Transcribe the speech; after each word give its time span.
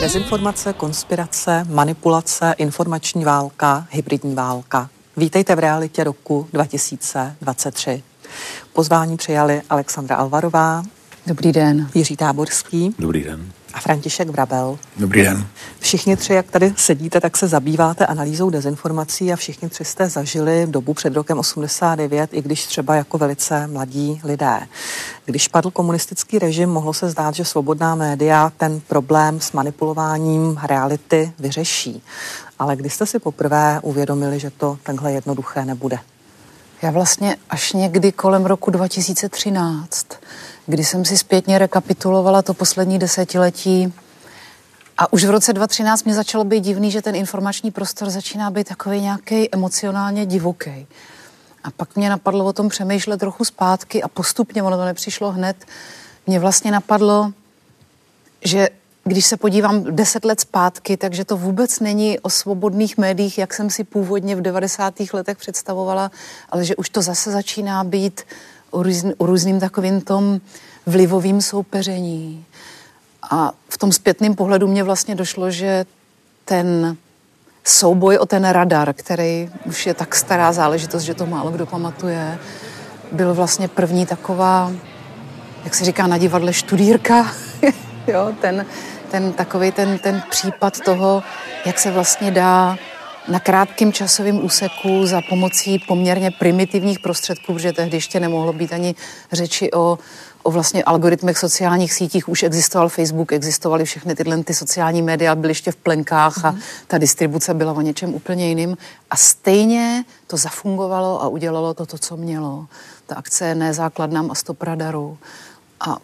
Dezinformace, 0.00 0.72
konspirace, 0.72 1.64
manipulace, 1.64 2.54
informační 2.58 3.24
válka, 3.24 3.86
hybridní 3.90 4.34
válka. 4.34 4.90
Vítejte 5.16 5.54
v 5.54 5.58
realitě 5.58 6.04
roku 6.04 6.48
2023. 6.52 8.11
Pozvání 8.72 9.16
přijali 9.16 9.62
Alexandra 9.70 10.16
Alvarová. 10.16 10.82
Dobrý 11.26 11.52
den. 11.52 11.90
Jiří 11.94 12.16
Táborský. 12.16 12.94
Dobrý 12.98 13.24
den 13.24 13.52
a 13.74 13.80
František 13.80 14.28
Vrabel. 14.28 14.78
Dobrý 14.96 15.22
den. 15.22 15.46
Všichni 15.80 16.16
tři, 16.16 16.32
jak 16.32 16.50
tady 16.50 16.74
sedíte, 16.76 17.20
tak 17.20 17.36
se 17.36 17.48
zabýváte 17.48 18.06
analýzou 18.06 18.50
dezinformací 18.50 19.32
a 19.32 19.36
všichni 19.36 19.68
tři 19.68 19.84
jste 19.84 20.08
zažili 20.08 20.66
dobu 20.70 20.94
před 20.94 21.14
rokem 21.14 21.38
89, 21.38 22.30
i 22.34 22.42
když 22.42 22.66
třeba 22.66 22.94
jako 22.94 23.18
velice 23.18 23.66
mladí 23.66 24.20
lidé. 24.24 24.60
Když 25.24 25.48
padl 25.48 25.70
komunistický 25.70 26.38
režim, 26.38 26.70
mohlo 26.70 26.92
se 26.94 27.10
zdát, 27.10 27.34
že 27.34 27.44
svobodná 27.44 27.94
média 27.94 28.52
ten 28.56 28.80
problém 28.80 29.40
s 29.40 29.52
manipulováním 29.52 30.58
reality 30.62 31.32
vyřeší. 31.38 32.02
Ale 32.58 32.76
kdy 32.76 32.90
jste 32.90 33.06
si 33.06 33.18
poprvé 33.18 33.80
uvědomili, 33.82 34.40
že 34.40 34.50
to 34.50 34.78
takhle 34.82 35.12
jednoduché 35.12 35.64
nebude? 35.64 35.98
Já 36.82 36.90
vlastně 36.90 37.36
až 37.50 37.72
někdy 37.72 38.12
kolem 38.12 38.46
roku 38.46 38.70
2013 38.70 40.06
kdy 40.66 40.84
jsem 40.84 41.04
si 41.04 41.18
zpětně 41.18 41.58
rekapitulovala 41.58 42.42
to 42.42 42.54
poslední 42.54 42.98
desetiletí 42.98 43.94
a 44.98 45.12
už 45.12 45.24
v 45.24 45.30
roce 45.30 45.52
2013 45.52 46.04
mě 46.04 46.14
začalo 46.14 46.44
být 46.44 46.60
divný, 46.60 46.90
že 46.90 47.02
ten 47.02 47.14
informační 47.14 47.70
prostor 47.70 48.10
začíná 48.10 48.50
být 48.50 48.68
takový 48.68 49.00
nějaký 49.00 49.54
emocionálně 49.54 50.26
divoký. 50.26 50.86
A 51.64 51.70
pak 51.70 51.96
mě 51.96 52.10
napadlo 52.10 52.44
o 52.44 52.52
tom 52.52 52.68
přemýšlet 52.68 53.20
trochu 53.20 53.44
zpátky 53.44 54.02
a 54.02 54.08
postupně, 54.08 54.62
ono 54.62 54.76
to 54.76 54.84
nepřišlo 54.84 55.32
hned, 55.32 55.56
mě 56.26 56.40
vlastně 56.40 56.70
napadlo, 56.70 57.32
že 58.44 58.68
když 59.04 59.26
se 59.26 59.36
podívám 59.36 59.84
deset 59.96 60.24
let 60.24 60.40
zpátky, 60.40 60.96
takže 60.96 61.24
to 61.24 61.36
vůbec 61.36 61.80
není 61.80 62.20
o 62.20 62.30
svobodných 62.30 62.98
médiích, 62.98 63.38
jak 63.38 63.54
jsem 63.54 63.70
si 63.70 63.84
původně 63.84 64.36
v 64.36 64.42
90. 64.42 64.94
letech 65.12 65.38
představovala, 65.38 66.10
ale 66.50 66.64
že 66.64 66.76
už 66.76 66.88
to 66.88 67.02
zase 67.02 67.30
začíná 67.30 67.84
být 67.84 68.20
o, 68.70 68.82
různ, 68.82 69.10
o 69.18 69.26
různým 69.26 69.60
takovým 69.60 70.00
tom 70.00 70.40
vlivovým 70.86 71.42
soupeření. 71.42 72.44
A 73.30 73.52
v 73.68 73.78
tom 73.78 73.92
zpětném 73.92 74.34
pohledu 74.34 74.68
mě 74.68 74.84
vlastně 74.84 75.14
došlo, 75.14 75.50
že 75.50 75.84
ten 76.44 76.96
souboj 77.64 78.18
o 78.18 78.26
ten 78.26 78.44
radar, 78.44 78.92
který 78.92 79.50
už 79.64 79.86
je 79.86 79.94
tak 79.94 80.14
stará 80.14 80.52
záležitost, 80.52 81.02
že 81.02 81.14
to 81.14 81.26
málo 81.26 81.50
kdo 81.50 81.66
pamatuje, 81.66 82.38
byl 83.12 83.34
vlastně 83.34 83.68
první 83.68 84.06
taková, 84.06 84.72
jak 85.64 85.74
se 85.74 85.84
říká 85.84 86.06
na 86.06 86.18
divadle, 86.18 86.52
študírka, 86.52 87.32
jo, 88.06 88.32
ten, 88.40 88.66
ten 89.12 89.32
takový 89.32 89.72
ten, 89.72 89.98
ten 89.98 90.22
případ 90.30 90.80
toho, 90.80 91.22
jak 91.66 91.78
se 91.78 91.90
vlastně 91.90 92.30
dá 92.30 92.76
na 93.28 93.40
krátkém 93.40 93.92
časovém 93.92 94.44
úseku 94.44 95.06
za 95.06 95.20
pomocí 95.28 95.78
poměrně 95.78 96.30
primitivních 96.30 97.00
prostředků, 97.00 97.52
protože 97.52 97.72
tehdy 97.72 97.96
ještě 97.96 98.20
nemohlo 98.20 98.52
být 98.52 98.72
ani 98.72 98.94
řeči 99.32 99.72
o, 99.72 99.98
o 100.42 100.50
vlastně 100.50 100.84
algoritmech 100.84 101.38
sociálních 101.38 101.92
sítích. 101.92 102.28
Už 102.28 102.42
existoval 102.42 102.88
Facebook, 102.88 103.32
existovaly 103.32 103.84
všechny 103.84 104.14
tyhle 104.14 104.44
ty 104.44 104.54
sociální 104.54 105.02
média, 105.02 105.34
byly 105.34 105.50
ještě 105.50 105.72
v 105.72 105.76
plenkách 105.76 106.44
a 106.44 106.50
mhm. 106.50 106.60
ta 106.86 106.98
distribuce 106.98 107.54
byla 107.54 107.72
o 107.72 107.80
něčem 107.80 108.14
úplně 108.14 108.48
jiným. 108.48 108.76
A 109.10 109.16
stejně 109.16 110.04
to 110.26 110.36
zafungovalo 110.36 111.22
a 111.22 111.28
udělalo 111.28 111.74
to, 111.74 111.86
to 111.86 111.98
co 111.98 112.16
mělo. 112.16 112.66
Ta 113.06 113.14
akce 113.14 113.46
je 113.46 113.54
nezákladnám 113.54 114.30
a 114.30 114.34
stop 114.34 114.62
radaru. 114.62 115.18
A 115.80 115.98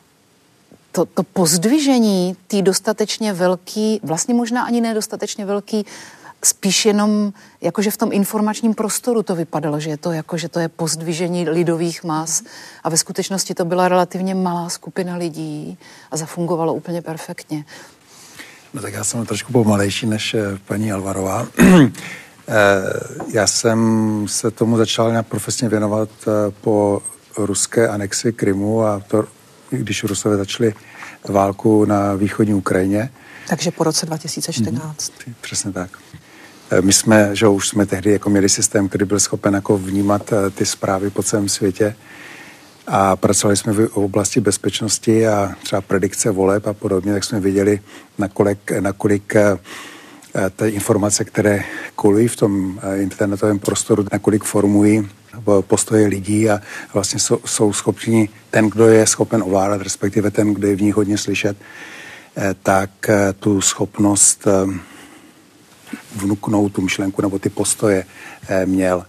to, 0.92 1.04
to 1.04 1.22
pozdvižení 1.22 2.36
tý 2.46 2.62
dostatečně 2.62 3.32
velký, 3.32 4.00
vlastně 4.02 4.34
možná 4.34 4.62
ani 4.62 4.80
nedostatečně 4.80 5.46
velký 5.46 5.86
spíš 6.44 6.86
jenom 6.86 7.32
jakože 7.60 7.90
v 7.90 7.96
tom 7.96 8.12
informačním 8.12 8.74
prostoru 8.74 9.22
to 9.22 9.34
vypadalo, 9.34 9.80
že 9.80 9.90
je 9.90 9.96
to 9.96 10.12
jako, 10.12 10.36
že 10.36 10.48
to 10.48 10.60
je 10.60 10.68
pozdvižení 10.68 11.48
lidových 11.48 12.04
mas 12.04 12.42
a 12.84 12.88
ve 12.88 12.96
skutečnosti 12.96 13.54
to 13.54 13.64
byla 13.64 13.88
relativně 13.88 14.34
malá 14.34 14.68
skupina 14.68 15.16
lidí 15.16 15.78
a 16.10 16.16
zafungovalo 16.16 16.74
úplně 16.74 17.02
perfektně. 17.02 17.64
No 18.74 18.82
tak 18.82 18.92
já 18.92 19.04
jsem 19.04 19.26
trošku 19.26 19.52
pomalejší 19.52 20.06
než 20.06 20.34
eh, 20.34 20.58
paní 20.66 20.92
Alvarová. 20.92 21.46
Eh, 22.50 22.82
já 23.32 23.46
jsem 23.46 24.24
se 24.28 24.50
tomu 24.50 24.76
začal 24.76 25.10
nějak 25.10 25.26
profesně 25.26 25.68
věnovat 25.68 26.08
eh, 26.22 26.30
po 26.60 27.02
ruské 27.36 27.88
anexi 27.88 28.32
Krymu 28.32 28.84
a 28.84 29.02
to, 29.08 29.24
když 29.70 30.04
Rusové 30.04 30.36
začali 30.36 30.74
válku 31.28 31.84
na 31.84 32.14
východní 32.14 32.54
Ukrajině. 32.54 33.10
Takže 33.48 33.70
po 33.70 33.84
roce 33.84 34.06
2014. 34.06 35.12
Mm, 35.26 35.34
přesně 35.40 35.72
tak. 35.72 35.90
Eh, 36.70 36.82
my 36.82 36.92
jsme, 36.92 37.30
že 37.32 37.48
už 37.48 37.68
jsme 37.68 37.86
tehdy 37.86 38.12
jako 38.12 38.30
měli 38.30 38.48
systém, 38.48 38.88
který 38.88 39.04
byl 39.04 39.20
schopen 39.20 39.54
jako 39.54 39.78
vnímat 39.78 40.32
eh, 40.32 40.50
ty 40.50 40.66
zprávy 40.66 41.10
po 41.10 41.22
celém 41.22 41.48
světě 41.48 41.96
a 42.86 43.16
pracovali 43.16 43.56
jsme 43.56 43.72
v 43.72 43.96
oblasti 43.96 44.40
bezpečnosti 44.40 45.26
a 45.26 45.52
třeba 45.62 45.80
predikce 45.80 46.30
voleb 46.30 46.66
a 46.66 46.72
podobně, 46.72 47.12
tak 47.12 47.24
jsme 47.24 47.40
viděli, 47.40 47.80
nakolik, 48.18 48.72
nakolik 48.80 49.36
eh, 49.36 49.58
ty 50.56 50.68
informace, 50.68 51.24
které 51.24 51.64
kolují 51.94 52.28
v 52.28 52.36
tom 52.36 52.80
internetovém 53.00 53.58
prostoru, 53.58 54.04
nakolik 54.12 54.44
formují 54.44 55.08
postoje 55.60 56.06
lidí 56.06 56.50
a 56.50 56.60
vlastně 56.94 57.20
jsou, 57.20 57.38
jsou 57.44 57.72
schopni, 57.72 58.28
ten, 58.50 58.70
kdo 58.70 58.88
je 58.88 59.06
schopen 59.06 59.42
ovládat, 59.42 59.82
respektive 59.82 60.30
ten, 60.30 60.54
kdo 60.54 60.68
je 60.68 60.76
v 60.76 60.82
nich 60.82 60.94
hodně 60.94 61.18
slyšet, 61.18 61.56
tak 62.62 62.90
tu 63.40 63.60
schopnost 63.60 64.46
vnuknout 66.16 66.72
tu 66.72 66.82
myšlenku 66.82 67.22
nebo 67.22 67.38
ty 67.38 67.48
postoje 67.48 68.04
eh, 68.48 68.66
měl. 68.66 69.04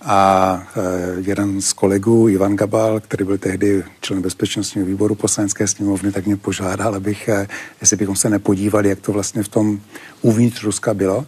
A 0.00 0.62
eh, 0.76 0.80
jeden 1.20 1.60
z 1.60 1.72
kolegů, 1.72 2.28
Ivan 2.28 2.56
Gabal, 2.56 3.00
který 3.00 3.24
byl 3.24 3.38
tehdy 3.38 3.84
člen 4.00 4.22
bezpečnostního 4.22 4.86
výboru 4.86 5.14
poslanecké 5.14 5.66
sněmovny, 5.66 6.12
tak 6.12 6.26
mě 6.26 6.36
požádal, 6.36 6.94
abych, 6.94 7.28
eh, 7.28 7.48
jestli 7.80 7.96
bychom 7.96 8.16
se 8.16 8.30
nepodívali, 8.30 8.88
jak 8.88 9.00
to 9.00 9.12
vlastně 9.12 9.42
v 9.42 9.48
tom 9.48 9.80
uvnitř 10.22 10.64
Ruska 10.64 10.94
bylo 10.94 11.26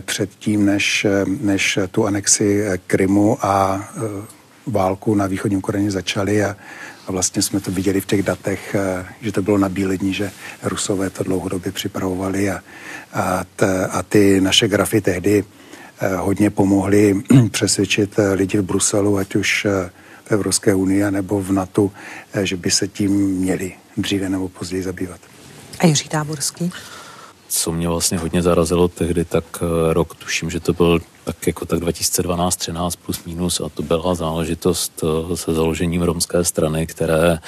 předtím, 0.00 0.66
než, 0.66 1.06
než 1.40 1.78
tu 1.90 2.06
anexi 2.06 2.64
Krymu 2.86 3.38
a 3.44 3.84
válku 4.66 5.14
na 5.14 5.26
východní 5.26 5.56
Ukrajině 5.56 5.90
začaly 5.90 6.44
a, 6.44 6.56
a 7.06 7.12
vlastně 7.12 7.42
jsme 7.42 7.60
to 7.60 7.70
viděli 7.70 8.00
v 8.00 8.06
těch 8.06 8.22
datech, 8.22 8.74
eh, 8.74 9.06
že 9.20 9.32
to 9.32 9.42
bylo 9.42 9.58
na 9.58 9.68
bílední, 9.68 10.14
že 10.14 10.30
Rusové 10.62 11.10
to 11.10 11.24
dlouhodobě 11.24 11.72
připravovali 11.72 12.50
a, 12.50 12.62
a, 13.12 13.44
t, 13.56 13.86
a 13.86 14.02
ty 14.02 14.40
naše 14.40 14.68
grafy 14.68 15.00
tehdy 15.00 15.44
eh, 16.00 16.16
hodně 16.16 16.50
pomohly 16.50 17.22
přesvědčit 17.50 18.18
eh, 18.18 18.32
lidi 18.32 18.58
v 18.58 18.62
Bruselu, 18.62 19.18
ať 19.18 19.34
už 19.34 19.66
v 20.24 20.32
Evropské 20.32 20.74
unii 20.74 21.10
nebo 21.10 21.42
v 21.42 21.52
NATO, 21.52 21.90
že 22.42 22.56
by 22.56 22.70
se 22.70 22.88
tím 22.88 23.12
měli 23.12 23.72
dříve 23.96 24.28
nebo 24.28 24.48
později 24.48 24.82
zabývat. 24.82 25.20
A 25.78 25.86
Jiří 25.86 26.08
Táborský? 26.08 26.72
Co 27.52 27.72
mě 27.72 27.88
vlastně 27.88 28.18
hodně 28.18 28.42
zarazilo 28.42 28.88
tehdy, 28.88 29.24
tak 29.24 29.44
rok, 29.92 30.14
tuším, 30.14 30.50
že 30.50 30.60
to 30.60 30.72
byl 30.72 31.00
tak 31.24 31.46
jako 31.46 31.66
tak 31.66 31.80
2012, 31.80 32.56
13 32.56 32.96
plus 32.96 33.24
minus 33.24 33.60
a 33.60 33.68
to 33.68 33.82
byla 33.82 34.14
záležitost 34.14 35.04
eh, 35.04 35.36
se 35.36 35.54
založením 35.54 36.02
romské 36.02 36.44
strany, 36.44 36.86
které 36.86 37.38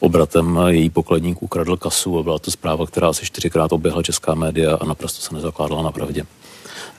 obratem 0.00 0.60
její 0.66 0.90
pokladník 0.90 1.42
ukradl 1.42 1.76
kasu 1.76 2.18
a 2.18 2.22
byla 2.22 2.38
to 2.38 2.50
zpráva, 2.50 2.86
která 2.86 3.08
asi 3.08 3.26
čtyřikrát 3.26 3.72
oběhla 3.72 4.02
česká 4.02 4.34
média 4.34 4.76
a 4.80 4.84
naprosto 4.84 5.20
se 5.20 5.34
nezakládala 5.34 5.82
na 5.82 5.92
pravdě. 5.92 6.24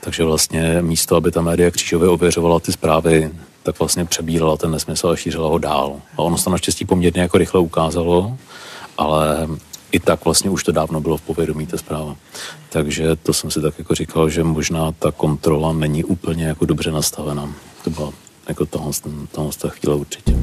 Takže 0.00 0.24
vlastně 0.24 0.82
místo, 0.82 1.16
aby 1.16 1.30
ta 1.30 1.40
média 1.40 1.70
křížově 1.70 2.08
ověřovala 2.08 2.60
ty 2.60 2.72
zprávy, 2.72 3.30
tak 3.62 3.78
vlastně 3.78 4.04
přebírala 4.04 4.56
ten 4.56 4.70
nesmysl 4.70 5.08
a 5.08 5.16
šířila 5.16 5.48
ho 5.48 5.58
dál. 5.58 6.00
A 6.16 6.18
ono 6.18 6.38
se 6.38 6.50
naštěstí 6.50 6.84
poměrně 6.84 7.22
jako 7.22 7.38
rychle 7.38 7.60
ukázalo, 7.60 8.36
ale 8.98 9.48
i 9.92 10.00
tak 10.00 10.24
vlastně 10.24 10.50
už 10.50 10.64
to 10.64 10.72
dávno 10.72 11.00
bylo 11.00 11.16
v 11.16 11.22
povědomí 11.22 11.66
ta 11.66 11.78
zpráva. 11.78 12.16
Takže 12.68 13.16
to 13.16 13.32
jsem 13.32 13.50
si 13.50 13.60
tak 13.60 13.78
jako 13.78 13.94
říkal, 13.94 14.30
že 14.30 14.44
možná 14.44 14.92
ta 14.92 15.12
kontrola 15.12 15.72
není 15.72 16.04
úplně 16.04 16.44
jako 16.44 16.66
dobře 16.66 16.92
nastavená. 16.92 17.54
To 17.84 17.90
byla 17.90 18.12
jako 18.48 18.66
tohle, 18.66 18.92
tohle 19.32 19.52
ta 19.58 19.68
chvíle 19.68 19.96
určitě. 19.96 20.36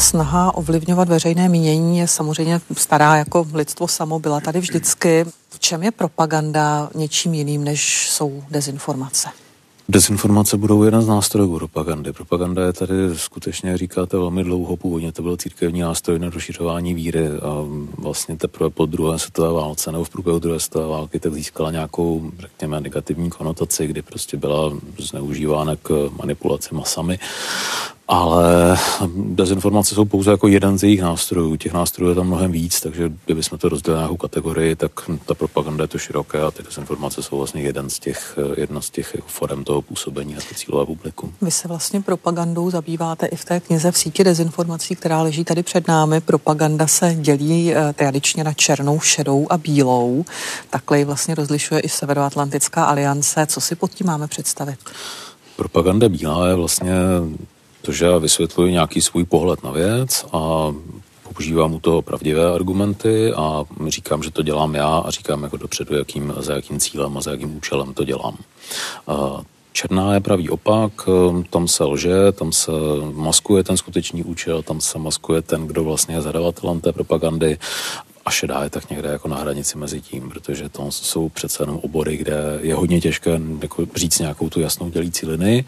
Snaha 0.00 0.54
ovlivňovat 0.54 1.08
veřejné 1.08 1.48
mínění 1.48 1.98
je 1.98 2.08
samozřejmě 2.08 2.60
stará 2.76 3.16
jako 3.16 3.46
lidstvo 3.54 3.88
samo, 3.88 4.18
byla 4.18 4.40
tady 4.40 4.60
vždycky. 4.60 5.24
V 5.50 5.58
čem 5.58 5.82
je 5.82 5.90
propaganda 5.90 6.90
něčím 6.94 7.34
jiným, 7.34 7.64
než 7.64 8.10
jsou 8.10 8.42
dezinformace? 8.50 9.28
Dezinformace 9.90 10.56
budou 10.56 10.82
jeden 10.82 11.02
z 11.02 11.08
nástrojů 11.08 11.58
propagandy. 11.58 12.12
Propaganda 12.12 12.66
je 12.66 12.72
tady 12.72 12.94
skutečně, 13.14 13.78
říkáte, 13.78 14.16
velmi 14.16 14.44
dlouho. 14.44 14.76
Původně 14.76 15.12
to 15.12 15.22
byl 15.22 15.36
církevní 15.36 15.80
nástroj 15.80 16.18
na 16.18 16.30
rozšiřování 16.30 16.94
víry 16.94 17.28
a 17.28 17.64
vlastně 17.98 18.36
teprve 18.36 18.70
po 18.70 18.86
druhé 18.86 19.18
světové 19.18 19.52
válce 19.52 19.92
nebo 19.92 20.04
v 20.04 20.10
průběhu 20.10 20.38
druhé 20.38 20.60
světové 20.60 20.86
války 20.86 21.20
tak 21.20 21.34
získala 21.34 21.70
nějakou, 21.70 22.30
řekněme, 22.38 22.80
negativní 22.80 23.30
konotaci, 23.30 23.86
kdy 23.86 24.02
prostě 24.02 24.36
byla 24.36 24.72
zneužívána 24.98 25.76
k 25.76 26.10
manipulaci 26.18 26.74
masami 26.74 27.18
ale 28.08 28.76
dezinformace 29.14 29.94
jsou 29.94 30.04
pouze 30.04 30.30
jako 30.30 30.48
jeden 30.48 30.78
z 30.78 30.82
jejich 30.82 31.02
nástrojů. 31.02 31.56
Těch 31.56 31.72
nástrojů 31.72 32.08
je 32.08 32.14
tam 32.14 32.26
mnohem 32.26 32.52
víc, 32.52 32.80
takže 32.80 33.12
kdybychom 33.24 33.58
to 33.58 33.68
rozdělili 33.68 34.00
nějakou 34.00 34.16
kategorii, 34.16 34.76
tak 34.76 34.92
ta 35.26 35.34
propaganda 35.34 35.84
je 35.84 35.88
to 35.88 35.98
široké 35.98 36.42
a 36.42 36.50
ty 36.50 36.62
dezinformace 36.62 37.22
jsou 37.22 37.36
vlastně 37.36 37.62
jeden 37.62 37.90
z 37.90 37.98
těch, 37.98 38.38
jedna 38.56 38.80
z 38.80 38.90
těch 38.90 39.14
jako 39.14 39.28
forem 39.28 39.64
toho 39.64 39.82
působení 39.82 40.34
na 40.34 40.40
to 40.48 40.54
cílové 40.54 40.86
publikum. 40.86 41.34
Vy 41.42 41.50
se 41.50 41.68
vlastně 41.68 42.00
propagandou 42.00 42.70
zabýváte 42.70 43.26
i 43.26 43.36
v 43.36 43.44
té 43.44 43.60
knize 43.60 43.92
v 43.92 43.98
síti 43.98 44.24
dezinformací, 44.24 44.96
která 44.96 45.22
leží 45.22 45.44
tady 45.44 45.62
před 45.62 45.88
námi. 45.88 46.20
Propaganda 46.20 46.86
se 46.86 47.14
dělí 47.20 47.74
eh, 47.74 47.92
tradičně 47.92 48.44
na 48.44 48.52
černou, 48.52 49.00
šedou 49.00 49.46
a 49.50 49.58
bílou. 49.58 50.24
Takhle 50.70 50.98
ji 50.98 51.04
vlastně 51.04 51.34
rozlišuje 51.34 51.80
i 51.80 51.88
Severoatlantická 51.88 52.84
aliance. 52.84 53.46
Co 53.46 53.60
si 53.60 53.74
pod 53.74 53.90
tím 53.90 54.06
máme 54.06 54.28
představit? 54.28 54.78
Propaganda 55.56 56.08
bílá 56.08 56.48
je 56.48 56.54
vlastně 56.54 56.92
to, 57.82 57.92
že 57.92 58.04
já 58.04 58.18
vysvětluji 58.18 58.72
nějaký 58.72 59.02
svůj 59.02 59.24
pohled 59.24 59.62
na 59.62 59.70
věc 59.70 60.26
a 60.32 60.74
používám 61.22 61.74
u 61.74 61.80
toho 61.80 62.02
pravdivé 62.02 62.52
argumenty 62.52 63.32
a 63.32 63.64
říkám, 63.86 64.22
že 64.22 64.30
to 64.30 64.42
dělám 64.42 64.74
já 64.74 64.98
a 64.98 65.10
říkám 65.10 65.42
jako 65.42 65.56
dopředu, 65.56 65.94
jakým, 65.94 66.34
za 66.38 66.54
jakým 66.54 66.80
cílem 66.80 67.18
a 67.18 67.20
za 67.20 67.30
jakým 67.30 67.56
účelem 67.56 67.94
to 67.94 68.04
dělám. 68.04 68.36
Černá 69.72 70.14
je 70.14 70.20
pravý 70.20 70.50
opak, 70.50 70.92
tam 71.50 71.68
se 71.68 71.84
lže, 71.84 72.32
tam 72.32 72.52
se 72.52 72.72
maskuje 73.12 73.64
ten 73.64 73.76
skutečný 73.76 74.24
účel, 74.24 74.62
tam 74.62 74.80
se 74.80 74.98
maskuje 74.98 75.42
ten, 75.42 75.66
kdo 75.66 75.84
vlastně 75.84 76.14
je 76.14 76.22
zadavatelem 76.22 76.80
té 76.80 76.92
propagandy 76.92 77.58
a 78.28 78.30
šedá 78.30 78.64
je 78.64 78.70
tak 78.70 78.90
někde 78.90 79.08
jako 79.08 79.28
na 79.28 79.36
hranici 79.36 79.78
mezi 79.78 80.00
tím, 80.00 80.28
protože 80.28 80.68
to 80.68 80.90
jsou 80.90 81.28
přece 81.28 81.62
jenom 81.62 81.76
obory, 81.76 82.16
kde 82.16 82.58
je 82.60 82.74
hodně 82.74 83.00
těžké 83.00 83.40
jako 83.62 83.86
říct 83.96 84.18
nějakou 84.18 84.48
tu 84.48 84.60
jasnou 84.60 84.90
dělící 84.90 85.26
linii, 85.26 85.64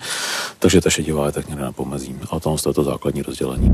takže 0.59 0.81
ta 0.81 0.91
šedivá 0.91 1.27
je 1.27 1.33
tak 1.33 1.49
někde 1.49 1.65
na 1.65 1.73
pomezím. 1.73 2.21
A 2.31 2.41
to 2.41 2.57
je 2.69 2.75
to 2.75 2.85
základní 2.85 3.23
rozdělení. 3.23 3.71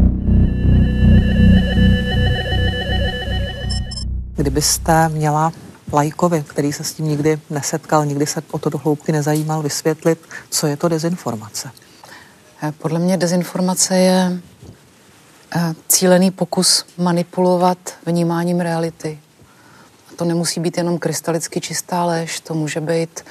Kdybyste 4.36 5.08
měla 5.08 5.52
lajkovi, 5.92 6.44
který 6.46 6.72
se 6.72 6.84
s 6.84 6.94
tím 6.94 7.08
nikdy 7.08 7.38
nesetkal, 7.50 8.06
nikdy 8.06 8.26
se 8.26 8.42
o 8.50 8.58
to 8.58 8.70
do 8.70 8.78
hloubky 8.78 9.12
nezajímal, 9.12 9.62
vysvětlit, 9.62 10.18
co 10.50 10.66
je 10.66 10.76
to 10.76 10.88
dezinformace? 10.88 11.70
Eh, 12.62 12.72
podle 12.78 12.98
mě 12.98 13.16
dezinformace 13.16 13.96
je 13.96 14.40
cílený 15.88 16.30
pokus 16.30 16.84
manipulovat 16.98 17.78
vnímáním 18.06 18.60
reality. 18.60 19.18
A 20.10 20.16
to 20.16 20.24
nemusí 20.24 20.60
být 20.60 20.76
jenom 20.76 20.98
krystalicky 20.98 21.60
čistá 21.60 22.04
lež, 22.04 22.40
to 22.40 22.54
může 22.54 22.80
být 22.80 23.24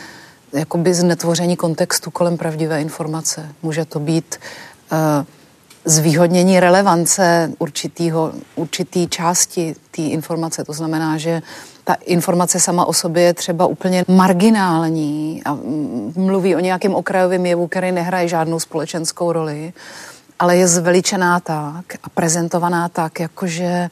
jakoby 0.53 0.93
znetvoření 0.93 1.55
kontextu 1.55 2.11
kolem 2.11 2.37
pravdivé 2.37 2.81
informace. 2.81 3.49
Může 3.63 3.85
to 3.85 3.99
být 3.99 4.35
uh, 4.91 4.97
zvýhodnění 5.85 6.59
relevance 6.59 7.51
určitýho, 7.59 8.33
určitý 8.55 9.07
části 9.07 9.75
té 9.91 10.01
informace. 10.01 10.63
To 10.63 10.73
znamená, 10.73 11.17
že 11.17 11.41
ta 11.83 11.93
informace 11.93 12.59
sama 12.59 12.85
o 12.85 12.93
sobě 12.93 13.23
je 13.23 13.33
třeba 13.33 13.65
úplně 13.65 14.05
marginální 14.07 15.41
a 15.45 15.57
mluví 16.15 16.55
o 16.55 16.59
nějakém 16.59 16.95
okrajovém 16.95 17.45
jevu, 17.45 17.67
který 17.67 17.91
nehraje 17.91 18.27
žádnou 18.27 18.59
společenskou 18.59 19.31
roli 19.31 19.73
ale 20.39 20.57
je 20.57 20.67
zveličená 20.67 21.39
tak 21.39 21.95
a 22.03 22.09
prezentovaná 22.09 22.89
tak, 22.89 23.19
jakože 23.19 23.89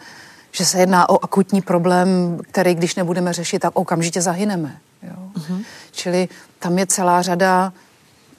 že 0.55 0.65
se 0.65 0.79
jedná 0.79 1.09
o 1.09 1.23
akutní 1.23 1.61
problém, 1.61 2.39
který 2.51 2.75
když 2.75 2.95
nebudeme 2.95 3.33
řešit, 3.33 3.59
tak 3.59 3.71
okamžitě 3.75 4.21
zahyneme. 4.21 4.77
Jo? 5.03 5.15
Uh-huh. 5.37 5.63
Čili 5.91 6.29
tam 6.59 6.79
je 6.79 6.87
celá 6.87 7.21
řada 7.21 7.73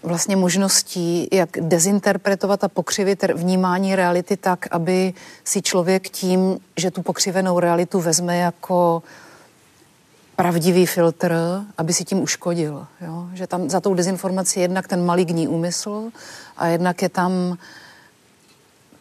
vlastně 0.03 0.37
možností, 0.37 1.29
jak 1.33 1.49
dezinterpretovat 1.61 2.65
a 2.65 2.69
pokřivit 2.69 3.25
vnímání 3.35 3.97
reality 3.97 4.37
tak, 4.37 4.67
aby 4.71 5.15
si 5.45 5.63
člověk 5.63 6.09
tím, 6.09 6.59
že 6.77 6.91
tu 6.91 7.03
pokřivenou 7.03 7.61
realitu 7.61 8.01
vezme 8.01 8.37
jako 8.37 9.03
pravdivý 10.37 10.87
filtr, 10.87 11.35
aby 11.79 11.93
si 11.93 12.05
tím 12.05 12.23
uškodil. 12.23 12.87
Jo? 13.01 13.29
Že 13.33 13.47
tam 13.47 13.71
za 13.71 13.81
tou 13.81 13.95
dezinformací 13.95 14.61
je 14.61 14.65
jednak 14.65 14.89
ten 14.89 15.05
maligní 15.05 15.49
úmysl 15.49 16.11
a 16.57 16.67
jednak 16.67 17.03
je 17.03 17.09
tam 17.09 17.59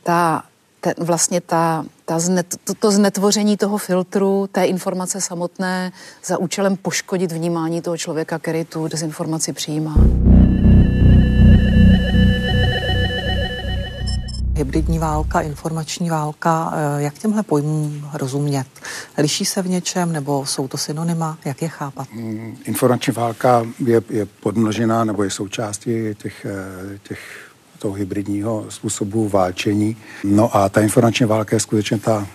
ta, 0.04 0.44
ten, 0.82 0.94
vlastně 0.98 1.42
ta, 1.42 1.86
ta 2.06 2.20
znet, 2.20 2.56
to, 2.64 2.74
to 2.74 2.92
znetvoření 2.92 3.58
toho 3.58 3.78
filtru, 3.78 4.50
té 4.52 4.66
informace 4.66 5.22
samotné 5.22 5.92
za 6.26 6.38
účelem 6.38 6.78
poškodit 6.78 7.32
vnímání 7.32 7.82
toho 7.82 7.98
člověka, 7.98 8.40
který 8.40 8.66
tu 8.66 8.88
dezinformaci 8.88 9.54
přijímá. 9.54 9.96
Hybridní 14.56 15.00
válka, 15.00 15.42
informační 15.42 16.10
válka, 16.10 16.74
eh, 16.76 17.02
jak 17.02 17.14
těmhle 17.14 17.44
pojmům 17.44 18.10
rozumět? 18.14 18.68
Liší 19.18 19.46
se 19.46 19.62
v 19.62 19.70
něčem 19.70 20.12
nebo 20.12 20.46
jsou 20.46 20.68
to 20.68 20.78
synonyma? 20.78 21.38
Jak 21.46 21.62
je 21.62 21.68
chápat? 21.68 22.08
Mm, 22.14 22.58
informační 22.66 23.14
válka 23.14 23.66
je, 23.86 24.02
je 24.10 24.26
podmnožená 24.26 25.04
nebo 25.04 25.24
je 25.24 25.30
součástí 25.30 25.92
těch, 26.18 26.46
eh, 26.46 27.00
těch 27.04 27.43
toho 27.84 27.94
hybridního 27.94 28.66
způsobu 28.70 29.30
válčení. 29.30 29.98
No 30.24 30.56
a 30.56 30.70
ta 30.70 30.82
informační 30.82 31.26
válka 31.26 31.56
je 31.56 31.60
skutečně 31.60 32.00
ta, 32.00 32.28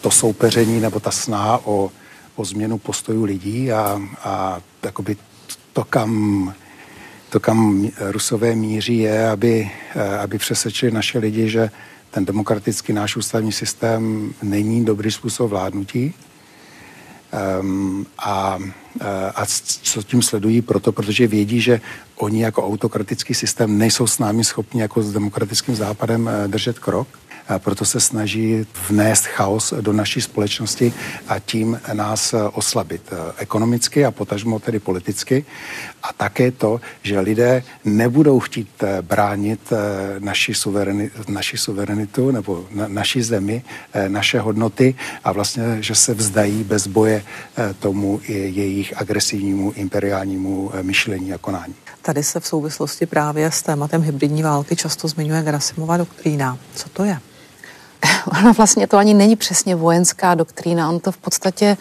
to 0.00 0.10
soupeření 0.10 0.80
nebo 0.80 1.00
ta 1.00 1.10
snaha 1.10 1.66
o, 1.66 1.90
o 2.36 2.44
změnu 2.44 2.78
postojů 2.78 3.24
lidí 3.24 3.72
a, 3.72 4.00
a 4.22 4.60
jakoby 4.82 5.16
to, 5.72 5.84
kam 5.84 6.54
to, 7.30 7.40
kam 7.40 7.88
Rusové 8.00 8.54
míří, 8.54 8.98
je, 8.98 9.28
aby, 9.30 9.70
aby 10.22 10.38
přesvědčili 10.38 10.92
naše 10.92 11.18
lidi, 11.18 11.50
že 11.50 11.70
ten 12.10 12.24
demokratický 12.24 12.92
náš 12.92 13.16
ústavní 13.16 13.52
systém 13.52 14.32
není 14.42 14.84
dobrý 14.84 15.10
způsob 15.10 15.50
vládnutí. 15.50 16.14
Um, 17.32 18.06
a 18.18 18.58
Eh, 19.00 19.32
a 19.34 19.46
co 19.82 20.02
tím 20.02 20.22
sledují 20.22 20.62
proto, 20.62 20.92
protože 20.92 21.26
vědí, 21.26 21.60
že 21.60 21.80
oni 22.16 22.42
jako 22.42 22.66
autokratický 22.66 23.34
systém 23.34 23.78
nejsou 23.78 24.06
s 24.06 24.18
námi 24.18 24.44
schopni 24.44 24.80
jako 24.80 25.02
s 25.02 25.12
demokratickým 25.12 25.74
západem 25.74 26.28
eh, 26.28 26.48
držet 26.48 26.78
krok. 26.78 27.08
A 27.54 27.58
proto 27.58 27.84
se 27.84 28.00
snaží 28.00 28.66
vnést 28.88 29.26
chaos 29.26 29.74
do 29.80 29.92
naší 29.92 30.20
společnosti 30.20 30.92
a 31.28 31.38
tím 31.38 31.80
nás 31.92 32.34
eh, 32.34 32.42
oslabit 32.42 33.02
ekonomicky 33.36 34.04
a 34.04 34.10
potažmo 34.10 34.58
tedy 34.58 34.78
politicky. 34.78 35.44
A 36.02 36.12
také 36.12 36.50
to, 36.50 36.80
že 37.02 37.20
lidé 37.20 37.62
nebudou 37.84 38.40
chtít 38.40 38.68
bránit 39.02 39.72
naši, 40.18 40.54
suverenitu, 40.54 41.22
naši 41.28 41.58
suverenitu 41.58 42.30
nebo 42.30 42.66
na, 42.70 42.88
naší 42.88 43.22
zemi, 43.22 43.62
naše 44.08 44.40
hodnoty 44.40 44.94
a 45.24 45.32
vlastně, 45.32 45.76
že 45.80 45.94
se 45.94 46.14
vzdají 46.14 46.64
bez 46.64 46.86
boje 46.86 47.22
tomu 47.78 48.20
jejich 48.28 49.00
agresivnímu 49.00 49.72
imperiálnímu 49.72 50.70
eh, 50.74 50.82
myšlení 50.82 51.32
a 51.32 51.38
konání. 51.38 51.74
Tady 52.02 52.22
se 52.22 52.40
v 52.40 52.46
souvislosti 52.46 53.06
právě 53.06 53.50
s 53.50 53.62
tématem 53.62 54.02
hybridní 54.02 54.42
války 54.42 54.76
často 54.76 55.08
zmiňuje 55.08 55.42
Grasimová 55.42 55.96
doktrína. 55.96 56.58
Co 56.74 56.88
to 56.88 57.04
je? 57.04 57.18
Ona 58.40 58.52
vlastně 58.52 58.86
to 58.86 58.96
ani 58.96 59.14
není 59.14 59.36
přesně 59.36 59.74
vojenská 59.74 60.34
doktrína, 60.34 60.88
on 60.88 61.00
to 61.00 61.12
v 61.12 61.16
podstatě 61.16 61.76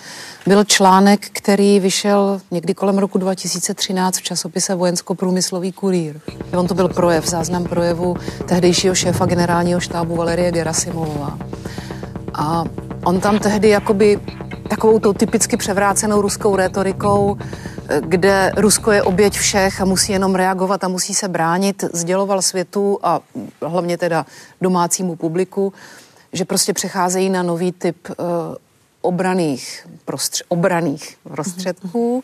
byl 0.47 0.63
článek, 0.63 1.29
který 1.31 1.79
vyšel 1.79 2.41
někdy 2.51 2.73
kolem 2.73 2.97
roku 2.97 3.17
2013 3.17 4.17
v 4.17 4.21
časopise 4.21 4.75
Vojensko-průmyslový 4.75 5.71
kurýr. 5.71 6.19
On 6.57 6.67
to 6.67 6.73
byl 6.73 6.87
projev, 6.89 7.27
záznam 7.27 7.63
projevu 7.63 8.15
tehdejšího 8.47 8.95
šéfa 8.95 9.25
generálního 9.25 9.79
štábu 9.79 10.15
Valerie 10.15 10.51
Gerasimová. 10.51 11.37
A 12.33 12.63
on 13.05 13.19
tam 13.19 13.39
tehdy 13.39 13.69
jakoby 13.69 14.19
takovou 14.69 14.99
tou 14.99 15.13
typicky 15.13 15.57
převrácenou 15.57 16.21
ruskou 16.21 16.55
retorikou, 16.55 17.37
kde 17.99 18.51
Rusko 18.57 18.91
je 18.91 19.03
oběť 19.03 19.37
všech 19.37 19.81
a 19.81 19.85
musí 19.85 20.11
jenom 20.11 20.35
reagovat 20.35 20.83
a 20.83 20.87
musí 20.87 21.13
se 21.13 21.27
bránit, 21.27 21.83
sděloval 21.93 22.41
světu 22.41 22.99
a 23.03 23.19
hlavně 23.61 23.97
teda 23.97 24.25
domácímu 24.61 25.15
publiku, 25.15 25.73
že 26.33 26.45
prostě 26.45 26.73
přecházejí 26.73 27.29
na 27.29 27.43
nový 27.43 27.71
typ 27.71 28.09
uh, 28.09 28.15
obraných, 29.01 29.88
prostř- 30.07 30.43
obraných 30.47 31.17
prostředků. 31.23 32.23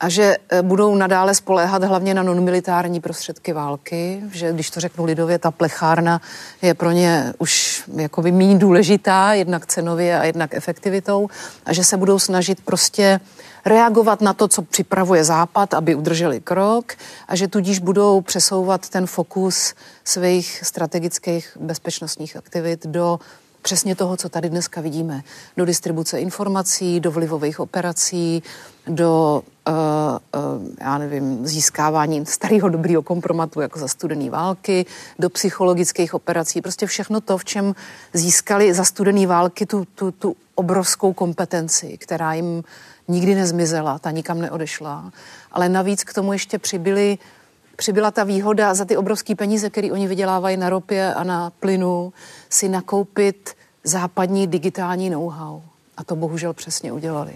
A 0.00 0.08
že 0.08 0.36
e, 0.48 0.62
budou 0.62 0.94
nadále 0.94 1.34
spoléhat 1.34 1.84
hlavně 1.84 2.14
na 2.14 2.22
nonmilitární 2.22 3.00
prostředky 3.00 3.52
války, 3.52 4.22
že 4.32 4.52
když 4.52 4.70
to 4.70 4.80
řeknu 4.80 5.04
lidově, 5.04 5.38
ta 5.38 5.50
plechárna 5.50 6.20
je 6.62 6.74
pro 6.74 6.90
ně 6.90 7.34
už 7.38 7.84
jakoby 7.96 8.32
méně 8.32 8.58
důležitá, 8.58 9.32
jednak 9.32 9.66
cenově 9.66 10.18
a 10.18 10.24
jednak 10.24 10.54
efektivitou 10.54 11.28
a 11.66 11.72
že 11.72 11.84
se 11.84 11.96
budou 11.96 12.18
snažit 12.18 12.60
prostě 12.64 13.20
reagovat 13.64 14.20
na 14.20 14.32
to, 14.32 14.48
co 14.48 14.62
připravuje 14.62 15.24
Západ, 15.24 15.74
aby 15.74 15.94
udrželi 15.94 16.40
krok 16.40 16.92
a 17.28 17.36
že 17.36 17.48
tudíž 17.48 17.78
budou 17.78 18.20
přesouvat 18.20 18.88
ten 18.88 19.06
fokus 19.06 19.74
svých 20.04 20.60
strategických 20.64 21.56
bezpečnostních 21.60 22.36
aktivit 22.36 22.86
do 22.86 23.18
přesně 23.62 23.94
toho, 23.94 24.16
co 24.16 24.28
tady 24.28 24.50
dneska 24.50 24.80
vidíme. 24.80 25.22
Do 25.56 25.64
distribuce 25.64 26.20
informací, 26.20 27.00
do 27.00 27.10
vlivových 27.10 27.60
operací, 27.60 28.42
do, 28.86 29.42
uh, 29.68 29.74
uh, 29.74 30.68
já 30.80 30.98
nevím, 30.98 31.46
získávání 31.46 32.26
starého 32.26 32.68
dobrého 32.68 33.02
kompromatu 33.02 33.60
jako 33.60 33.78
za 33.78 33.88
studené 33.88 34.30
války, 34.30 34.86
do 35.18 35.30
psychologických 35.30 36.14
operací, 36.14 36.60
prostě 36.60 36.86
všechno 36.86 37.20
to, 37.20 37.38
v 37.38 37.44
čem 37.44 37.74
získali 38.12 38.74
za 38.74 38.84
studené 38.84 39.26
války 39.26 39.66
tu, 39.66 39.84
tu, 39.94 40.10
tu 40.10 40.36
obrovskou 40.54 41.12
kompetenci, 41.12 41.98
která 41.98 42.34
jim 42.34 42.64
nikdy 43.08 43.34
nezmizela, 43.34 43.98
ta 43.98 44.10
nikam 44.10 44.40
neodešla. 44.40 45.12
Ale 45.52 45.68
navíc 45.68 46.04
k 46.04 46.14
tomu 46.14 46.32
ještě 46.32 46.58
přibyly 46.58 47.18
přibyla 47.78 48.10
ta 48.10 48.24
výhoda 48.24 48.74
za 48.74 48.84
ty 48.84 48.96
obrovské 48.96 49.34
peníze, 49.34 49.70
které 49.70 49.92
oni 49.92 50.06
vydělávají 50.06 50.56
na 50.56 50.70
ropě 50.70 51.14
a 51.14 51.24
na 51.24 51.50
plynu, 51.50 52.12
si 52.50 52.68
nakoupit 52.68 53.54
západní 53.84 54.46
digitální 54.46 55.10
know-how. 55.10 55.60
A 55.96 56.04
to 56.04 56.16
bohužel 56.16 56.52
přesně 56.52 56.92
udělali. 56.92 57.32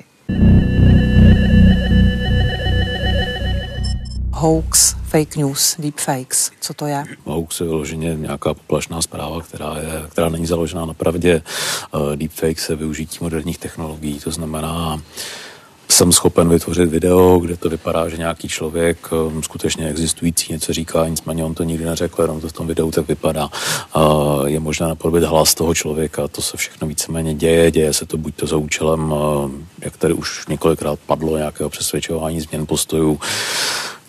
Hoax, 4.32 4.94
fake 5.04 5.36
news, 5.36 5.76
deepfakes, 5.78 6.50
co 6.60 6.74
to 6.74 6.86
je? 6.86 7.04
Hoax 7.24 7.60
je 7.60 7.66
vyloženě 7.66 8.14
nějaká 8.14 8.54
poplašná 8.54 9.02
zpráva, 9.02 9.40
která, 9.40 9.76
je, 9.76 10.02
která 10.08 10.28
není 10.28 10.46
založená 10.46 10.86
na 10.86 10.94
pravdě. 10.94 11.42
Uh, 11.94 12.16
deepfake 12.16 12.58
se 12.58 12.76
využití 12.76 13.18
moderních 13.20 13.58
technologií, 13.58 14.20
to 14.20 14.30
znamená 14.30 15.02
jsem 15.92 16.12
schopen 16.12 16.48
vytvořit 16.48 16.90
video, 16.90 17.38
kde 17.38 17.56
to 17.56 17.68
vypadá, 17.68 18.08
že 18.08 18.16
nějaký 18.16 18.48
člověk 18.48 19.12
um, 19.12 19.42
skutečně 19.42 19.88
existující 19.88 20.52
něco 20.52 20.72
říká, 20.72 21.08
nicméně 21.08 21.44
on 21.44 21.54
to 21.54 21.62
nikdy 21.62 21.84
neřekl, 21.84 22.22
jenom 22.22 22.40
to 22.40 22.48
v 22.48 22.52
tom 22.52 22.66
videu 22.66 22.90
tak 22.90 23.08
vypadá. 23.08 23.48
Je 24.46 24.60
možné 24.60 24.88
napodobit 24.88 25.24
hlas 25.24 25.54
toho 25.54 25.74
člověka, 25.74 26.28
to 26.28 26.42
se 26.42 26.56
všechno 26.56 26.88
víceméně 26.88 27.34
děje, 27.34 27.70
děje 27.70 27.92
se 27.92 28.06
to 28.06 28.16
buď 28.16 28.34
to 28.34 28.46
za 28.46 28.56
účelem, 28.56 29.12
uh, 29.12 29.50
jak 29.80 29.96
tady 29.96 30.14
už 30.14 30.46
několikrát 30.46 30.98
padlo, 31.06 31.36
nějakého 31.36 31.70
přesvědčování 31.70 32.40
změn 32.40 32.66
postojů, 32.66 33.20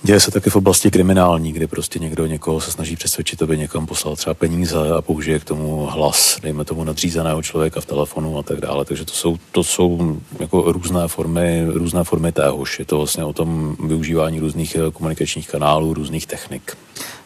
Děje 0.06 0.20
se 0.20 0.32
taky 0.32 0.50
v 0.50 0.56
oblasti 0.56 0.92
kriminální, 0.92 1.54
kdy 1.54 1.68
prostě 1.68 2.00
někdo 2.00 2.26
někoho 2.26 2.62
se 2.62 2.72
snaží 2.72 2.96
přesvědčit, 2.96 3.42
aby 3.42 3.58
někam 3.58 3.86
poslal 3.86 4.16
třeba 4.16 4.34
peníze 4.34 4.78
a 4.98 5.02
použije 5.02 5.40
k 5.40 5.44
tomu 5.44 5.86
hlas, 5.86 6.38
dejme 6.42 6.66
tomu 6.66 6.84
nadřízeného 6.84 7.42
člověka 7.44 7.82
v 7.82 7.86
telefonu 7.86 8.38
a 8.38 8.44
tak 8.44 8.62
dále. 8.62 8.86
Takže 8.86 9.06
to 9.06 9.14
jsou, 9.14 9.38
to 9.52 9.64
jsou 9.64 10.18
jako 10.40 10.72
různé 10.72 11.08
formy, 11.08 11.66
různé 11.70 12.04
formy 12.04 12.32
téhož. 12.32 12.80
Je 12.80 12.86
to 12.86 12.98
vlastně 12.98 13.24
o 13.24 13.34
tom 13.34 13.78
využívání 13.84 14.40
různých 14.40 14.76
eh, 14.76 14.92
komunikačních 14.92 15.48
kanálů, 15.48 15.94
různých 15.94 16.28
technik. 16.28 16.78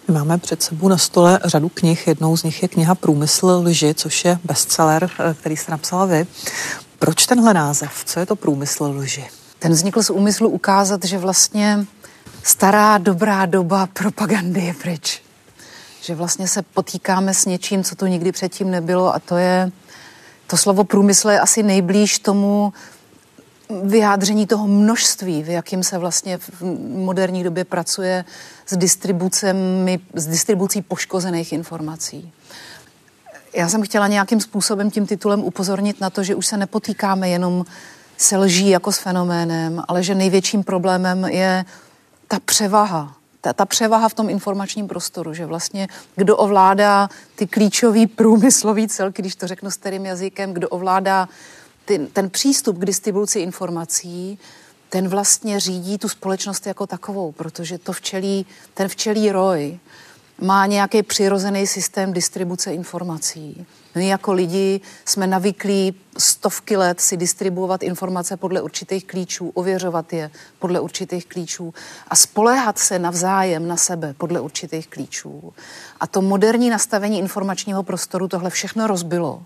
Máme 0.07 0.38
před 0.38 0.63
sebou 0.63 0.88
na 0.88 0.98
stole 0.98 1.39
řadu 1.46 1.69
knih. 1.69 2.07
Jednou 2.07 2.38
z 2.38 2.43
nich 2.43 2.62
je 2.62 2.67
kniha 2.67 2.96
Průmysl 2.96 3.62
lži, 3.65 3.93
což 3.93 4.25
je 4.25 4.39
bestseller, 4.43 5.10
eh, 5.19 5.36
který 5.39 5.57
jste 5.57 5.72
napsala 5.72 6.05
vy. 6.05 6.27
Proč 7.00 7.25
tenhle 7.25 7.53
název? 7.53 7.91
Co 8.05 8.19
je 8.19 8.25
to 8.25 8.36
průmysl 8.36 8.84
lži? 8.84 9.25
Ten 9.60 9.72
vznikl 9.72 10.03
z 10.03 10.10
úmyslu 10.10 10.50
ukázat, 10.50 11.05
že 11.05 11.17
vlastně 11.17 11.86
stará 12.48 12.98
dobrá 12.98 13.46
doba 13.46 13.88
propagandy 13.88 14.62
je 14.62 14.74
pryč. 14.74 15.22
Že 16.01 16.16
vlastně 16.16 16.48
se 16.48 16.62
potýkáme 16.62 17.34
s 17.34 17.46
něčím, 17.46 17.84
co 17.84 17.96
tu 17.96 18.06
nikdy 18.06 18.32
předtím 18.32 18.72
nebylo 18.72 19.16
a 19.16 19.20
to 19.20 19.38
je, 19.38 19.72
to 20.48 20.58
slovo 20.58 20.84
průmysl 20.84 21.30
je 21.30 21.39
asi 21.39 21.63
nejblíž 21.63 22.20
tomu 22.20 22.74
vyjádření 23.84 24.48
toho 24.48 24.68
množství, 24.68 25.44
v 25.44 25.50
jakým 25.50 25.84
se 25.84 25.98
vlastně 25.98 26.38
v 26.38 26.62
moderní 26.96 27.44
době 27.44 27.66
pracuje 27.66 28.25
s 28.66 28.77
distribucemi, 28.77 30.00
s 30.13 30.27
distribucí 30.27 30.82
poškozených 30.82 31.54
informací. 31.54 32.32
Já 33.54 33.70
jsem 33.70 33.84
chtěla 33.84 34.08
nějakým 34.08 34.42
způsobem 34.42 34.92
tím 34.92 35.06
titulem 35.06 35.44
upozornit 35.44 36.01
na 36.01 36.10
to, 36.10 36.24
že 36.24 36.36
už 36.36 36.48
se 36.48 36.58
nepotýkáme 36.58 37.30
jenom 37.30 37.66
se 38.18 38.38
lží 38.38 38.70
jako 38.70 38.92
s 38.92 38.98
fenoménem, 38.98 39.84
ale 39.88 40.04
že 40.04 40.16
největším 40.16 40.63
problémem 40.63 41.25
je 41.25 41.66
ta 42.27 42.39
převaha, 42.39 43.15
ta, 43.41 43.53
ta 43.53 43.65
převaha 43.65 44.10
v 44.10 44.13
tom 44.13 44.29
informačním 44.29 44.88
prostoru, 44.88 45.34
že 45.34 45.46
vlastně 45.46 45.88
kdo 46.15 46.38
ovládá 46.38 47.10
ty 47.36 47.48
klíčové 47.48 48.07
průmyslové 48.07 48.88
celky, 48.88 49.22
když 49.22 49.36
to 49.36 49.48
řeknu 49.48 49.72
starým 49.72 50.05
jazykem, 50.05 50.53
kdo 50.53 50.69
ovládá 50.69 51.29
ten, 51.86 52.07
ten 52.07 52.29
přístup 52.29 52.77
k 52.77 52.86
distribuci 52.86 53.39
informací, 53.39 54.39
ten 54.89 55.07
vlastně 55.07 55.60
řídí 55.60 55.98
tu 55.98 56.10
společnost 56.10 56.67
jako 56.67 56.88
takovou, 56.88 57.31
protože 57.31 57.77
to 57.77 57.93
včelí, 57.93 58.46
ten 58.74 58.88
včelí 58.88 59.31
roj 59.31 59.79
má 60.41 60.65
nějaký 60.65 61.03
přirozený 61.03 61.67
systém 61.67 62.13
distribuce 62.13 62.74
informací. 62.74 63.65
My 63.98 64.08
jako 64.08 64.34
lidi 64.34 64.82
jsme 65.06 65.27
navyklí 65.27 65.96
stovky 66.18 66.77
let 66.77 67.01
si 67.01 67.18
distribuovat 67.18 67.84
informace 67.84 68.38
podle 68.38 68.62
určitých 68.62 69.06
klíčů, 69.06 69.50
ověřovat 69.50 70.13
je 70.13 70.32
podle 70.60 70.80
určitých 70.80 71.25
klíčů 71.25 71.74
a 72.08 72.16
spoléhat 72.16 72.80
se 72.80 73.00
navzájem 73.00 73.68
na 73.68 73.77
sebe 73.77 74.16
podle 74.18 74.39
určitých 74.39 74.88
klíčů. 74.88 75.54
A 76.00 76.08
to 76.08 76.22
moderní 76.22 76.70
nastavení 76.70 77.20
informačního 77.20 77.84
prostoru 77.84 78.27
tohle 78.27 78.50
všechno 78.50 78.88
rozbilo 78.88 79.42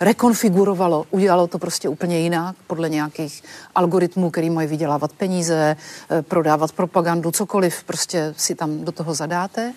rekonfigurovalo, 0.00 1.06
udělalo 1.10 1.46
to 1.46 1.58
prostě 1.58 1.88
úplně 1.88 2.18
jinak, 2.18 2.56
podle 2.66 2.88
nějakých 2.88 3.42
algoritmů, 3.74 4.30
který 4.30 4.50
mají 4.50 4.68
vydělávat 4.68 5.12
peníze, 5.12 5.76
eh, 6.10 6.22
prodávat 6.22 6.72
propagandu, 6.72 7.30
cokoliv 7.30 7.84
prostě 7.84 8.34
si 8.36 8.54
tam 8.54 8.84
do 8.84 8.92
toho 8.92 9.14
zadáte. 9.14 9.72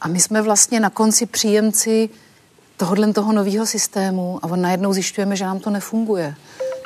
A 0.00 0.08
my 0.08 0.20
jsme 0.20 0.42
vlastně 0.42 0.80
na 0.80 0.90
konci 0.90 1.26
příjemci 1.26 2.08
tohohle 2.78 3.12
toho 3.12 3.32
nového 3.32 3.66
systému 3.66 4.38
a 4.42 4.56
najednou 4.56 4.92
zjišťujeme, 4.92 5.36
že 5.36 5.44
nám 5.44 5.58
to 5.58 5.70
nefunguje. 5.70 6.34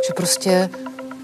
Že 0.07 0.13
prostě 0.17 0.71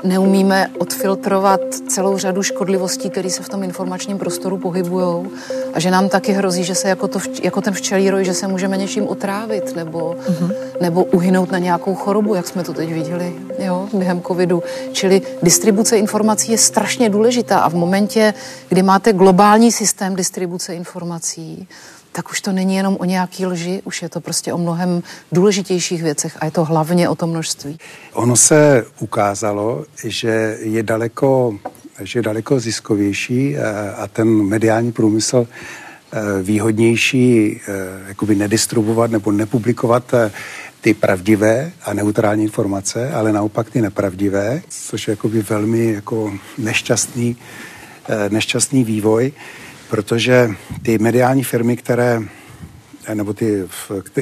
neumíme 0.04 0.70
odfiltrovat 0.78 1.60
celou 1.88 2.18
řadu 2.18 2.42
škodlivostí, 2.42 3.10
které 3.10 3.30
se 3.30 3.42
v 3.42 3.48
tom 3.48 3.62
informačním 3.62 4.18
prostoru 4.18 4.56
pohybují 4.58 5.26
a 5.74 5.80
že 5.80 5.90
nám 5.90 6.08
taky 6.08 6.32
hrozí, 6.32 6.64
že 6.64 6.74
se 6.74 6.88
jako, 6.88 7.08
to, 7.08 7.18
jako 7.42 7.60
ten 7.60 7.74
včelí 7.74 8.10
roj, 8.10 8.24
že 8.24 8.34
se 8.34 8.48
můžeme 8.48 8.76
něčím 8.76 9.08
otrávit 9.08 9.76
nebo, 9.76 10.16
mm-hmm. 10.28 10.52
nebo 10.80 11.04
uhynout 11.04 11.50
na 11.50 11.58
nějakou 11.58 11.94
chorobu, 11.94 12.34
jak 12.34 12.46
jsme 12.46 12.64
to 12.64 12.72
teď 12.72 12.92
viděli 12.92 13.34
jo, 13.58 13.88
během 13.92 14.22
covidu. 14.22 14.62
Čili 14.92 15.22
distribuce 15.42 15.98
informací 15.98 16.52
je 16.52 16.58
strašně 16.58 17.10
důležitá 17.10 17.58
a 17.58 17.68
v 17.68 17.74
momentě, 17.74 18.34
kdy 18.68 18.82
máte 18.82 19.12
globální 19.12 19.72
systém 19.72 20.16
distribuce 20.16 20.74
informací, 20.74 21.68
tak 22.12 22.30
už 22.30 22.40
to 22.40 22.52
není 22.52 22.74
jenom 22.74 22.96
o 23.00 23.04
nějaký 23.04 23.46
lži, 23.46 23.82
už 23.84 24.02
je 24.02 24.08
to 24.08 24.20
prostě 24.20 24.52
o 24.52 24.58
mnohem 24.58 25.02
důležitějších 25.32 26.02
věcech 26.02 26.36
a 26.40 26.44
je 26.44 26.50
to 26.50 26.64
hlavně 26.64 27.08
o 27.08 27.14
to 27.14 27.26
množství. 27.26 27.78
Ono 28.12 28.36
se 28.36 28.86
ukázalo, 28.98 29.84
že 30.04 30.58
je 30.60 30.82
daleko, 30.82 31.58
že 32.00 32.18
je 32.18 32.22
daleko 32.22 32.60
ziskovější 32.60 33.56
eh, 33.56 33.92
a 33.92 34.06
ten 34.06 34.28
mediální 34.28 34.92
průmysl 34.92 35.46
eh, 35.46 36.42
výhodnější 36.42 37.60
eh, 37.60 37.72
jakoby 38.08 38.34
nedistribuovat 38.34 39.10
nebo 39.10 39.32
nepublikovat 39.32 40.14
ty 40.80 40.94
pravdivé 40.94 41.72
a 41.84 41.92
neutrální 41.92 42.42
informace, 42.42 43.12
ale 43.12 43.32
naopak 43.32 43.70
ty 43.70 43.80
nepravdivé, 43.80 44.62
což 44.68 45.08
je 45.08 45.12
jakoby 45.12 45.42
velmi 45.42 45.92
jako 45.92 46.32
nešťastný, 46.58 47.36
nešťastný 48.28 48.84
vývoj 48.84 49.32
protože 49.90 50.50
ty 50.82 50.98
mediální 50.98 51.44
firmy, 51.44 51.76
které, 51.76 52.22
nebo 53.14 53.32
ty, 53.32 53.64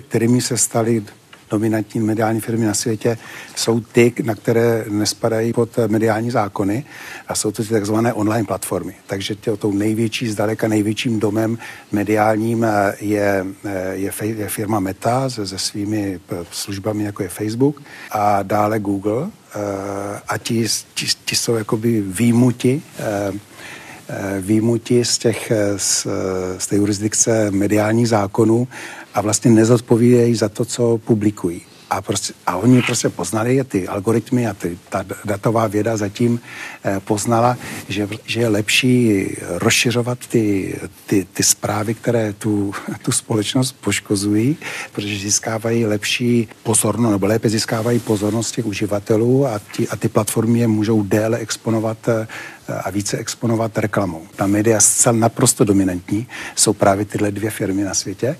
kterými 0.09 0.41
se 0.41 0.57
staly 0.57 1.05
dominantní 1.51 2.01
mediální 2.01 2.41
firmy 2.41 2.67
na 2.67 2.75
světě, 2.75 3.19
jsou 3.57 3.81
ty, 3.81 4.13
na 4.23 4.35
které 4.35 4.85
nespadají 4.89 5.53
pod 5.53 5.71
mediální 5.87 6.31
zákony 6.31 6.85
a 7.29 7.35
jsou 7.35 7.51
to 7.51 7.63
ty 7.63 7.69
takzvané 7.69 8.13
online 8.13 8.47
platformy. 8.47 8.95
Takže 9.07 9.35
tě, 9.35 9.57
tou 9.57 9.73
největší, 9.73 10.29
zdaleka 10.29 10.69
největším 10.69 11.21
domem 11.21 11.59
mediálním 11.93 12.65
eh, 12.65 12.95
je, 13.01 13.47
eh, 13.65 13.95
je, 13.95 14.13
je 14.23 14.49
firma 14.49 14.81
Meta 14.81 15.31
se, 15.31 15.47
se 15.47 15.59
svými 15.59 16.21
eh, 16.33 16.37
službami, 16.51 17.05
jako 17.05 17.23
je 17.23 17.29
Facebook 17.29 17.83
a 18.11 18.43
dále 18.43 18.79
Google 18.79 19.31
a 20.29 20.39
ti, 20.39 20.67
ti, 20.95 21.07
ti 21.25 21.37
jsou 21.37 21.55
jakoby 21.55 22.01
výjimuti 22.01 22.83
Eh, 24.09 24.41
výjimuti 24.41 25.05
z, 25.05 25.19
těch, 25.19 25.51
eh, 25.51 25.79
z, 25.79 26.07
eh, 26.07 26.61
z 26.61 26.67
té 26.67 26.77
jurisdikce 26.77 27.51
mediálních 27.51 28.09
zákonů 28.09 28.69
a 29.15 29.21
vlastně 29.21 29.51
nezodpovídají 29.51 30.35
za 30.35 30.49
to, 30.49 30.65
co 30.65 30.99
publikují. 30.99 31.63
A, 31.91 32.03
prostě, 32.03 32.35
a 32.47 32.57
oni 32.57 32.83
prostě 32.83 33.09
poznali, 33.09 33.65
ty 33.65 33.89
algoritmy 33.89 34.47
a 34.47 34.55
ty, 34.55 34.79
ta 34.89 35.05
datová 35.25 35.67
věda 35.67 35.97
zatím 35.97 36.41
eh, 36.85 37.01
poznala, 37.01 37.57
že, 37.89 38.09
že 38.27 38.41
je 38.41 38.49
lepší 38.49 39.27
rozšiřovat 39.49 40.19
ty, 40.27 40.77
ty, 41.07 41.27
ty 41.33 41.43
zprávy, 41.43 41.95
které 41.95 42.33
tu, 42.33 42.75
tu 43.03 43.13
společnost 43.13 43.73
poškozují, 43.73 44.57
protože 44.93 45.19
získávají 45.19 45.87
lepší 45.87 46.49
pozornost, 46.63 47.13
nebo 47.13 47.27
lépe 47.27 47.49
získávají 47.49 47.99
pozornost 47.99 48.53
těch 48.53 48.67
uživatelů 48.67 49.47
a, 49.47 49.61
ti, 49.73 49.89
a 49.89 49.97
ty 49.97 50.09
platformy 50.09 50.59
je 50.59 50.69
můžou 50.69 51.03
déle 51.03 51.39
exponovat 51.39 52.09
eh, 52.09 52.27
a 52.69 52.91
více 52.91 53.19
exponovat 53.19 53.79
reklamou. 53.79 54.27
Ta 54.37 54.47
média 54.47 54.81
zcela 54.81 55.17
naprosto 55.17 55.65
dominantní 55.65 56.27
jsou 56.57 56.73
právě 56.73 57.05
tyhle 57.05 57.31
dvě 57.31 57.51
firmy 57.51 57.85
na 57.85 57.95
světě 57.95 58.37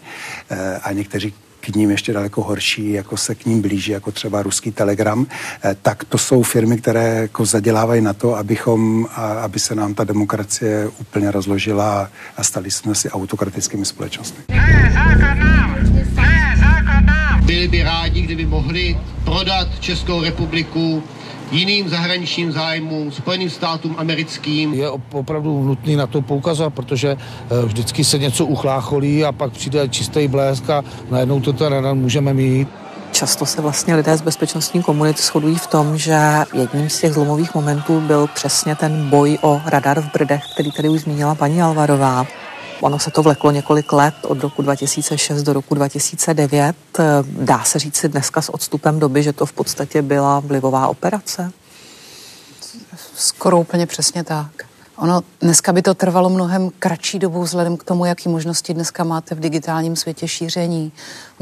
eh, 0.51 0.79
a 0.83 0.93
někteří 0.93 1.35
k 1.73 1.77
ním 1.77 1.91
ještě 1.91 2.13
daleko 2.13 2.43
horší, 2.43 2.93
jako 2.93 3.17
se 3.17 3.35
k 3.35 3.47
ním 3.47 3.63
blíží, 3.63 3.93
jako 3.93 4.13
třeba 4.13 4.43
ruský 4.43 4.71
telegram, 4.73 5.27
eh, 5.65 5.77
tak 5.83 6.05
to 6.05 6.19
jsou 6.19 6.43
firmy, 6.43 6.77
které 6.77 7.15
jako 7.15 7.45
zadělávají 7.45 8.03
na 8.03 8.13
to, 8.13 8.37
abychom, 8.37 9.07
aby 9.43 9.59
se 9.59 9.75
nám 9.75 9.95
ta 9.95 10.05
demokracie 10.05 10.89
úplně 11.01 11.31
rozložila 11.31 12.11
a 12.37 12.45
stali 12.45 12.71
jsme 12.71 12.95
si 12.95 13.11
autokratickými 13.11 13.85
společnostmi. 13.85 14.45
Ne, 14.49 14.91
základ 14.95 15.35
nám! 15.35 15.77
Ne, 16.15 16.55
základ 16.61 17.01
nám! 17.01 17.47
Byli 17.47 17.69
by 17.69 17.83
rádi, 17.83 18.21
kdyby 18.23 18.47
mohli 18.47 18.99
prodat 19.25 19.69
Českou 19.81 20.23
republiku 20.23 21.03
jiným 21.51 21.89
zahraničním 21.89 22.53
zájmům, 22.53 23.13
Spojeným 23.13 23.51
státům 23.51 23.95
americkým. 23.99 24.75
Je 24.75 24.91
opravdu 25.13 25.65
nutný 25.65 25.97
na 25.97 26.07
to 26.07 26.23
poukazovat, 26.23 26.75
protože 26.75 27.17
eh, 27.17 27.67
vždycky 27.67 28.05
se 28.05 28.19
něco 28.19 28.47
uchlácholí 28.47 29.25
a 29.25 29.33
pak 29.33 29.53
přijde 29.53 29.89
čistý 29.89 30.29
blesk 30.29 30.71
a 30.71 30.85
najednou 31.11 31.41
to 31.41 31.53
teda 31.53 31.95
můžeme 31.95 32.35
mít. 32.35 32.69
Často 33.13 33.47
se 33.47 33.63
vlastně 33.63 33.95
lidé 33.95 34.17
z 34.17 34.23
bezpečnostní 34.23 34.83
komunity 34.83 35.23
shodují 35.23 35.57
v 35.57 35.67
tom, 35.67 35.99
že 35.99 36.19
jedním 36.55 36.91
z 36.91 37.01
těch 37.01 37.13
zlomových 37.13 37.55
momentů 37.55 38.01
byl 38.01 38.27
přesně 38.35 38.77
ten 38.77 39.11
boj 39.11 39.39
o 39.43 39.63
radar 39.67 40.01
v 40.01 40.13
Brdech, 40.13 40.43
který 40.55 40.73
tady 40.73 40.89
už 40.89 41.01
zmínila 41.01 41.35
paní 41.35 41.63
Alvarová. 41.63 42.27
Ono 42.81 42.99
se 42.99 43.11
to 43.11 43.23
vleklo 43.23 43.51
několik 43.51 43.93
let, 43.93 44.15
od 44.23 44.41
roku 44.41 44.63
2006 44.63 45.43
do 45.43 45.53
roku 45.53 45.75
2009. 45.75 46.77
Dá 47.23 47.65
se 47.65 47.79
říct 47.79 47.97
si 47.97 48.09
dneska 48.09 48.43
s 48.43 48.55
odstupem 48.55 48.99
doby, 48.99 49.23
že 49.23 49.33
to 49.33 49.47
v 49.47 49.53
podstatě 49.53 50.03
byla 50.03 50.41
vlivová 50.41 50.89
operace? 50.89 51.53
Skoro 53.15 53.61
úplně 53.61 53.87
přesně 53.87 54.25
tak. 54.25 54.51
Ono 54.97 55.21
dneska 55.41 55.73
by 55.73 55.83
to 55.83 55.95
trvalo 55.95 56.31
mnohem 56.31 56.71
kratší 56.79 57.19
dobu 57.19 57.43
vzhledem 57.43 57.77
k 57.77 57.85
tomu, 57.85 58.05
jaký 58.05 58.29
možnosti 58.29 58.75
dneska 58.75 59.05
máte 59.05 59.35
v 59.35 59.41
digitálním 59.41 59.97
světě 59.97 60.29
šíření. 60.29 60.93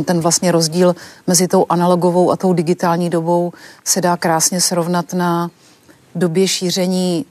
Ten 0.04 0.20
vlastně 0.20 0.52
rozdíl 0.52 0.96
mezi 1.26 1.48
tou 1.48 1.66
analogovou 1.68 2.30
a 2.30 2.36
tou 2.36 2.52
digitální 2.52 3.10
dobou 3.10 3.52
se 3.84 4.00
dá 4.00 4.16
krásně 4.16 4.60
srovnat 4.60 5.12
na 5.12 5.50
době 6.14 6.48
šíření 6.48 7.24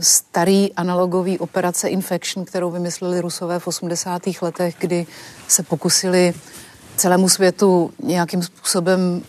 starý 0.00 0.74
analogový 0.74 1.38
operace 1.38 1.88
Infection, 1.88 2.44
kterou 2.44 2.70
vymysleli 2.70 3.20
Rusové 3.20 3.58
v 3.58 3.66
80. 3.66 4.22
letech, 4.42 4.74
kdy 4.78 5.06
se 5.48 5.62
pokusili 5.62 6.34
celému 6.96 7.28
světu 7.28 7.92
nějakým 8.02 8.42
způsobem 8.42 9.22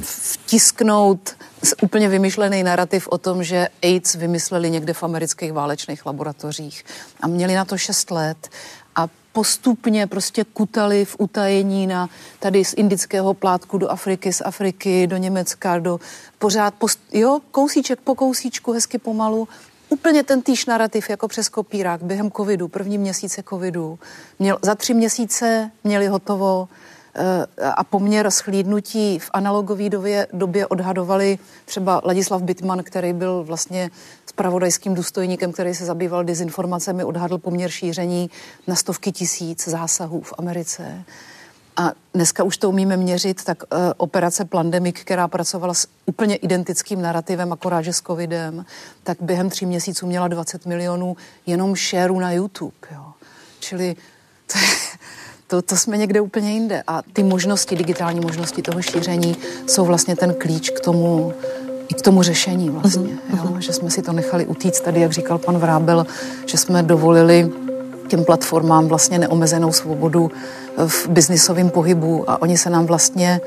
vtisknout 0.00 1.36
úplně 1.82 2.08
vymyšlený 2.08 2.62
narrativ 2.62 3.08
o 3.08 3.18
tom, 3.18 3.44
že 3.44 3.68
AIDS 3.82 4.14
vymysleli 4.14 4.70
někde 4.70 4.92
v 4.92 5.02
amerických 5.02 5.52
válečných 5.52 6.06
laboratořích. 6.06 6.84
A 7.20 7.26
měli 7.26 7.54
na 7.54 7.64
to 7.64 7.78
šest 7.78 8.10
let 8.10 8.48
a 8.96 9.08
postupně 9.32 10.06
prostě 10.06 10.44
kutali 10.44 11.04
v 11.04 11.16
utajení 11.18 11.86
na 11.86 12.08
tady 12.38 12.64
z 12.64 12.74
indického 12.76 13.34
plátku 13.34 13.78
do 13.78 13.90
Afriky, 13.90 14.32
z 14.32 14.42
Afriky 14.44 15.06
do 15.06 15.16
Německa, 15.16 15.78
do 15.78 16.00
pořád, 16.38 16.74
post, 16.74 17.00
jo, 17.12 17.40
kousíček 17.50 18.00
po 18.00 18.14
kousíčku, 18.14 18.72
hezky 18.72 18.98
pomalu 18.98 19.48
úplně 19.88 20.22
ten 20.22 20.42
týž 20.42 20.66
narrativ 20.66 21.10
jako 21.10 21.28
přes 21.28 21.48
kopírák 21.48 22.02
během 22.02 22.30
covidu, 22.30 22.68
první 22.68 22.98
měsíce 22.98 23.42
covidu. 23.48 23.98
Měl, 24.38 24.58
za 24.62 24.74
tři 24.74 24.94
měsíce 24.94 25.70
měli 25.84 26.06
hotovo 26.06 26.68
eh, 27.14 27.70
a 27.70 27.84
poměr 27.84 28.30
schlídnutí 28.30 29.18
v 29.18 29.30
analogové 29.32 29.88
době, 29.88 30.26
době 30.32 30.66
odhadovali 30.66 31.38
třeba 31.64 32.00
Ladislav 32.04 32.42
Bitman, 32.42 32.82
který 32.82 33.12
byl 33.12 33.44
vlastně 33.44 33.90
spravodajským 34.26 34.94
důstojníkem, 34.94 35.52
který 35.52 35.74
se 35.74 35.84
zabýval 35.84 36.24
dezinformacemi, 36.24 37.04
odhadl 37.04 37.38
poměr 37.38 37.70
šíření 37.70 38.30
na 38.66 38.74
stovky 38.74 39.12
tisíc 39.12 39.68
zásahů 39.68 40.20
v 40.20 40.34
Americe. 40.38 41.04
A 41.76 41.92
dneska 42.14 42.44
už 42.44 42.56
to 42.56 42.68
umíme 42.68 42.96
měřit, 42.96 43.44
tak 43.44 43.62
uh, 43.62 43.78
operace 43.96 44.44
Plandemic, 44.44 44.96
která 45.00 45.28
pracovala 45.28 45.74
s 45.74 45.88
úplně 46.06 46.36
identickým 46.36 47.02
narrativem, 47.02 47.52
akorát 47.52 47.82
že 47.82 47.92
s 47.92 48.02
covidem, 48.02 48.64
tak 49.02 49.18
během 49.20 49.50
tří 49.50 49.66
měsíců 49.66 50.06
měla 50.06 50.28
20 50.28 50.66
milionů 50.66 51.16
jenom 51.46 51.76
shareů 51.76 52.20
na 52.20 52.32
YouTube. 52.32 52.74
Jo. 52.94 53.04
Čili 53.60 53.96
to, 54.46 54.58
to, 55.46 55.62
to 55.62 55.76
jsme 55.76 55.96
někde 55.98 56.20
úplně 56.20 56.52
jinde. 56.52 56.82
A 56.86 57.02
ty 57.12 57.22
možnosti, 57.22 57.76
digitální 57.76 58.20
možnosti 58.20 58.62
toho 58.62 58.82
šíření 58.82 59.36
jsou 59.66 59.84
vlastně 59.84 60.16
ten 60.16 60.34
klíč 60.34 60.70
k 60.70 60.80
tomu, 60.80 61.34
i 61.88 61.94
k 61.94 62.02
tomu 62.02 62.22
řešení 62.22 62.70
vlastně. 62.70 63.18
Mm-hmm. 63.30 63.52
Jo? 63.54 63.60
Že 63.60 63.72
jsme 63.72 63.90
si 63.90 64.02
to 64.02 64.12
nechali 64.12 64.46
utíct 64.46 64.84
tady, 64.84 65.00
jak 65.00 65.12
říkal 65.12 65.38
pan 65.38 65.58
Vrábel, 65.58 66.06
že 66.46 66.58
jsme 66.58 66.82
dovolili 66.82 67.52
těm 68.08 68.24
platformám 68.24 68.88
vlastně 68.88 69.18
neomezenou 69.18 69.72
svobodu 69.72 70.30
v 70.86 71.08
biznisovém 71.08 71.70
pohybu 71.70 72.30
a 72.30 72.42
oni 72.42 72.58
se 72.58 72.70
nám 72.70 72.86
vlastně 72.86 73.40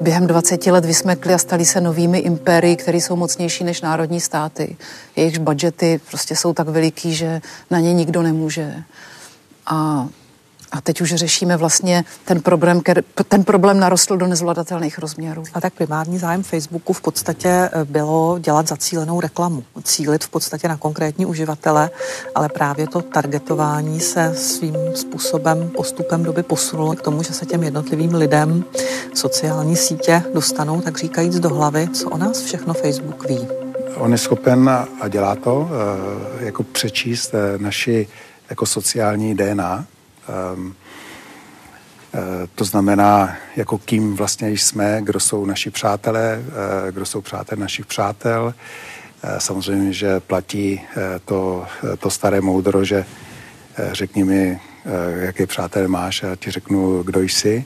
během 0.00 0.26
20 0.26 0.66
let 0.66 0.84
vysmekli 0.84 1.34
a 1.34 1.38
stali 1.38 1.64
se 1.64 1.80
novými 1.80 2.18
impérii, 2.18 2.76
které 2.76 2.98
jsou 2.98 3.16
mocnější 3.16 3.64
než 3.64 3.80
národní 3.80 4.20
státy. 4.20 4.76
Jejichž 5.16 5.38
budžety 5.38 6.00
prostě 6.08 6.36
jsou 6.36 6.52
tak 6.52 6.68
veliký, 6.68 7.14
že 7.14 7.40
na 7.70 7.80
ně 7.80 7.94
nikdo 7.94 8.22
nemůže. 8.22 8.74
A 9.66 10.08
a 10.72 10.80
teď 10.80 11.00
už 11.00 11.14
řešíme 11.14 11.56
vlastně 11.56 12.04
ten 12.24 12.40
problém, 12.40 12.80
ten 13.28 13.44
problém 13.44 13.80
narostl 13.80 14.16
do 14.16 14.26
nezvladatelných 14.26 14.98
rozměrů. 14.98 15.44
A 15.54 15.60
tak 15.60 15.74
primární 15.74 16.18
zájem 16.18 16.42
Facebooku 16.42 16.92
v 16.92 17.00
podstatě 17.00 17.48
eh, 17.48 17.84
bylo 17.84 18.38
dělat 18.38 18.68
zacílenou 18.68 19.20
reklamu, 19.20 19.64
cílit 19.82 20.24
v 20.24 20.28
podstatě 20.28 20.68
na 20.68 20.76
konkrétní 20.76 21.26
uživatele, 21.26 21.90
ale 22.34 22.48
právě 22.48 22.86
to 22.86 23.02
targetování 23.02 24.00
se 24.00 24.34
svým 24.36 24.76
způsobem 24.94 25.70
postupem 25.76 26.22
doby 26.22 26.42
posunulo 26.42 26.94
k 26.94 27.02
tomu, 27.02 27.22
že 27.22 27.32
se 27.32 27.46
těm 27.46 27.62
jednotlivým 27.62 28.14
lidem 28.14 28.64
sociální 29.14 29.76
sítě 29.76 30.22
dostanou, 30.34 30.80
tak 30.80 30.98
říkajíc 30.98 31.38
do 31.38 31.48
hlavy, 31.48 31.88
co 31.92 32.10
o 32.10 32.18
nás 32.18 32.40
všechno 32.40 32.74
Facebook 32.74 33.28
ví. 33.28 33.48
On 33.96 34.12
je 34.12 34.18
schopen 34.18 34.70
a 35.00 35.08
dělá 35.08 35.34
to, 35.34 35.68
eh, 36.40 36.44
jako 36.44 36.62
přečíst 36.62 37.34
eh, 37.34 37.58
naši 37.58 38.08
jako 38.50 38.66
sociální 38.66 39.34
DNA, 39.34 39.84
to 42.54 42.64
znamená, 42.64 43.36
jako 43.56 43.78
kým 43.78 44.16
vlastně 44.16 44.50
jsme, 44.50 44.98
kdo 45.02 45.20
jsou 45.20 45.46
naši 45.46 45.70
přátelé, 45.70 46.42
eh, 46.88 46.92
kdo 46.92 47.06
jsou 47.06 47.20
přátelé 47.20 47.60
našich 47.60 47.86
přátel. 47.86 48.54
Eh, 49.22 49.34
samozřejmě, 49.38 49.92
že 49.92 50.20
platí 50.20 50.80
to, 51.24 51.66
to 51.98 52.10
staré 52.10 52.40
moudro, 52.40 52.84
že 52.84 53.04
řekni 53.92 54.24
mi, 54.24 54.60
jaké 55.16 55.46
přátelé 55.46 55.88
máš 55.88 56.22
a 56.22 56.36
ti 56.36 56.50
řeknu, 56.50 57.02
kdo 57.02 57.20
jsi. 57.20 57.64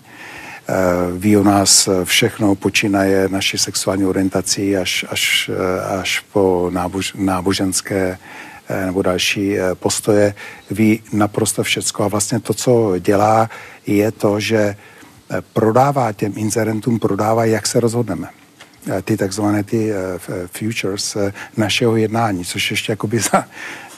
Ví 1.18 1.36
o 1.36 1.42
nás 1.42 1.88
všechno, 2.04 2.54
počínaje 2.54 3.28
naší 3.28 3.58
sexuální 3.58 4.04
orientací 4.04 4.76
až, 4.76 5.04
až, 5.10 5.50
až 6.00 6.20
po 6.32 6.70
nábož, 6.72 7.12
náboženské 7.16 8.18
Eh, 8.18 8.53
nebo 8.86 9.02
další 9.02 9.58
eh, 9.58 9.74
postoje, 9.74 10.34
ví 10.70 11.02
naprosto 11.12 11.62
všecko. 11.62 12.04
A 12.04 12.08
vlastně 12.08 12.40
to, 12.40 12.54
co 12.54 12.98
dělá, 12.98 13.50
je 13.86 14.12
to, 14.12 14.40
že 14.40 14.56
eh, 14.56 14.76
prodává 15.52 16.12
těm 16.12 16.32
inzerentům, 16.36 16.98
prodává, 16.98 17.44
jak 17.44 17.66
se 17.66 17.80
rozhodneme 17.80 18.28
ty 19.04 19.16
takzvané 19.16 19.62
ty 19.64 19.92
futures 20.46 21.16
našeho 21.56 21.96
jednání, 21.96 22.44
což 22.44 22.70
ještě 22.70 22.92
jakoby 22.92 23.18
za, 23.18 23.44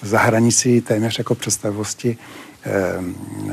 za 0.03 0.19
hranicí 0.19 0.81
téměř 0.81 1.19
jako 1.19 1.35
představosti 1.35 2.19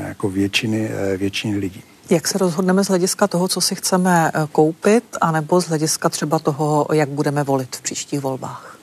jako 0.08 0.28
většiny, 0.28 0.90
většiny 1.16 1.56
lidí. 1.56 1.82
Jak 2.10 2.28
se 2.28 2.38
rozhodneme 2.38 2.84
z 2.84 2.88
hlediska 2.88 3.26
toho, 3.26 3.48
co 3.48 3.60
si 3.60 3.74
chceme 3.74 4.32
koupit, 4.52 5.04
anebo 5.20 5.60
z 5.60 5.68
hlediska 5.68 6.08
třeba 6.08 6.38
toho, 6.38 6.86
jak 6.92 7.08
budeme 7.08 7.44
volit 7.44 7.76
v 7.76 7.80
příštích 7.80 8.20
volbách? 8.20 8.73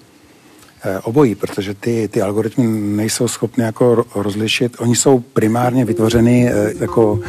Eh, 0.84 1.00
obojí, 1.00 1.36
protože 1.36 1.74
ty, 1.74 2.08
ty 2.08 2.22
algoritmy 2.22 2.68
nejsou 2.96 3.28
schopny 3.28 3.64
jako 3.64 4.06
rozlišit. 4.16 4.76
Oni 4.80 4.96
jsou 4.96 5.20
primárně 5.20 5.86
vytvořeny 5.86 6.50
eh, 6.50 6.74
jako 6.80 7.20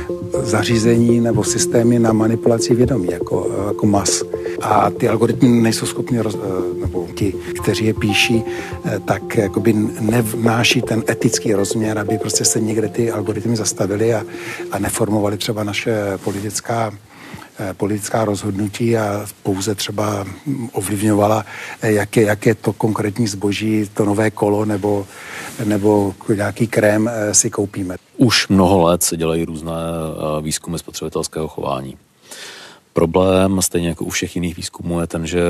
zařízení 0.42 1.20
nebo 1.20 1.44
systémy 1.44 1.98
na 1.98 2.12
manipulaci 2.12 2.74
vědomí, 2.74 3.08
jako, 3.10 3.50
eh, 3.50 3.66
jako 3.66 3.86
mas. 3.86 4.22
A 4.62 4.90
ty 4.90 5.08
algoritmy 5.08 5.48
nejsou 5.48 5.86
schopni, 5.86 6.20
roz, 6.20 6.38
nebo 6.80 7.08
ti, 7.14 7.34
kteří 7.62 7.84
je 7.86 7.94
píší, 7.94 8.42
tak 9.04 9.36
jakoby 9.36 9.72
nevnáší 10.00 10.82
ten 10.82 11.02
etický 11.08 11.54
rozměr, 11.54 11.98
aby 11.98 12.18
prostě 12.18 12.44
se 12.44 12.60
někde 12.60 12.88
ty 12.88 13.10
algoritmy 13.10 13.56
zastavili 13.56 14.14
a, 14.14 14.24
a 14.70 14.78
neformovali 14.78 15.36
třeba 15.36 15.64
naše 15.64 16.18
politická 16.24 16.92
politická 17.72 18.24
rozhodnutí 18.24 18.96
a 18.96 19.26
pouze 19.42 19.74
třeba 19.74 20.26
ovlivňovala, 20.72 21.46
eh, 21.82 21.92
jak 21.92 22.16
je, 22.16 22.22
jak 22.22 22.46
je 22.46 22.54
to 22.54 22.72
konkrétní 22.72 23.26
zboží, 23.26 23.90
to 23.94 24.04
nové 24.04 24.30
kolo 24.30 24.64
nebo, 24.64 25.06
nebo 25.64 26.14
nějaký 26.34 26.66
krém 26.66 27.10
si 27.32 27.50
koupíme. 27.50 27.96
Už 28.16 28.48
mnoho 28.48 28.82
let 28.82 29.02
se 29.02 29.16
dělají 29.16 29.44
různé 29.44 29.72
výzkumy 30.42 30.78
spotřebitelského 30.78 31.48
chování. 31.48 31.96
Problém, 32.92 33.62
stejně 33.62 33.88
jako 33.88 34.04
u 34.04 34.10
všech 34.10 34.36
jiných 34.36 34.56
výzkumů, 34.56 35.00
je 35.00 35.06
ten, 35.06 35.26
že 35.26 35.42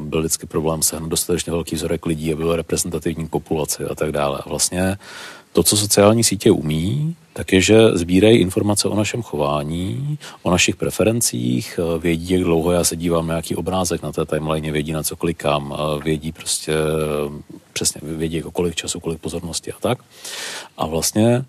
byl 0.00 0.20
vždycky 0.20 0.46
problém 0.46 0.82
sehnat 0.82 1.08
dostatečně 1.08 1.52
velký 1.52 1.76
vzorek 1.76 2.06
lidí, 2.06 2.32
aby 2.32 2.42
byl 2.42 2.56
reprezentativní 2.56 3.28
populace 3.28 3.84
a 3.84 3.94
tak 3.94 4.12
dále. 4.12 4.42
A 4.46 4.48
vlastně 4.48 4.98
to, 5.56 5.62
co 5.62 5.76
sociální 5.76 6.24
sítě 6.24 6.50
umí, 6.50 7.16
tak 7.32 7.52
je, 7.52 7.60
že 7.60 7.76
sbírají 7.92 8.38
informace 8.38 8.88
o 8.88 8.96
našem 8.96 9.22
chování, 9.22 10.18
o 10.42 10.50
našich 10.50 10.76
preferencích, 10.76 11.80
eh, 11.82 11.98
vědí, 11.98 12.34
jak 12.34 12.42
dlouho 12.42 12.72
já 12.72 12.84
se 12.84 12.96
dívám 12.96 13.26
na 13.26 13.34
nějaký 13.34 13.56
obrázek 13.56 14.02
na 14.02 14.12
té 14.12 14.26
timeline, 14.26 14.72
vědí, 14.72 14.92
na 14.92 15.02
co 15.02 15.16
klikám, 15.16 15.74
eh, 15.74 16.04
vědí 16.04 16.32
prostě 16.32 16.72
eh, 16.72 17.56
přesně, 17.72 18.00
vědí, 18.04 18.36
jako 18.36 18.50
kolik 18.50 18.74
času, 18.74 19.00
kolik 19.00 19.20
pozornosti 19.20 19.72
a 19.72 19.76
tak. 19.80 19.98
A 20.76 20.86
vlastně 20.86 21.44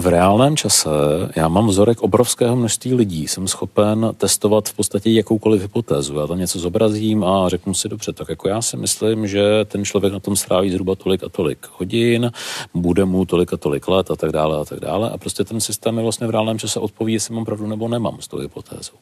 v 0.00 0.06
reálném 0.06 0.56
čase 0.56 0.88
já 1.36 1.48
mám 1.48 1.66
vzorek 1.66 2.02
obrovského 2.02 2.56
množství 2.56 2.94
lidí. 2.94 3.28
Jsem 3.28 3.48
schopen 3.48 4.10
testovat 4.16 4.68
v 4.68 4.74
podstatě 4.74 5.10
jakoukoliv 5.10 5.62
hypotézu. 5.62 6.18
Já 6.18 6.26
tam 6.26 6.38
něco 6.38 6.58
zobrazím 6.58 7.24
a 7.24 7.48
řeknu 7.48 7.74
si 7.74 7.88
dobře, 7.88 8.12
tak 8.12 8.28
jako 8.28 8.48
já 8.48 8.62
si 8.62 8.76
myslím, 8.76 9.26
že 9.26 9.64
ten 9.64 9.84
člověk 9.84 10.12
na 10.12 10.20
tom 10.20 10.36
stráví 10.36 10.70
zhruba 10.70 10.94
tolik 10.94 11.24
a 11.24 11.28
tolik 11.28 11.66
hodin, 11.78 12.32
bude 12.74 13.04
mu 13.04 13.24
tolik 13.24 13.52
a 13.52 13.56
tolik 13.56 13.88
let 13.88 14.10
a 14.10 14.16
tak 14.16 14.32
dále 14.32 14.60
a 14.60 14.64
tak 14.64 14.80
dále. 14.80 15.10
A 15.10 15.18
prostě 15.18 15.44
ten 15.44 15.60
systém 15.60 15.96
je 15.96 16.02
vlastně 16.02 16.26
v 16.26 16.30
reálném 16.30 16.58
čase 16.58 16.80
odpoví, 16.80 17.12
jestli 17.12 17.34
mám 17.34 17.44
pravdu 17.44 17.66
nebo 17.66 17.88
nemám 17.88 18.16
s 18.20 18.28
tou 18.28 18.38
hypotézou. 18.38 18.96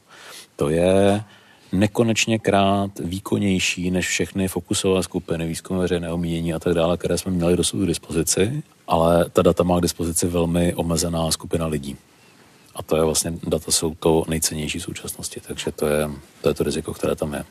To 0.57 0.69
je 0.69 1.25
nekonečně 1.73 2.39
krát 2.39 2.91
výkonnější 3.05 3.91
než 3.91 4.09
všechny 4.09 4.49
fokusové 4.49 5.03
skupiny, 5.03 5.49
výzkumy 5.49 5.81
veřejného 5.81 6.19
mínění 6.19 6.55
a 6.55 6.59
tak 6.59 6.75
dále, 6.75 6.97
které 6.97 7.19
jsme 7.19 7.33
měli 7.33 7.57
dosud 7.57 7.79
k 7.79 7.87
dispozici, 7.87 8.63
ale 8.89 9.31
ta 9.33 9.43
data 9.43 9.63
má 9.63 9.79
k 9.79 9.83
dispozici 9.83 10.27
velmi 10.27 10.75
omezená 10.75 11.31
skupina 11.31 11.67
lidí. 11.67 11.97
A 12.75 12.83
to 12.83 12.97
je 12.97 13.05
vlastně, 13.05 13.33
data 13.47 13.71
jsou 13.71 13.95
to 13.95 14.25
nejcennější 14.29 14.79
v 14.79 14.83
současnosti, 14.83 15.41
takže 15.47 15.73
to 15.73 15.87
je 15.87 16.11
to, 16.43 16.49
je 16.49 16.55
to 16.55 16.65
riziko, 16.65 16.95
které 16.95 17.17
tam 17.17 17.35
je. 17.35 17.45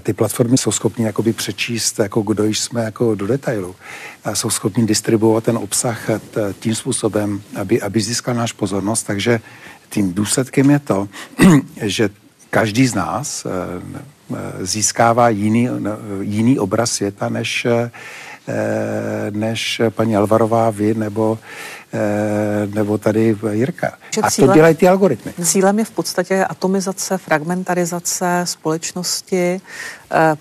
Ty 0.00 0.12
platformy 0.12 0.58
jsou 0.58 0.72
schopny 0.72 1.04
jakoby 1.04 1.32
přečíst, 1.32 1.98
jako 1.98 2.22
kdo 2.22 2.44
jsme 2.44 2.84
jako 2.84 3.14
do 3.14 3.26
detailu. 3.26 3.76
A 4.24 4.34
jsou 4.34 4.50
schopni 4.50 4.86
distribuovat 4.86 5.44
ten 5.44 5.56
obsah 5.56 6.10
tím 6.60 6.74
způsobem, 6.74 7.42
aby, 7.60 7.82
aby 7.82 8.00
získal 8.00 8.34
náš 8.34 8.52
pozornost. 8.52 9.02
Takže 9.02 9.40
tím 9.90 10.14
důsledkem 10.14 10.70
je 10.70 10.78
to, 10.78 11.08
že 11.82 12.10
každý 12.50 12.86
z 12.86 12.94
nás 12.94 13.46
eh, 13.46 13.50
eh, 13.50 14.66
získává 14.66 15.28
jiný, 15.28 15.68
jiný 16.20 16.58
obraz 16.58 16.92
světa, 16.92 17.28
než, 17.28 17.64
eh, 17.64 17.90
než 19.30 19.80
paní 19.90 20.16
Alvarová, 20.16 20.70
vy 20.70 20.94
nebo, 20.94 21.38
nebo 22.74 22.98
tady 22.98 23.36
Jirka. 23.50 23.92
A 24.22 24.30
to 24.30 24.52
dělají 24.52 24.74
ty 24.74 24.88
algoritmy. 24.88 25.32
Cílem 25.42 25.78
je 25.78 25.84
v 25.84 25.90
podstatě 25.90 26.44
atomizace, 26.44 27.18
fragmentarizace 27.18 28.40
společnosti, 28.44 29.60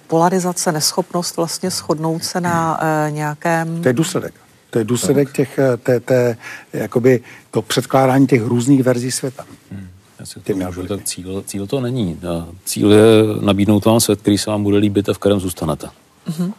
polarizace, 0.07 0.71
neschopnost 0.71 1.37
vlastně 1.37 1.69
shodnout 1.69 2.23
se 2.23 2.41
na 2.41 2.79
nějakém... 3.09 3.81
To 3.81 3.87
je 3.87 3.93
důsledek. 3.93 4.33
To 4.69 4.79
je 4.79 4.85
důsledek 4.85 5.31
těch, 5.33 5.59
té, 5.83 5.99
té, 5.99 6.37
jakoby 6.73 7.21
to 7.51 7.61
předkládání 7.61 8.27
těch 8.27 8.41
různých 8.43 8.83
verzí 8.83 9.11
světa. 9.11 9.45
Hmm. 9.71 9.87
Já 10.19 10.25
si 10.25 10.39
to 10.39 10.55
můžu, 10.55 10.87
tak 10.87 11.03
cíl, 11.03 11.43
cíl 11.47 11.67
to 11.67 11.81
není. 11.81 12.19
Cíl 12.65 12.91
je 12.91 13.05
nabídnout 13.41 13.85
vám 13.85 13.99
svět, 13.99 14.21
který 14.21 14.37
se 14.37 14.49
vám 14.49 14.63
bude 14.63 14.77
líbit 14.77 15.09
a 15.09 15.13
v 15.13 15.17
kterém 15.17 15.39
zůstanete. 15.39 15.87
Mm-hmm. 16.29 16.53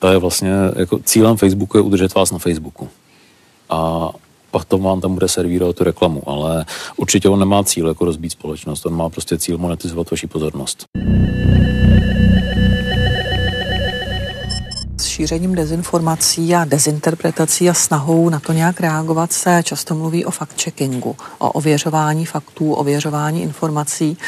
To 0.00 0.08
je 0.08 0.18
vlastně, 0.18 0.52
jako 0.76 0.98
cílem 1.04 1.36
Facebooku 1.36 1.76
je 1.76 1.82
udržet 1.82 2.14
vás 2.14 2.32
na 2.32 2.38
Facebooku. 2.38 2.88
A 3.70 4.08
pak 4.50 4.64
to 4.64 4.78
vám 4.78 5.00
tam 5.00 5.14
bude 5.14 5.28
servírovat 5.28 5.76
tu 5.76 5.84
reklamu, 5.84 6.22
ale 6.26 6.64
určitě 6.96 7.28
on 7.28 7.38
nemá 7.38 7.64
cíl 7.64 7.88
jako 7.88 8.04
rozbít 8.04 8.32
společnost, 8.32 8.86
on 8.86 8.96
má 8.96 9.08
prostě 9.08 9.38
cíl 9.38 9.58
monetizovat 9.58 10.10
vaši 10.10 10.26
pozornost. 10.26 10.84
Šířením 15.20 15.54
dezinformací 15.54 16.54
a 16.54 16.64
dezinterpretací 16.64 17.70
a 17.70 17.74
snahou 17.74 18.28
na 18.28 18.40
to 18.40 18.52
nějak 18.52 18.80
reagovat 18.80 19.32
se 19.32 19.62
často 19.62 19.94
mluví 19.94 20.24
o 20.24 20.30
fact-checkingu, 20.30 21.14
o 21.38 21.52
ověřování 21.52 22.26
faktů, 22.26 22.72
ověřování 22.72 23.42
informací, 23.42 24.18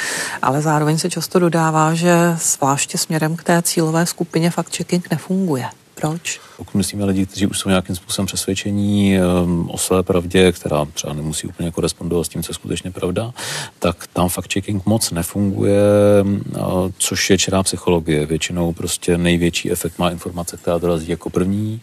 ale 0.42 0.62
zároveň 0.62 0.98
se 0.98 1.10
často 1.10 1.38
dodává, 1.38 1.94
že 1.94 2.14
zvláště 2.36 2.98
směrem 2.98 3.36
k 3.36 3.42
té 3.42 3.62
cílové 3.62 4.06
skupině 4.06 4.50
fact-checking 4.50 5.02
nefunguje. 5.10 5.66
Proč? 5.94 6.40
Pokud 6.56 6.74
myslíme 6.74 7.04
lidi, 7.04 7.26
kteří 7.26 7.46
už 7.46 7.58
jsou 7.58 7.68
nějakým 7.68 7.96
způsobem 7.96 8.26
přesvědčení 8.26 9.16
um, 9.18 9.70
o 9.70 9.78
své 9.78 10.02
pravdě, 10.02 10.52
která 10.52 10.84
třeba 10.84 11.12
nemusí 11.12 11.46
úplně 11.46 11.70
korespondovat 11.70 12.26
s 12.26 12.28
tím, 12.28 12.42
co 12.42 12.50
je 12.50 12.54
skutečně 12.54 12.90
pravda, 12.90 13.32
tak 13.78 14.06
tam 14.12 14.28
fact-checking 14.28 14.80
moc 14.86 15.10
nefunguje, 15.10 15.80
uh, 16.22 16.90
což 16.98 17.30
je 17.30 17.38
čirá 17.38 17.62
psychologie. 17.62 18.26
Většinou 18.26 18.72
prostě 18.72 19.18
největší 19.18 19.70
efekt 19.70 19.98
má 19.98 20.10
informace, 20.10 20.56
která 20.56 20.78
dorazí 20.78 21.08
jako 21.08 21.30
první 21.30 21.80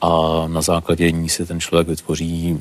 a 0.00 0.44
na 0.46 0.62
základě 0.62 1.10
ní 1.10 1.28
si 1.28 1.46
ten 1.46 1.60
člověk 1.60 1.88
vytvoří 1.88 2.58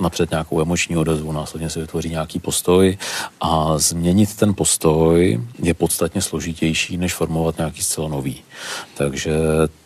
napřed 0.00 0.30
nějakou 0.30 0.60
emoční 0.60 0.96
odezvu, 0.96 1.32
následně 1.32 1.70
si 1.70 1.80
vytvoří 1.80 2.08
nějaký 2.08 2.38
postoj 2.38 2.98
a 3.40 3.78
změnit 3.78 4.36
ten 4.36 4.54
postoj 4.54 5.40
je 5.62 5.74
podstatně 5.74 6.22
složitější, 6.22 6.96
než 6.96 7.14
formovat 7.14 7.58
nějaký 7.58 7.82
zcela 7.82 8.08
nový. 8.08 8.42
Takže 8.96 9.34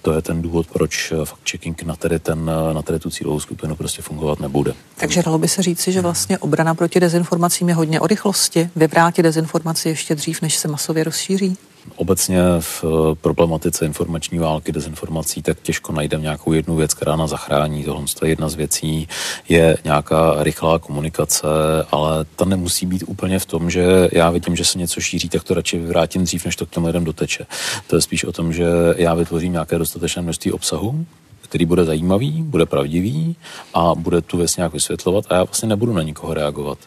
to 0.03 0.13
je 0.13 0.23
ten 0.23 0.43
důvod, 0.43 0.67
proč 0.73 1.13
fact-checking 1.27 1.87
na 1.87 1.97
tady, 1.97 2.19
ten, 2.19 2.51
na 2.73 2.83
tady 2.83 2.99
tu 2.99 3.11
cílovou 3.11 3.41
skupinu 3.41 3.77
prostě 3.77 4.03
fungovat 4.03 4.41
nebude. 4.41 4.75
Takže 4.97 5.23
dalo 5.23 5.39
by 5.39 5.49
se 5.49 5.63
říci, 5.63 5.93
že 5.93 6.01
vlastně 6.01 6.39
obrana 6.39 6.75
proti 6.75 7.01
dezinformacím 7.01 7.69
je 7.69 7.75
hodně 7.75 8.01
o 8.01 8.07
rychlosti, 8.07 8.71
vyvrátit 8.77 9.23
dezinformaci 9.23 9.89
ještě 9.89 10.15
dřív, 10.15 10.43
než 10.43 10.57
se 10.57 10.69
masově 10.69 11.05
rozšíří? 11.05 11.57
Obecně 11.97 12.41
v 12.61 12.85
eh, 12.85 13.15
problematice 13.15 13.87
informační 13.87 14.39
války, 14.39 14.73
dezinformací, 14.73 15.43
tak 15.43 15.61
těžko 15.61 15.93
najdeme 15.93 16.23
nějakou 16.23 16.53
jednu 16.53 16.77
věc, 16.77 16.95
která 16.95 17.17
nás 17.17 17.31
zachrání. 17.31 17.85
Tohle 17.85 18.05
je 18.23 18.29
jedna 18.29 18.49
z 18.49 18.55
věcí, 18.55 19.09
je 19.49 19.77
nějaká 19.85 20.37
rychlá 20.39 20.79
komunikace, 20.79 21.47
ale 21.91 22.25
ta 22.37 22.45
nemusí 22.45 22.87
být 22.87 23.05
úplně 23.07 23.39
v 23.39 23.47
tom, 23.47 23.71
že 23.71 24.09
já 24.13 24.31
vidím, 24.31 24.57
že 24.57 24.65
se 24.65 24.79
něco 24.79 25.01
šíří, 25.01 25.29
tak 25.29 25.45
to 25.45 25.55
radši 25.55 25.79
vyvrátím 25.79 26.25
dřív, 26.25 26.45
než 26.45 26.57
to 26.57 26.67
k 26.67 26.71
těm 26.71 26.85
lidem 26.85 27.05
doteče. 27.05 27.47
To 27.87 27.97
je 27.97 28.03
spíš 28.03 28.25
o 28.25 28.33
tom, 28.33 28.53
že 28.53 28.67
já 28.97 29.15
vytvořím 29.15 29.53
nějaké 29.53 29.79
dostatečné 29.79 30.23
množství 30.23 30.53
obsahu, 30.53 31.07
který 31.41 31.65
bude 31.65 31.85
zajímavý, 31.85 32.43
bude 32.43 32.67
pravdivý 32.67 33.37
a 33.75 33.95
bude 33.95 34.21
tu 34.21 34.37
věc 34.37 34.57
nějak 34.57 34.73
vysvětlovat 34.73 35.25
a 35.29 35.35
já 35.35 35.45
vlastně 35.45 35.69
nebudu 35.69 35.93
na 35.93 36.03
nikoho 36.03 36.35
reagovat. 36.35 36.79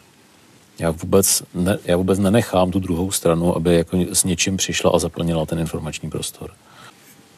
Já 0.80 0.90
vůbec, 0.90 1.42
ne, 1.54 1.78
já 1.84 1.96
vůbec 1.96 2.18
nenechám 2.18 2.70
tu 2.70 2.80
druhou 2.80 3.10
stranu, 3.10 3.56
aby 3.56 3.76
jako 3.76 3.98
s 4.12 4.24
něčím 4.24 4.56
přišla 4.56 4.90
a 4.94 4.98
zaplnila 4.98 5.46
ten 5.46 5.58
informační 5.58 6.10
prostor 6.10 6.50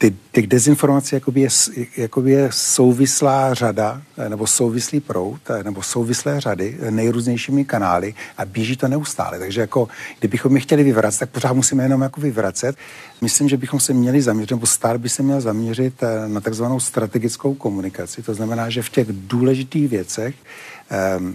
ty, 0.03 0.15
těch 0.31 0.47
dezinformací 0.47 1.15
jakoby 1.15 1.41
je, 1.41 1.49
jakoby 1.97 2.31
je 2.31 2.49
souvislá 2.51 3.53
řada, 3.53 4.01
eh, 4.17 4.29
nebo 4.29 4.47
souvislý 4.47 4.99
prout, 4.99 5.41
eh, 5.49 5.63
nebo 5.63 5.81
souvislé 5.81 6.41
řady 6.41 6.77
eh, 6.79 6.91
nejrůznějšími 6.91 7.65
kanály 7.65 8.13
a 8.37 8.45
běží 8.45 8.77
to 8.77 8.87
neustále. 8.87 9.39
Takže 9.39 9.61
jako, 9.61 9.87
kdybychom 10.19 10.55
je 10.55 10.61
chtěli 10.61 10.83
vyvracet, 10.83 11.19
tak 11.19 11.29
pořád 11.29 11.53
musíme 11.53 11.83
jenom 11.83 12.01
jako 12.01 12.21
vyvracet. 12.21 12.75
Myslím, 13.21 13.49
že 13.49 13.57
bychom 13.57 13.79
se 13.79 13.93
měli 13.93 14.21
zaměřit, 14.21 14.51
nebo 14.51 14.65
stát 14.65 14.97
by 14.97 15.09
se 15.09 15.23
měl 15.23 15.41
zaměřit 15.41 15.93
na 16.27 16.41
takzvanou 16.41 16.79
strategickou 16.79 17.53
komunikaci. 17.53 18.23
To 18.23 18.33
znamená, 18.33 18.69
že 18.69 18.81
v 18.81 18.89
těch 18.89 19.07
důležitých 19.11 19.87
věcech 19.89 20.35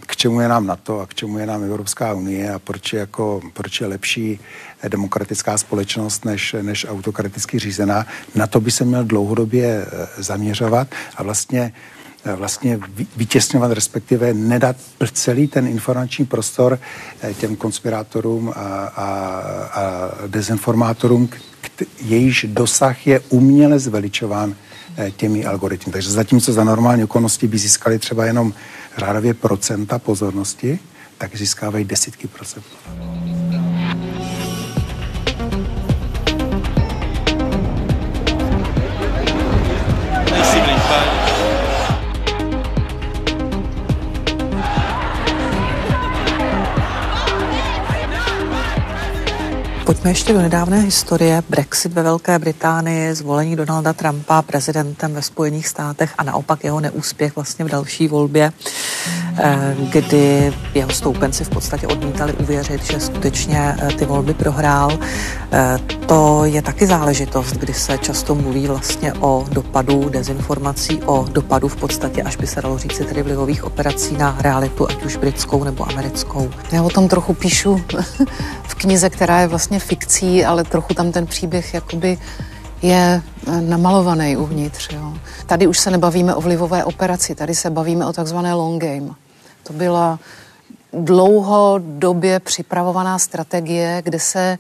k 0.07 0.17
čemu 0.17 0.41
je 0.41 0.49
nám 0.49 0.67
NATO 0.67 1.01
a 1.01 1.07
k 1.07 1.15
čemu 1.15 1.39
je 1.39 1.47
nám 1.47 1.63
Evropská 1.63 2.15
unie 2.15 2.53
a 2.53 2.59
proč 2.59 2.93
je, 2.93 2.99
jako, 2.99 3.41
proč 3.53 3.81
je 3.81 3.87
lepší 3.87 4.41
demokratická 4.89 5.59
společnost 5.59 6.25
než, 6.25 6.57
než 6.63 6.87
autokraticky 6.89 7.59
řízená. 7.59 8.07
Na 8.35 8.47
to 8.47 8.61
by 8.61 8.71
se 8.71 8.85
měl 8.85 9.05
dlouhodobě 9.05 9.87
eh, 9.87 10.23
zaměřovat 10.23 10.89
a 11.17 11.23
vlastně 11.23 11.73
eh, 12.25 12.33
vlastně 12.33 12.81
vytěsňovat, 13.17 13.71
respektive 13.73 14.35
nedat 14.35 14.77
celý 15.13 15.49
ten 15.49 15.67
informační 15.67 16.27
prostor 16.27 16.79
eh, 17.23 17.35
těm 17.35 17.57
konspirátorům 17.57 18.49
a, 18.49 18.53
a, 18.53 19.07
a 19.73 20.11
dezinformátorům, 20.27 21.29
jejíž 22.01 22.47
dosah 22.49 23.07
je 23.07 23.21
uměle 23.21 23.79
zveličován 23.79 24.55
těmi 25.17 25.45
algoritmy. 25.45 25.93
Takže 25.93 26.11
zatímco 26.11 26.53
za 26.53 26.65
normální 26.65 27.05
okolnosti 27.05 27.49
by 27.49 27.59
získali 27.59 27.99
třeba 27.99 28.25
jenom 28.25 28.55
řádově 28.97 29.35
procenta 29.35 29.99
pozornosti, 29.99 30.79
tak 31.19 31.37
získávají 31.37 31.85
desítky 31.85 32.29
procent. 32.29 32.65
Pojďme 49.89 50.11
ještě 50.11 50.33
do 50.33 50.43
nedávné 50.43 50.81
historie. 50.81 51.43
Brexit 51.49 51.93
ve 51.93 52.03
Velké 52.03 52.39
Británii, 52.39 53.15
zvolení 53.15 53.57
Donalda 53.57 53.93
Trumpa 53.93 54.43
prezidentem 54.43 55.15
ve 55.15 55.23
Spojených 55.23 55.69
státech 55.69 56.15
a 56.19 56.23
naopak 56.23 56.65
jeho 56.65 56.81
neúspěch 56.81 57.37
vlastně 57.37 57.65
v 57.65 57.69
další 57.69 58.09
volbě, 58.09 58.53
kdy 59.93 60.53
jeho 60.75 60.91
stoupenci 60.91 61.45
v 61.45 61.49
podstatě 61.49 61.87
odmítali 61.87 62.33
uvěřit, 62.33 62.85
že 62.85 63.01
skutečně 63.01 63.77
eh, 63.79 63.89
ty 63.89 64.05
volby 64.05 64.35
prohrál. 64.35 64.99
Eh, 65.53 65.79
to 66.07 66.45
je 66.45 66.63
taky 66.63 66.87
záležitost, 66.87 67.53
kdy 67.53 67.75
se 67.75 67.99
často 67.99 68.35
mluví 68.35 68.67
vlastně 68.67 69.13
o 69.13 69.47
dopadu 69.53 70.09
dezinformací, 70.09 71.03
o 71.03 71.27
dopadu 71.33 71.69
v 71.69 71.77
podstatě, 71.77 72.23
až 72.23 72.37
by 72.37 72.47
se 72.47 72.63
dalo 72.63 72.79
říct, 72.79 72.99
tedy 72.99 73.23
vlivových 73.23 73.65
operací 73.65 74.17
na 74.17 74.37
realitu, 74.41 74.89
ať 74.91 75.05
už 75.05 75.17
britskou 75.17 75.65
nebo 75.65 75.89
americkou. 75.89 76.51
Já 76.73 76.83
o 76.83 76.91
tom 76.91 77.09
trochu 77.09 77.35
píšu 77.35 77.83
v 78.63 78.75
knize, 78.75 79.11
která 79.11 79.41
je 79.41 79.47
vlastně 79.47 79.79
fikcí, 79.79 80.45
ale 80.45 80.65
trochu 80.65 80.95
tam 80.95 81.13
ten 81.13 81.27
příběh 81.27 81.75
jakoby 81.75 82.19
je 82.83 83.23
eh, 83.47 83.61
namalovaný 83.61 84.37
uvnitř. 84.37 84.89
Jo. 84.93 85.15
Tady 85.47 85.67
už 85.67 85.79
se 85.79 85.91
nebavíme 85.91 86.35
o 86.35 86.41
vlivové 86.41 86.85
operaci, 86.85 87.35
tady 87.35 87.55
se 87.55 87.71
bavíme 87.71 88.07
o 88.07 88.13
takzvané 88.13 88.55
long 88.55 88.83
game. 88.83 89.28
To 89.69 89.75
byla 89.75 90.19
dlouhodobě 90.93 92.41
připravovaná 92.41 93.19
strategie, 93.19 94.03
kde 94.05 94.21
se 94.21 94.59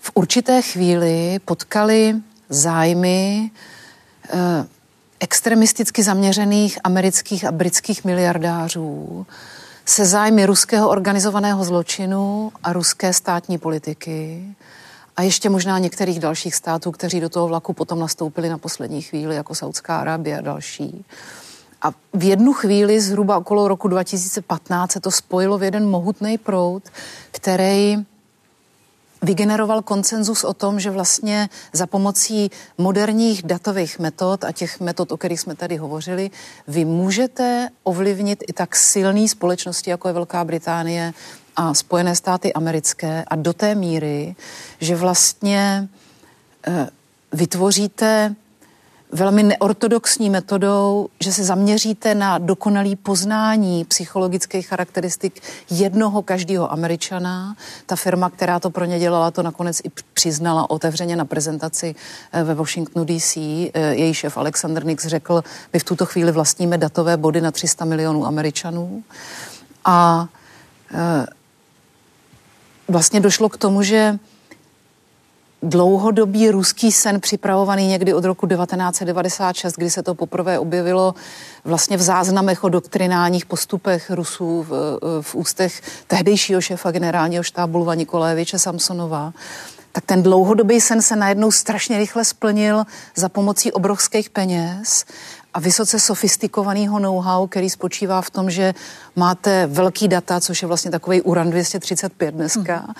v 0.00 0.10
určité 0.14 0.62
chvíli 0.62 1.38
potkali 1.44 2.14
zájmy 2.48 3.50
eh, 4.28 4.38
extremisticky 5.20 6.02
zaměřených 6.02 6.78
amerických 6.84 7.44
a 7.44 7.52
britských 7.52 8.04
miliardářů 8.04 9.26
se 9.86 10.06
zájmy 10.06 10.46
ruského 10.46 10.88
organizovaného 10.88 11.64
zločinu 11.64 12.52
a 12.62 12.72
ruské 12.72 13.12
státní 13.12 13.58
politiky 13.58 14.44
a 15.16 15.22
ještě 15.22 15.50
možná 15.50 15.78
některých 15.78 16.20
dalších 16.20 16.54
států, 16.54 16.92
kteří 16.92 17.20
do 17.20 17.28
toho 17.28 17.48
vlaku 17.48 17.72
potom 17.72 17.98
nastoupili 18.00 18.48
na 18.48 18.58
poslední 18.58 19.02
chvíli, 19.02 19.36
jako 19.36 19.54
Saudská 19.54 19.98
Arábie 19.98 20.38
a 20.38 20.40
další. 20.40 21.04
A 21.84 21.92
v 22.14 22.24
jednu 22.24 22.52
chvíli, 22.52 23.00
zhruba 23.00 23.38
okolo 23.38 23.68
roku 23.68 23.88
2015, 23.88 24.92
se 24.92 25.00
to 25.00 25.10
spojilo 25.10 25.58
v 25.58 25.62
jeden 25.62 25.90
mohutný 25.90 26.38
proud, 26.38 26.82
který 27.30 27.96
vygeneroval 29.22 29.82
konsenzus 29.82 30.44
o 30.44 30.54
tom, 30.54 30.80
že 30.80 30.90
vlastně 30.90 31.48
za 31.72 31.86
pomocí 31.86 32.50
moderních 32.78 33.42
datových 33.42 33.98
metod 33.98 34.44
a 34.44 34.52
těch 34.52 34.80
metod, 34.80 35.12
o 35.12 35.16
kterých 35.16 35.40
jsme 35.40 35.54
tady 35.54 35.76
hovořili, 35.76 36.30
vy 36.68 36.84
můžete 36.84 37.68
ovlivnit 37.82 38.44
i 38.48 38.52
tak 38.52 38.76
silný 38.76 39.28
společnosti, 39.28 39.90
jako 39.90 40.08
je 40.08 40.14
Velká 40.14 40.44
Británie 40.44 41.12
a 41.56 41.74
Spojené 41.74 42.16
státy 42.16 42.52
americké 42.52 43.24
a 43.28 43.36
do 43.36 43.52
té 43.52 43.74
míry, 43.74 44.36
že 44.80 44.96
vlastně 44.96 45.88
e, 46.66 46.88
vytvoříte 47.32 48.34
velmi 49.14 49.42
neortodoxní 49.42 50.30
metodou, 50.30 51.08
že 51.20 51.32
se 51.32 51.44
zaměříte 51.44 52.14
na 52.14 52.38
dokonalý 52.38 52.96
poznání 52.96 53.84
psychologických 53.84 54.68
charakteristik 54.68 55.40
jednoho 55.70 56.22
každého 56.22 56.72
Američana. 56.72 57.56
Ta 57.86 57.96
firma, 57.96 58.30
která 58.30 58.60
to 58.60 58.70
pro 58.70 58.84
ně 58.84 58.98
dělala, 58.98 59.30
to 59.30 59.42
nakonec 59.42 59.80
i 59.84 59.90
přiznala 60.14 60.70
otevřeně 60.70 61.16
na 61.16 61.24
prezentaci 61.24 61.94
eh, 62.32 62.44
ve 62.44 62.54
Washingtonu 62.54 63.04
DC. 63.04 63.36
Eh, 63.36 63.70
její 63.74 64.14
šéf 64.14 64.36
Alexander 64.36 64.86
Nix 64.86 65.06
řekl, 65.06 65.42
my 65.72 65.78
v 65.78 65.84
tuto 65.84 66.06
chvíli 66.06 66.32
vlastníme 66.32 66.78
datové 66.78 67.16
body 67.16 67.40
na 67.40 67.50
300 67.50 67.84
milionů 67.84 68.26
Američanů. 68.26 69.04
A 69.84 70.28
eh, 70.94 71.26
vlastně 72.88 73.20
došlo 73.20 73.48
k 73.48 73.56
tomu, 73.56 73.82
že 73.82 74.18
dlouhodobý 75.64 76.50
ruský 76.50 76.92
sen 76.92 77.20
připravovaný 77.20 77.86
někdy 77.86 78.14
od 78.14 78.24
roku 78.24 78.46
1996, 78.46 79.74
kdy 79.76 79.90
se 79.90 80.02
to 80.02 80.14
poprvé 80.14 80.58
objevilo 80.58 81.14
vlastně 81.64 81.96
v 81.96 82.02
záznamech 82.02 82.64
o 82.64 82.68
doktrinálních 82.68 83.46
postupech 83.46 84.10
Rusů 84.10 84.66
v, 84.68 84.98
v 85.20 85.34
ústech 85.34 85.82
tehdejšího 86.06 86.60
šéfa 86.60 86.90
generálního 86.90 87.42
štábu 87.42 87.78
Lva 87.78 87.94
Nikolajeviče 87.94 88.58
Samsonova, 88.58 89.32
tak 89.92 90.04
ten 90.04 90.22
dlouhodobý 90.22 90.80
sen 90.80 91.02
se 91.02 91.16
najednou 91.16 91.50
strašně 91.50 91.98
rychle 91.98 92.24
splnil 92.24 92.84
za 93.16 93.28
pomocí 93.28 93.72
obrovských 93.72 94.30
peněz 94.30 95.04
a 95.54 95.60
vysoce 95.60 96.00
sofistikovaného 96.00 96.98
know-how, 96.98 97.46
který 97.46 97.70
spočívá 97.70 98.22
v 98.22 98.30
tom, 98.30 98.50
že 98.50 98.74
máte 99.16 99.66
velký 99.66 100.08
data, 100.08 100.40
což 100.40 100.62
je 100.62 100.68
vlastně 100.68 100.90
takový 100.90 101.22
uran 101.22 101.50
235 101.50 102.34
dneska, 102.34 102.76
hmm 102.76 102.94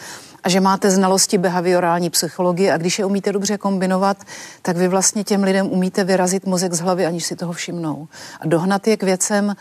a 0.44 0.48
že 0.48 0.60
máte 0.60 0.90
znalosti 0.90 1.38
behaviorální 1.38 2.10
psychologie 2.10 2.72
a 2.72 2.76
když 2.76 2.98
je 2.98 3.04
umíte 3.04 3.32
dobře 3.32 3.58
kombinovat, 3.58 4.16
tak 4.62 4.76
vy 4.76 4.88
vlastně 4.88 5.24
těm 5.24 5.42
lidem 5.42 5.66
umíte 5.66 6.04
vyrazit 6.04 6.46
mozek 6.46 6.72
z 6.72 6.80
hlavy, 6.80 7.06
aniž 7.06 7.24
si 7.24 7.36
toho 7.36 7.52
všimnou. 7.52 8.08
A 8.40 8.46
dohnat 8.46 8.86
je 8.86 8.96
k 8.96 9.02
věcem, 9.02 9.56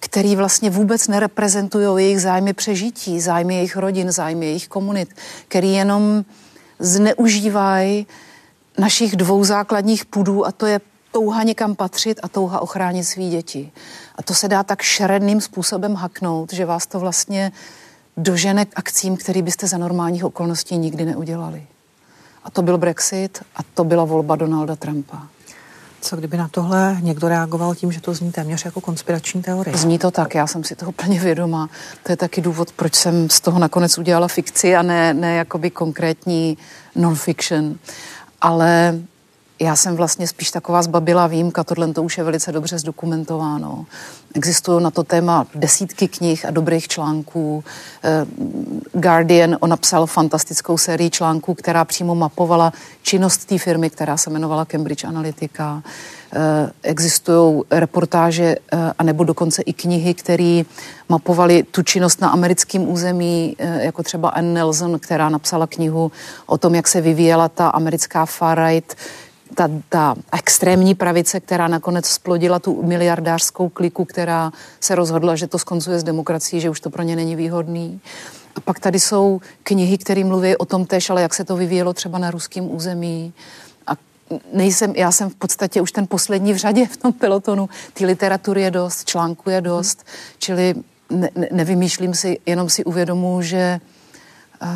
který 0.00 0.36
vlastně 0.36 0.70
vůbec 0.70 1.08
nereprezentují 1.08 2.04
jejich 2.04 2.20
zájmy 2.20 2.52
přežití, 2.52 3.20
zájmy 3.20 3.54
jejich 3.54 3.76
rodin, 3.76 4.12
zájmy 4.12 4.46
jejich 4.46 4.68
komunit, 4.68 5.16
který 5.48 5.72
jenom 5.72 6.24
zneužívají 6.78 8.06
našich 8.78 9.16
dvou 9.16 9.44
základních 9.44 10.04
půdů 10.04 10.46
a 10.46 10.52
to 10.52 10.66
je 10.66 10.80
touha 11.12 11.42
někam 11.42 11.74
patřit 11.74 12.20
a 12.22 12.28
touha 12.28 12.60
ochránit 12.60 13.04
svý 13.04 13.30
děti. 13.30 13.72
A 14.16 14.22
to 14.22 14.34
se 14.34 14.48
dá 14.48 14.62
tak 14.62 14.82
šeredným 14.82 15.40
způsobem 15.40 15.94
haknout, 15.94 16.52
že 16.52 16.64
vás 16.64 16.86
to 16.86 17.00
vlastně 17.00 17.52
dožene 18.16 18.64
k 18.64 18.72
akcím, 18.76 19.16
který 19.16 19.42
byste 19.42 19.66
za 19.66 19.78
normálních 19.78 20.24
okolností 20.24 20.78
nikdy 20.78 21.04
neudělali. 21.04 21.66
A 22.44 22.50
to 22.50 22.62
byl 22.62 22.78
Brexit 22.78 23.42
a 23.56 23.60
to 23.74 23.84
byla 23.84 24.04
volba 24.04 24.36
Donalda 24.36 24.76
Trumpa. 24.76 25.22
Co 26.00 26.16
kdyby 26.16 26.36
na 26.36 26.48
tohle 26.48 26.96
někdo 27.00 27.28
reagoval 27.28 27.74
tím, 27.74 27.92
že 27.92 28.00
to 28.00 28.14
zní 28.14 28.32
téměř 28.32 28.64
jako 28.64 28.80
konspirační 28.80 29.42
teorie? 29.42 29.76
Zní 29.76 29.98
to 29.98 30.10
tak, 30.10 30.34
já 30.34 30.46
jsem 30.46 30.64
si 30.64 30.76
toho 30.76 30.92
plně 30.92 31.20
vědomá. 31.20 31.68
To 32.02 32.12
je 32.12 32.16
taky 32.16 32.40
důvod, 32.40 32.72
proč 32.72 32.94
jsem 32.94 33.30
z 33.30 33.40
toho 33.40 33.58
nakonec 33.58 33.98
udělala 33.98 34.28
fikci 34.28 34.76
a 34.76 34.82
ne, 34.82 35.14
ne 35.14 35.34
jakoby 35.36 35.70
konkrétní 35.70 36.58
non-fiction. 36.94 37.78
Ale 38.40 38.98
já 39.60 39.76
jsem 39.76 39.96
vlastně 39.96 40.26
spíš 40.26 40.50
taková 40.50 40.82
zbabila 40.82 41.26
výjimka, 41.26 41.64
tohle 41.64 41.92
to 41.92 42.02
už 42.02 42.18
je 42.18 42.24
velice 42.24 42.52
dobře 42.52 42.78
zdokumentováno. 42.78 43.86
Existují 44.34 44.82
na 44.82 44.90
to 44.90 45.02
téma 45.02 45.46
desítky 45.54 46.08
knih 46.08 46.46
a 46.46 46.50
dobrých 46.50 46.88
článků. 46.88 47.64
Eh, 48.04 48.26
Guardian 48.92 49.56
on 49.60 49.70
napsal 49.70 50.06
fantastickou 50.06 50.78
sérii 50.78 51.10
článků, 51.10 51.54
která 51.54 51.84
přímo 51.84 52.14
mapovala 52.14 52.72
činnost 53.02 53.44
té 53.44 53.58
firmy, 53.58 53.90
která 53.90 54.16
se 54.16 54.30
jmenovala 54.30 54.64
Cambridge 54.64 55.04
Analytica. 55.04 55.82
Eh, 56.32 56.70
existují 56.82 57.62
reportáže 57.70 58.56
eh, 58.72 58.92
a 58.98 59.02
nebo 59.02 59.24
dokonce 59.24 59.62
i 59.62 59.72
knihy, 59.72 60.14
které 60.14 60.62
mapovaly 61.08 61.62
tu 61.62 61.82
činnost 61.82 62.20
na 62.20 62.28
americkém 62.28 62.88
území, 62.88 63.56
jako 63.58 64.02
třeba 64.02 64.28
Anne 64.28 64.52
Nelson, 64.52 64.98
která 64.98 65.28
napsala 65.28 65.66
knihu 65.66 66.12
o 66.46 66.58
tom, 66.58 66.74
jak 66.74 66.88
se 66.88 67.00
vyvíjela 67.00 67.48
ta 67.48 67.68
americká 67.68 68.26
far-right 68.26 68.96
ta, 69.54 69.68
ta 69.88 70.14
extrémní 70.32 70.94
pravice, 70.94 71.40
která 71.40 71.68
nakonec 71.68 72.06
splodila 72.06 72.58
tu 72.58 72.82
miliardářskou 72.82 73.68
kliku, 73.68 74.04
která 74.04 74.52
se 74.80 74.94
rozhodla, 74.94 75.36
že 75.36 75.46
to 75.46 75.58
skoncuje 75.58 75.98
s 75.98 76.04
demokracií, 76.04 76.60
že 76.60 76.70
už 76.70 76.80
to 76.80 76.90
pro 76.90 77.02
ně 77.02 77.16
není 77.16 77.36
výhodný. 77.36 78.00
A 78.56 78.60
pak 78.60 78.80
tady 78.80 79.00
jsou 79.00 79.40
knihy, 79.62 79.98
které 79.98 80.24
mluví 80.24 80.56
o 80.56 80.64
tom 80.64 80.86
tež, 80.86 81.10
ale 81.10 81.22
jak 81.22 81.34
se 81.34 81.44
to 81.44 81.56
vyvíjelo 81.56 81.92
třeba 81.92 82.18
na 82.18 82.30
ruském 82.30 82.74
území. 82.74 83.32
A 83.86 83.92
nejsem, 84.52 84.92
já 84.96 85.12
jsem 85.12 85.30
v 85.30 85.34
podstatě 85.34 85.80
už 85.80 85.92
ten 85.92 86.06
poslední 86.06 86.52
v 86.52 86.56
řadě 86.56 86.86
v 86.86 86.96
tom 86.96 87.12
pelotonu. 87.12 87.68
Ty 87.92 88.06
literatury 88.06 88.62
je 88.62 88.70
dost, 88.70 89.04
článku 89.04 89.50
je 89.50 89.60
dost, 89.60 89.98
hmm. 89.98 90.36
čili 90.38 90.74
ne, 91.10 91.30
ne, 91.36 91.48
nevymýšlím 91.52 92.14
si, 92.14 92.38
jenom 92.46 92.70
si 92.70 92.84
uvědomuji, 92.84 93.42
že, 93.42 93.80
uh, 94.62 94.68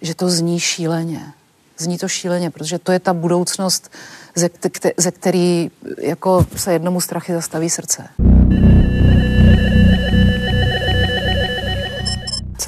že 0.00 0.14
to 0.14 0.30
zní 0.30 0.60
šíleně. 0.60 1.32
Zní 1.78 1.98
to 1.98 2.08
šíleně, 2.08 2.50
protože 2.50 2.78
to 2.78 2.92
je 2.92 2.98
ta 2.98 3.14
budoucnost, 3.14 3.90
ze, 4.34 4.50
ze 4.96 5.10
který 5.10 5.70
jako 5.98 6.46
se 6.56 6.72
jednomu 6.72 7.00
strachy 7.00 7.32
zastaví 7.32 7.70
srdce. 7.70 8.08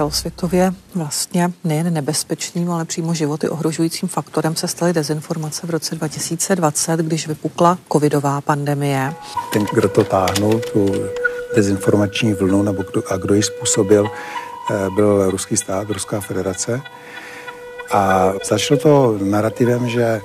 celosvětově 0.00 0.72
vlastně 0.94 1.52
nejen 1.64 1.94
nebezpečným, 1.94 2.70
ale 2.70 2.84
přímo 2.84 3.14
životy 3.14 3.48
ohrožujícím 3.48 4.08
faktorem 4.08 4.56
se 4.56 4.68
staly 4.68 4.92
dezinformace 4.92 5.66
v 5.66 5.70
roce 5.70 5.94
2020, 5.94 7.00
když 7.00 7.28
vypukla 7.28 7.78
covidová 7.92 8.40
pandemie. 8.40 9.14
Ten, 9.52 9.66
kdo 9.74 9.88
to 9.88 10.04
táhnul, 10.04 10.60
tu 10.72 10.94
dezinformační 11.56 12.32
vlnu, 12.32 12.62
nebo 12.62 12.82
kdo, 12.82 13.02
a 13.12 13.16
kdo 13.16 13.34
ji 13.34 13.42
způsobil, 13.42 14.06
eh, 14.70 14.90
byl 14.94 15.30
ruský 15.30 15.56
stát, 15.56 15.90
Ruská 15.90 16.20
federace. 16.20 16.80
A 17.90 18.32
začalo 18.48 18.80
to 18.80 19.18
narrativem, 19.22 19.88
že 19.88 20.20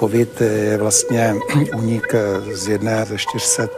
COVID 0.00 0.40
je 0.40 0.78
vlastně 0.78 1.34
únik 1.76 2.14
z 2.52 2.68
jedné 2.68 3.04
ze 3.04 3.18
400 3.18 3.68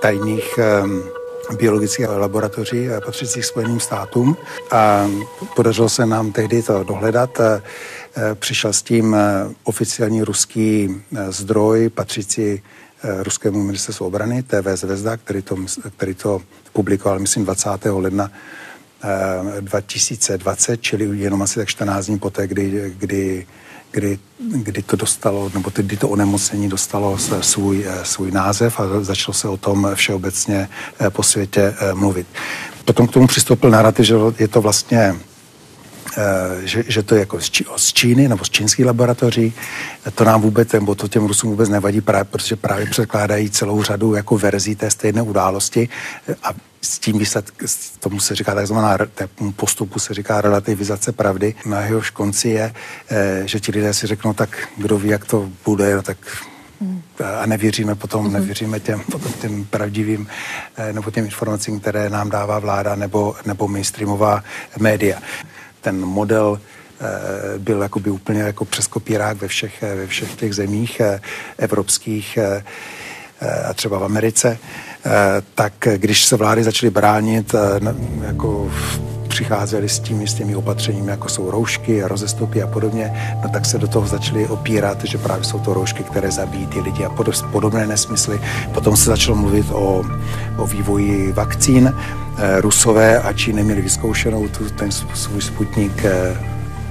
tajných 0.00 0.58
biologických 1.56 2.08
laboratoří 2.08 2.88
patřících 3.04 3.44
Spojeným 3.44 3.80
státům. 3.80 4.36
A 4.70 5.10
podařilo 5.56 5.88
se 5.88 6.06
nám 6.06 6.32
tehdy 6.32 6.62
to 6.62 6.84
dohledat. 6.84 7.38
Přišel 8.34 8.72
s 8.72 8.82
tím 8.82 9.16
oficiální 9.64 10.22
ruský 10.22 11.02
zdroj 11.28 11.88
patřící 11.88 12.62
ruskému 13.22 13.62
ministerstvu 13.62 14.06
obrany, 14.06 14.42
TV 14.42 14.66
Zvezda, 14.74 15.16
který 15.16 15.42
to, 15.42 15.56
který 15.96 16.14
to 16.14 16.40
publikoval, 16.72 17.18
myslím, 17.18 17.44
20. 17.44 17.70
ledna 17.84 18.30
2020, 19.60 20.82
čili 20.82 21.18
jenom 21.18 21.42
asi 21.42 21.54
tak 21.54 21.68
14 21.68 22.06
dní 22.06 22.18
poté, 22.18 22.46
kdy, 22.46 22.94
kdy 22.98 23.46
kdy, 23.94 24.18
kdy 24.38 24.82
to 24.82 24.96
dostalo, 24.96 25.50
nebo 25.54 25.70
kdy 25.74 25.96
to 25.96 26.08
onemocnění 26.08 26.68
dostalo 26.68 27.18
svůj, 27.40 27.84
eh, 27.86 28.04
svůj 28.04 28.30
název 28.30 28.80
a 28.80 28.84
začalo 29.00 29.34
se 29.34 29.48
o 29.48 29.56
tom 29.56 29.90
všeobecně 29.94 30.68
eh, 31.00 31.10
po 31.10 31.22
světě 31.22 31.74
eh, 31.78 31.94
mluvit. 31.94 32.26
Potom 32.84 33.06
k 33.06 33.12
tomu 33.12 33.26
přistoupil 33.26 33.70
narrativ, 33.70 34.06
že 34.06 34.14
je 34.38 34.48
to 34.48 34.60
vlastně 34.60 35.14
že, 36.64 36.84
že 36.88 37.02
to 37.02 37.14
je 37.14 37.20
jako 37.20 37.38
z 37.76 37.92
Číny 37.92 38.28
nebo 38.28 38.44
z 38.44 38.50
čínských 38.50 38.86
laboratoří. 38.86 39.54
To 40.14 40.24
nám 40.24 40.40
vůbec, 40.40 40.72
nebo 40.72 40.94
to 40.94 41.08
těm 41.08 41.26
Rusům 41.26 41.50
vůbec 41.50 41.68
nevadí, 41.68 42.00
právě, 42.00 42.24
protože 42.24 42.56
právě 42.56 42.86
překládají 42.86 43.50
celou 43.50 43.82
řadu 43.82 44.14
jako 44.14 44.38
verzí 44.38 44.76
té 44.76 44.90
stejné 44.90 45.22
události 45.22 45.88
a 46.42 46.54
s 46.84 46.98
tím 46.98 47.18
výsledk, 47.18 47.64
tomu 48.00 48.20
se 48.20 48.34
říká 48.34 48.54
takzvaná, 48.54 48.98
postupu 49.56 49.98
se 49.98 50.14
říká 50.14 50.40
relativizace 50.40 51.12
pravdy. 51.12 51.54
Na 51.66 51.80
jehož 51.80 52.10
konci 52.10 52.48
je, 52.48 52.74
eh, 53.10 53.42
že 53.44 53.60
ti 53.60 53.72
lidé 53.72 53.94
si 53.94 54.06
řeknou, 54.06 54.32
tak 54.32 54.68
kdo 54.76 54.98
ví, 54.98 55.08
jak 55.08 55.24
to 55.24 55.48
bude, 55.64 55.96
no 55.96 56.02
tak 56.02 56.18
hmm. 56.80 57.02
a 57.40 57.46
nevěříme 57.46 57.94
potom, 57.94 58.26
mm-hmm. 58.26 58.32
nevěříme 58.32 58.80
těm, 58.80 59.00
potom 59.00 59.32
těm 59.32 59.64
pravdivým 59.64 60.26
eh, 60.76 60.92
nebo 60.92 61.10
těm 61.10 61.24
informacím, 61.24 61.80
které 61.80 62.10
nám 62.10 62.30
dává 62.30 62.58
vláda 62.58 62.94
nebo, 62.94 63.36
nebo 63.46 63.68
mainstreamová 63.68 64.44
média. 64.78 65.18
Ten 65.80 66.00
model 66.00 66.60
eh, 67.00 67.58
byl 67.58 67.82
jakoby 67.82 68.10
úplně 68.10 68.40
jako 68.40 68.64
přes 68.64 68.86
kopírák 68.86 69.36
ve 69.40 69.48
všech, 69.48 69.82
ve 69.82 70.06
všech 70.06 70.34
těch 70.34 70.54
zemích 70.54 71.00
evropských 71.58 72.38
a 73.70 73.74
třeba 73.74 73.98
v 73.98 74.04
Americe. 74.04 74.58
Eh, 75.06 75.42
tak 75.54 75.72
když 75.96 76.24
se 76.24 76.36
vlády 76.36 76.64
začaly 76.64 76.90
bránit, 76.90 77.54
eh, 77.54 77.94
jako 78.26 78.70
přicházeli 79.28 79.88
s 79.88 79.98
tím 79.98 80.28
s 80.28 80.34
těmi 80.34 80.56
opatřeními, 80.56 81.10
jako 81.10 81.28
jsou 81.28 81.50
roušky, 81.50 82.02
rozestupy 82.02 82.62
a 82.62 82.66
podobně, 82.66 83.36
no 83.42 83.48
tak 83.48 83.66
se 83.66 83.78
do 83.78 83.88
toho 83.88 84.06
začali 84.06 84.48
opírat, 84.48 85.04
že 85.04 85.18
právě 85.18 85.44
jsou 85.44 85.58
to 85.58 85.74
roušky, 85.74 86.02
které 86.02 86.30
zabíjí 86.30 86.66
ty 86.66 86.80
lidi 86.80 87.04
a 87.04 87.10
podobné 87.52 87.86
nesmysly. 87.86 88.40
Potom 88.74 88.96
se 88.96 89.04
začalo 89.04 89.36
mluvit 89.36 89.66
o, 89.70 90.04
o 90.56 90.66
vývoji 90.66 91.32
vakcín. 91.32 91.94
Eh, 92.38 92.60
Rusové 92.60 93.20
a 93.20 93.32
Číny 93.32 93.64
měli 93.64 93.82
vyzkoušenou 93.82 94.48
tu, 94.48 94.70
ten 94.70 94.92
svůj 94.92 95.42
sputnik 95.42 96.02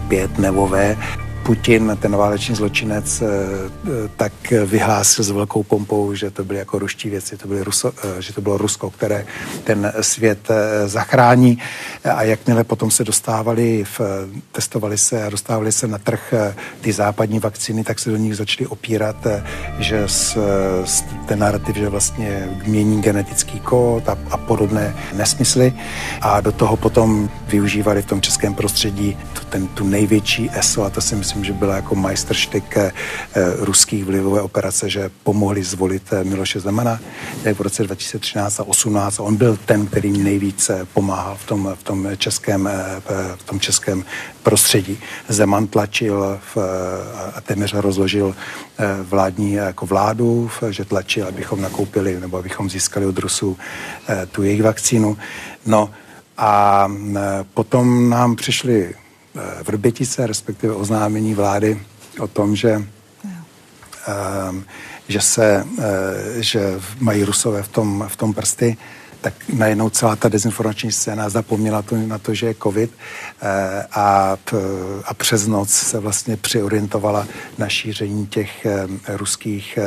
5 0.07 0.39
nebo 0.39 0.67
V, 0.67 0.97
Putin, 1.43 1.97
ten 2.01 2.15
váleční 2.15 2.55
zločinec, 2.55 3.21
eh, 3.21 3.25
eh, 3.25 4.09
tak 4.15 4.33
vyhlásil 4.65 5.25
s 5.25 5.29
velkou 5.29 5.63
pompou, 5.63 6.13
že 6.13 6.31
to 6.31 6.43
byly 6.43 6.59
jako 6.59 6.79
ruští 6.79 7.09
věci, 7.09 7.37
to 7.37 7.47
byly 7.47 7.63
Ruso, 7.63 7.91
eh, 8.03 8.21
že 8.21 8.33
to 8.33 8.41
bylo 8.41 8.57
Rusko, 8.57 8.89
které 8.89 9.25
ten 9.63 9.93
svět 10.01 10.47
zachrání. 10.85 11.57
A 12.03 12.23
jakmile 12.23 12.63
potom 12.63 12.91
se 12.91 13.03
dostávali, 13.03 13.83
v, 13.83 14.01
testovali 14.51 14.97
se 14.97 15.25
a 15.25 15.29
dostávali 15.29 15.71
se 15.71 15.87
na 15.87 15.97
trh 15.97 16.33
ty 16.81 16.93
západní 16.93 17.39
vakcíny, 17.39 17.83
tak 17.83 17.99
se 17.99 18.09
do 18.09 18.17
nich 18.17 18.37
začali 18.37 18.67
opírat, 18.67 19.15
že 19.79 20.03
s, 20.07 20.37
s 20.85 21.03
ten 21.25 21.39
narrativ, 21.39 21.75
že 21.75 21.89
vlastně 21.89 22.49
mění 22.65 23.01
genetický 23.01 23.59
kód 23.59 24.09
a, 24.09 24.17
a 24.31 24.37
podobné 24.37 24.95
nesmysly. 25.13 25.73
A 26.21 26.41
do 26.41 26.51
toho 26.51 26.77
potom 26.77 27.29
využívali 27.47 28.01
v 28.01 28.05
tom 28.05 28.21
českém 28.21 28.53
prostředí 28.53 29.17
tu, 29.33 29.45
ten, 29.49 29.67
tu 29.67 29.87
největší 29.87 30.49
ESO 30.53 30.83
a 30.83 30.89
to 30.89 31.01
si 31.01 31.15
myslím, 31.15 31.32
myslím, 31.33 31.45
že 31.45 31.59
byla 31.59 31.75
jako 31.75 31.95
majstrštyk 31.95 32.77
eh, 32.77 32.91
ruských 33.57 34.05
vlivové 34.05 34.41
operace, 34.41 34.89
že 34.89 35.09
pomohli 35.23 35.63
zvolit 35.63 36.03
eh, 36.11 36.23
Miloše 36.23 36.59
Zemana 36.59 36.99
v 37.53 37.61
roce 37.61 37.83
2013 37.83 38.59
a 38.59 38.63
2018. 38.63 39.19
On 39.19 39.35
byl 39.35 39.57
ten, 39.65 39.87
který 39.87 40.17
nejvíc 40.17 40.71
pomáhal 40.93 41.35
v 41.35 41.45
tom, 41.45 41.73
v 41.75 41.83
tom, 41.83 42.09
českém, 42.17 42.67
eh, 42.67 43.01
v 43.35 43.43
tom 43.43 43.59
českém 43.59 44.05
prostředí. 44.43 44.99
Zeman 45.29 45.67
tlačil 45.67 46.39
v, 46.53 46.57
a 47.35 47.41
téměř 47.41 47.73
rozložil 47.73 48.35
vládní 49.01 49.53
jako 49.53 49.85
vládu, 49.85 50.51
že 50.69 50.85
tlačil, 50.85 51.27
abychom 51.27 51.61
nakoupili 51.61 52.19
nebo 52.19 52.37
abychom 52.37 52.69
získali 52.69 53.05
od 53.05 53.17
Rusů 53.19 53.57
tu 54.31 54.43
jejich 54.43 54.63
vakcínu. 54.63 55.17
No 55.65 55.89
a 56.37 56.87
potom 57.53 58.09
nám 58.09 58.35
přišli 58.35 58.93
Vrbětice, 59.67 60.27
respektive 60.27 60.73
oznámení 60.73 61.33
vlády 61.33 61.81
o 62.19 62.27
tom, 62.27 62.55
že, 62.55 62.77
um, 64.49 64.65
že, 65.07 65.21
se, 65.21 65.63
uh, 65.63 65.83
že 66.39 66.79
mají 66.99 67.23
Rusové 67.23 67.63
v 67.63 67.67
tom, 67.67 68.05
v 68.07 68.15
tom 68.15 68.33
prsty, 68.33 68.77
tak 69.21 69.33
najednou 69.53 69.89
celá 69.89 70.15
ta 70.15 70.29
dezinformační 70.29 70.91
scéna 70.91 71.29
zapomněla 71.29 71.81
to, 71.81 71.95
na 71.95 72.17
to, 72.17 72.33
že 72.33 72.45
je 72.45 72.55
covid 72.63 72.91
uh, 72.91 73.49
a, 73.91 74.37
a 75.05 75.13
přes 75.13 75.47
noc 75.47 75.69
se 75.69 75.99
vlastně 75.99 76.37
přiorientovala 76.37 77.27
na 77.57 77.69
šíření 77.69 78.27
těch 78.27 78.67
ruských 79.07 79.79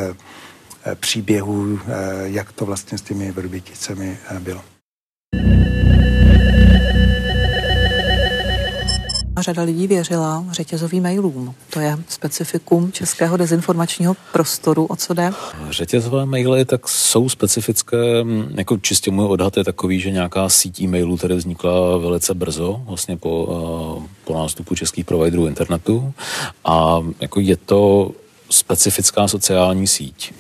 příběhů, 0.95 1.81
jak 2.25 2.53
to 2.53 2.67
vlastně 2.67 2.99
s 2.99 3.03
těmi 3.03 3.33
vrběticemi 3.33 4.19
bylo. 4.41 4.63
Řada 9.47 9.63
lidí 9.63 9.87
věřila 9.87 10.45
řetězovým 10.51 11.03
mailům. 11.03 11.55
To 11.71 11.81
je 11.81 11.99
specifikum 12.09 12.93
českého 12.93 13.37
dezinformačního 13.37 14.17
prostoru. 14.33 14.87
O 14.87 14.97
co 14.97 15.15
jde? 15.15 15.31
Řetězové 15.71 16.27
maily 16.27 16.65
tak 16.65 16.89
jsou 16.89 17.29
specifické, 17.29 17.97
jako 18.55 18.77
čistě 18.77 19.11
můj 19.11 19.25
odhad 19.25 19.57
je 19.57 19.65
takový, 19.65 20.01
že 20.01 20.11
nějaká 20.11 20.49
síť 20.49 20.81
e-mailů 20.81 21.17
tady 21.17 21.35
vznikla 21.35 21.97
velice 21.97 22.35
brzo, 22.35 22.83
vlastně 22.87 23.17
po, 23.17 23.49
eh, 24.05 24.09
po 24.25 24.35
nástupu 24.35 24.75
českých 24.75 25.05
providerů 25.05 25.47
internetu 25.47 26.13
a 26.65 27.01
jako 27.21 27.41
je 27.41 27.57
to 27.57 28.11
specifická 28.51 29.29
sociální 29.29 29.87
síť 29.87 30.33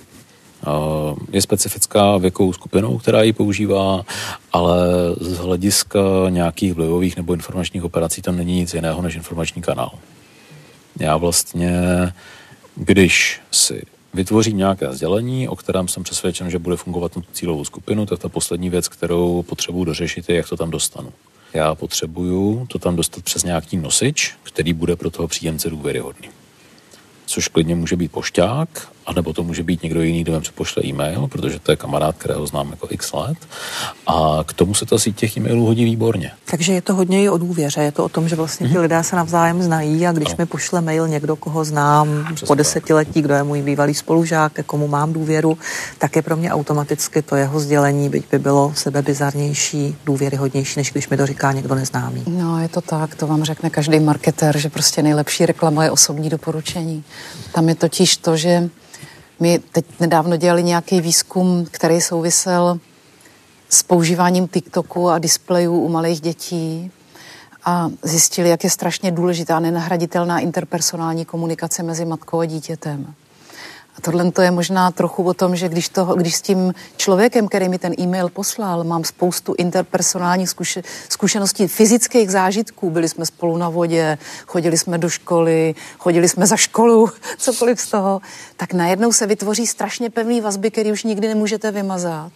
je 1.33 1.43
specifická 1.43 2.17
věkovou 2.17 2.53
skupinou, 2.53 2.99
která 2.99 3.23
ji 3.23 3.33
používá, 3.33 4.05
ale 4.53 4.79
z 5.21 5.39
hlediska 5.39 6.01
nějakých 6.29 6.75
vlivových 6.75 7.17
nebo 7.17 7.35
informačních 7.35 7.85
operací 7.85 8.23
to 8.23 8.33
není 8.33 8.55
nic 8.55 8.75
jiného 8.75 9.03
než 9.03 9.15
informační 9.15 9.63
kanál. 9.63 9.91
Já 11.01 11.17
vlastně, 11.17 11.73
když 12.75 13.41
si 13.51 13.83
vytvořím 14.15 14.57
nějaké 14.57 14.93
sdělení, 14.93 15.49
o 15.49 15.57
kterém 15.57 15.89
jsem 15.89 16.03
přesvědčen, 16.03 16.51
že 16.51 16.59
bude 16.59 16.77
fungovat 16.77 17.17
na 17.17 17.23
tu 17.23 17.29
cílovou 17.33 17.65
skupinu, 17.65 18.07
tak 18.07 18.19
ta 18.19 18.29
poslední 18.29 18.71
věc, 18.71 18.89
kterou 18.89 19.43
potřebuji 19.43 19.85
dořešit, 19.85 20.29
je, 20.29 20.37
jak 20.37 20.49
to 20.49 20.57
tam 20.57 20.71
dostanu. 20.71 21.13
Já 21.55 21.75
potřebuju 21.75 22.67
to 22.67 22.79
tam 22.79 22.97
dostat 22.97 23.25
přes 23.25 23.45
nějaký 23.45 23.77
nosič, 23.77 24.35
který 24.43 24.73
bude 24.73 24.97
pro 24.97 25.11
toho 25.11 25.29
příjemce 25.29 25.71
důvěryhodný 25.71 26.29
což 27.27 27.49
klidně 27.49 27.75
může 27.75 27.97
být 27.97 28.13
pošťák, 28.13 28.89
anebo 29.07 29.33
to 29.33 29.43
může 29.43 29.63
být 29.63 29.83
někdo 29.83 30.03
jiný, 30.03 30.25
kdo 30.25 30.33
mi 30.33 30.41
přepošle 30.41 30.83
e-mail, 30.85 31.27
protože 31.27 31.59
to 31.59 31.71
je 31.71 31.77
kamarád, 31.77 32.17
kterého 32.17 32.47
znám 32.47 32.71
jako 32.71 32.89
x 32.91 33.13
let. 33.13 33.39
A 34.07 34.45
k 34.47 34.53
tomu 34.53 34.75
se 34.75 34.87
ta 34.87 34.99
síť 34.99 35.17
těch 35.17 35.37
e-mailů 35.37 35.67
hodí 35.67 35.85
výborně. 35.85 36.31
Takže 36.45 36.73
je 36.73 36.83
to 36.83 36.95
hodně 36.95 37.23
i 37.23 37.29
o 37.29 37.39
důvěře, 37.39 37.81
je 37.81 37.93
to 37.93 38.05
o 38.05 38.09
tom, 38.09 38.29
že 38.29 38.37
vlastně 38.37 38.67
mm-hmm. 38.67 38.73
ti 38.73 38.79
lidé 38.79 39.03
se 39.03 39.17
navzájem 39.17 39.63
znají 39.63 40.07
a 40.07 40.13
když 40.13 40.29
ano. 40.29 40.37
mi 40.39 40.47
pošle 40.47 40.81
mail 40.81 41.09
někdo, 41.09 41.37
koho 41.37 41.65
znám 41.65 42.25
Přesně 42.25 42.47
po 42.47 42.55
desetiletí, 42.55 43.23
kdo 43.23 43.35
je 43.35 43.43
můj 43.43 43.63
bývalý 43.63 43.95
spolužák, 43.95 44.53
ke 44.53 44.63
komu 44.63 44.89
mám 44.89 45.13
důvěru, 45.13 45.59
tak 45.99 46.17
je 46.17 46.23
pro 46.23 46.37
mě 46.37 46.53
automaticky 46.53 47.23
to 47.23 47.37
jeho 47.37 47.61
sdělení, 47.61 48.09
byť 48.09 48.25
by 48.31 48.39
bylo 48.39 48.73
sebebizarnější, 48.75 49.97
důvěryhodnější, 50.05 50.81
než 50.81 50.93
když 50.93 51.09
mi 51.09 51.17
to 51.17 51.27
říká 51.27 51.53
někdo 51.53 51.75
neznámý. 51.75 52.23
No, 52.27 52.61
je 52.61 52.69
to 52.69 52.81
tak, 52.81 53.15
to 53.15 53.27
vám 53.27 53.45
řekne 53.45 53.71
každý 53.71 54.01
marketer, 54.01 54.59
že 54.59 54.69
prostě 54.69 55.03
nejlepší 55.03 55.47
reklama 55.47 55.85
je 55.85 55.91
osobní 55.91 56.31
doporučení. 56.31 57.05
Tam 57.53 57.69
je 57.69 57.75
totiž 57.75 58.17
to, 58.17 58.37
že 58.37 58.69
my 59.41 59.59
teď 59.59 59.87
nedávno 60.01 60.37
dělali 60.37 60.63
nějaký 60.63 61.01
výzkum, 61.01 61.67
který 61.71 62.01
souvisel 62.01 62.81
s 63.69 63.83
používáním 63.83 64.49
TikToku 64.49 65.09
a 65.09 65.19
displejů 65.19 65.81
u 65.81 65.89
malých 65.89 66.21
dětí 66.21 66.91
a 67.65 67.91
zjistili, 68.03 68.49
jak 68.49 68.65
je 68.65 68.71
strašně 68.71 69.11
důležitá 69.11 69.61
nenahraditelná 69.61 70.39
interpersonální 70.39 71.25
komunikace 71.25 71.83
mezi 71.83 72.05
matkou 72.05 72.41
a 72.41 72.45
dítětem. 72.45 73.15
A 73.97 74.01
tohle 74.01 74.33
to 74.33 74.43
je 74.43 74.51
možná 74.51 74.91
trochu 74.91 75.23
o 75.23 75.35
tom, 75.35 75.57
že 75.57 75.69
když, 75.69 75.89
to, 75.89 76.05
když 76.05 76.37
s 76.37 76.43
tím 76.43 76.75
člověkem, 76.97 77.49
který 77.49 77.69
mi 77.69 77.79
ten 77.79 77.93
e-mail 78.01 78.29
poslal, 78.29 78.85
mám 78.85 79.05
spoustu 79.05 79.55
interpersonálních 79.59 80.49
zkuše, 80.49 80.83
zkušeností, 81.09 81.69
fyzických 81.69 82.31
zážitků, 82.31 82.91
byli 82.91 83.09
jsme 83.09 83.27
spolu 83.27 83.57
na 83.57 83.69
vodě, 83.69 84.19
chodili 84.47 84.79
jsme 84.79 84.99
do 84.99 85.09
školy, 85.09 85.75
chodili 85.99 86.29
jsme 86.29 86.47
za 86.47 86.57
školu, 86.57 87.11
cokoliv 87.39 87.81
z 87.81 87.91
toho, 87.91 88.21
tak 88.57 88.73
najednou 88.73 89.13
se 89.13 89.27
vytvoří 89.27 89.67
strašně 89.67 90.11
pevný 90.11 90.41
vazby, 90.41 90.71
který 90.71 90.93
už 90.93 91.05
nikdy 91.05 91.29
nemůžete 91.29 91.71
vymazat. 91.71 92.33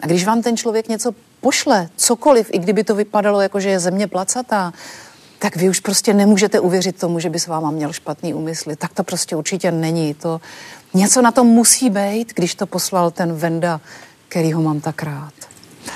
A 0.00 0.06
když 0.06 0.24
vám 0.24 0.42
ten 0.42 0.56
člověk 0.56 0.88
něco 0.88 1.12
pošle 1.40 1.88
cokoliv, 1.96 2.48
i 2.52 2.58
kdyby 2.58 2.84
to 2.84 2.94
vypadalo 2.94 3.40
jako, 3.40 3.60
že 3.60 3.70
je 3.70 3.80
země 3.80 4.06
placatá, 4.06 4.72
tak 5.38 5.56
vy 5.56 5.68
už 5.68 5.80
prostě 5.80 6.14
nemůžete 6.14 6.60
uvěřit 6.60 6.98
tomu, 6.98 7.20
že 7.20 7.30
by 7.30 7.38
s 7.38 7.46
váma 7.46 7.70
měl 7.70 7.92
špatný 7.92 8.34
úmysl. 8.34 8.70
Tak 8.76 8.92
to 8.92 9.04
prostě 9.04 9.36
určitě 9.36 9.72
není. 9.72 10.14
To 10.14 10.40
něco 10.94 11.22
na 11.22 11.30
tom 11.30 11.46
musí 11.46 11.90
být, 11.90 12.32
když 12.34 12.54
to 12.54 12.66
poslal 12.66 13.10
ten 13.10 13.32
Venda, 13.32 13.80
který 14.28 14.52
ho 14.52 14.62
mám 14.62 14.80
tak 14.80 15.02
rád. 15.02 15.32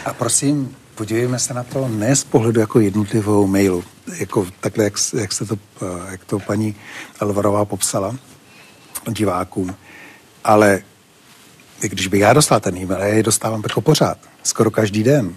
A 0.05 0.13
prosím, 0.13 0.77
podívejme 0.95 1.39
se 1.39 1.55
na 1.55 1.63
to 1.63 1.89
ne 1.89 2.17
z 2.17 2.25
pohledu 2.25 2.61
jako 2.61 2.81
jednotlivou 2.81 3.47
mailu, 3.47 3.85
jako 4.19 4.47
takhle, 4.61 4.85
jak, 4.85 4.95
jak, 5.21 5.33
se 5.33 5.47
to, 5.47 5.59
jak 6.11 6.25
to 6.25 6.39
paní 6.39 6.77
Alvarová 7.21 7.65
popsala 7.65 8.17
divákům, 9.09 9.75
ale 10.45 10.83
když 11.81 12.07
bych 12.07 12.21
já 12.21 12.33
dostal 12.33 12.61
ten 12.61 12.77
e-mail, 12.77 13.01
já 13.01 13.07
je 13.07 13.23
dostávám 13.23 13.63
jako 13.63 13.81
pořád, 13.81 14.19
skoro 14.43 14.71
každý 14.71 15.03
den, 15.03 15.35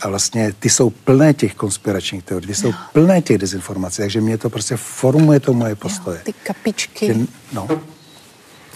a 0.00 0.08
vlastně 0.08 0.52
ty 0.52 0.70
jsou 0.70 0.90
plné 0.90 1.34
těch 1.34 1.54
konspiračních 1.54 2.24
teorií, 2.24 2.46
ty 2.46 2.54
jsou 2.54 2.72
plné 2.92 3.22
těch 3.22 3.38
dezinformací, 3.38 3.96
takže 3.96 4.20
mě 4.20 4.38
to 4.38 4.50
prostě 4.50 4.76
formuje 4.76 5.40
to 5.40 5.52
moje 5.52 5.74
postoje. 5.74 6.16
Jo, 6.16 6.22
ty 6.24 6.32
kapičky. 6.32 7.14
Ty, 7.14 7.26
no. 7.52 7.66
no. 7.70 7.80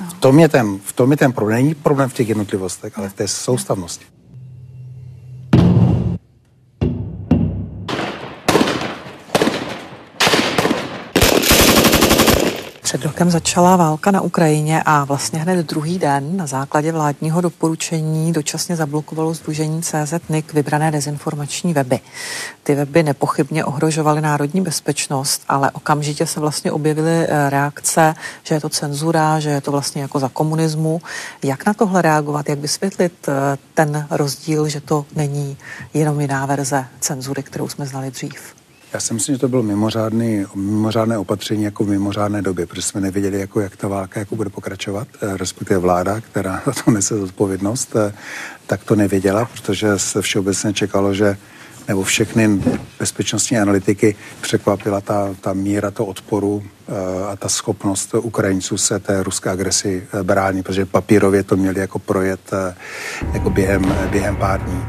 V 0.08 0.14
tom, 0.14 0.40
je 0.40 0.48
ten, 0.48 0.78
v 0.84 0.92
tom 0.92 1.10
je 1.10 1.16
ten 1.16 1.32
problém. 1.32 1.56
Není 1.56 1.74
problém 1.74 2.08
v 2.08 2.14
těch 2.14 2.28
jednotlivostech, 2.28 2.98
ale 2.98 3.08
v 3.08 3.12
té 3.12 3.28
soustavnosti. 3.28 4.04
Před 12.92 13.04
rokem 13.04 13.30
začala 13.30 13.76
válka 13.76 14.10
na 14.10 14.20
Ukrajině 14.20 14.82
a 14.86 15.04
vlastně 15.04 15.38
hned 15.38 15.66
druhý 15.66 15.98
den 15.98 16.36
na 16.36 16.46
základě 16.46 16.92
vládního 16.92 17.40
doporučení 17.40 18.32
dočasně 18.32 18.76
zablokovalo 18.76 19.34
Združení 19.34 19.82
CZ 19.82 20.14
NIK 20.28 20.52
vybrané 20.52 20.90
dezinformační 20.90 21.74
weby. 21.74 22.00
Ty 22.62 22.74
weby 22.74 23.02
nepochybně 23.02 23.64
ohrožovaly 23.64 24.20
národní 24.20 24.60
bezpečnost, 24.60 25.42
ale 25.48 25.70
okamžitě 25.70 26.26
se 26.26 26.40
vlastně 26.40 26.72
objevily 26.72 27.26
eh, 27.28 27.50
reakce, 27.50 28.14
že 28.42 28.54
je 28.54 28.60
to 28.60 28.68
cenzura, 28.68 29.40
že 29.40 29.50
je 29.50 29.60
to 29.60 29.70
vlastně 29.70 30.02
jako 30.02 30.18
za 30.18 30.28
komunismu. 30.28 31.00
Jak 31.42 31.66
na 31.66 31.74
tohle 31.74 32.02
reagovat? 32.02 32.48
Jak 32.48 32.58
vysvětlit 32.58 33.28
eh, 33.28 33.58
ten 33.74 34.06
rozdíl, 34.10 34.68
že 34.68 34.80
to 34.80 35.06
není 35.16 35.56
jenom 35.94 36.20
jiná 36.20 36.46
verze 36.46 36.84
cenzury, 37.00 37.42
kterou 37.42 37.68
jsme 37.68 37.86
znali 37.86 38.10
dřív? 38.10 38.61
Já 38.92 39.00
si 39.00 39.14
myslím, 39.14 39.34
že 39.34 39.38
to 39.38 39.48
bylo 39.48 39.62
mimořádný, 39.62 40.44
mimořádné 40.54 41.18
opatření 41.18 41.62
jako 41.62 41.84
v 41.84 41.88
mimořádné 41.88 42.42
době, 42.42 42.66
protože 42.66 42.82
jsme 42.82 43.00
nevěděli, 43.00 43.40
jako, 43.40 43.60
jak 43.60 43.76
ta 43.76 43.88
válka 43.88 44.20
jako 44.20 44.36
bude 44.36 44.50
pokračovat, 44.50 45.08
eh, 45.22 45.36
respektive 45.36 45.78
vláda, 45.78 46.20
která 46.20 46.62
za 46.66 46.72
to 46.84 46.90
nese 46.90 47.18
zodpovědnost, 47.18 47.96
eh, 47.96 48.14
tak 48.66 48.84
to 48.84 48.96
nevěděla, 48.96 49.44
protože 49.44 49.98
se 49.98 50.22
všeobecně 50.22 50.72
čekalo, 50.72 51.14
že 51.14 51.36
nebo 51.88 52.02
všechny 52.02 52.62
bezpečnostní 52.98 53.58
analytiky 53.58 54.16
překvapila 54.40 55.00
ta, 55.00 55.34
ta 55.40 55.52
míra 55.52 55.90
toho 55.90 56.06
odporu 56.06 56.62
eh, 56.62 56.92
a 57.32 57.36
ta 57.36 57.48
schopnost 57.48 58.14
Ukrajinců 58.14 58.78
se 58.78 58.98
té 58.98 59.22
ruské 59.22 59.50
agresi 59.50 60.06
bránit, 60.22 60.62
protože 60.62 60.86
papírově 60.86 61.42
to 61.42 61.56
měli 61.56 61.80
jako 61.80 61.98
projet 61.98 62.50
jako 63.32 63.50
během, 63.50 63.94
během 64.10 64.36
pár 64.36 64.60
dní 64.60 64.82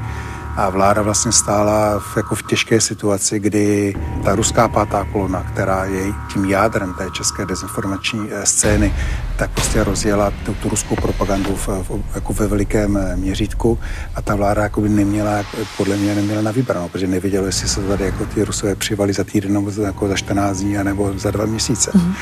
a 0.55 0.69
vláda 0.69 1.01
vlastně 1.01 1.31
stála 1.31 1.99
v, 1.99 2.17
jako 2.17 2.35
v 2.35 2.43
těžké 2.43 2.81
situaci, 2.81 3.39
kdy 3.39 3.95
ta 4.23 4.35
ruská 4.35 4.67
pátá 4.67 5.07
kolona, 5.11 5.43
která 5.43 5.85
je 5.85 6.13
tím 6.33 6.45
jádrem 6.45 6.93
té 6.93 7.11
české 7.11 7.45
dezinformační 7.45 8.29
eh, 8.31 8.45
scény, 8.45 8.93
tak 9.37 9.51
prostě 9.51 9.83
rozjela 9.83 10.31
tu, 10.45 10.53
tu 10.53 10.69
ruskou 10.69 10.95
propagandu 10.95 11.55
v, 11.55 11.67
v, 11.67 12.03
jako 12.15 12.33
ve 12.33 12.47
velikém 12.47 12.97
eh, 12.97 13.15
měřítku 13.15 13.79
a 14.15 14.21
ta 14.21 14.35
vláda 14.35 14.63
jako 14.63 14.81
by 14.81 14.89
neměla, 14.89 15.43
podle 15.77 15.97
mě 15.97 16.15
neměla 16.15 16.41
na 16.41 16.51
vybranou, 16.51 16.89
protože 16.89 17.07
nevědělo, 17.07 17.45
jestli 17.45 17.67
se 17.67 17.81
tady 17.81 18.05
jako 18.05 18.25
ty 18.25 18.43
rusové 18.43 18.75
přivali 18.75 19.13
za 19.13 19.23
týden 19.23 19.53
nebo 19.53 19.71
za, 19.71 19.83
jako 19.83 20.07
za 20.07 20.15
14 20.15 20.57
dní 20.57 20.73
nebo 20.83 21.13
za 21.19 21.31
dva 21.31 21.45
měsíce. 21.45 21.91
Mm-hmm. 21.91 22.13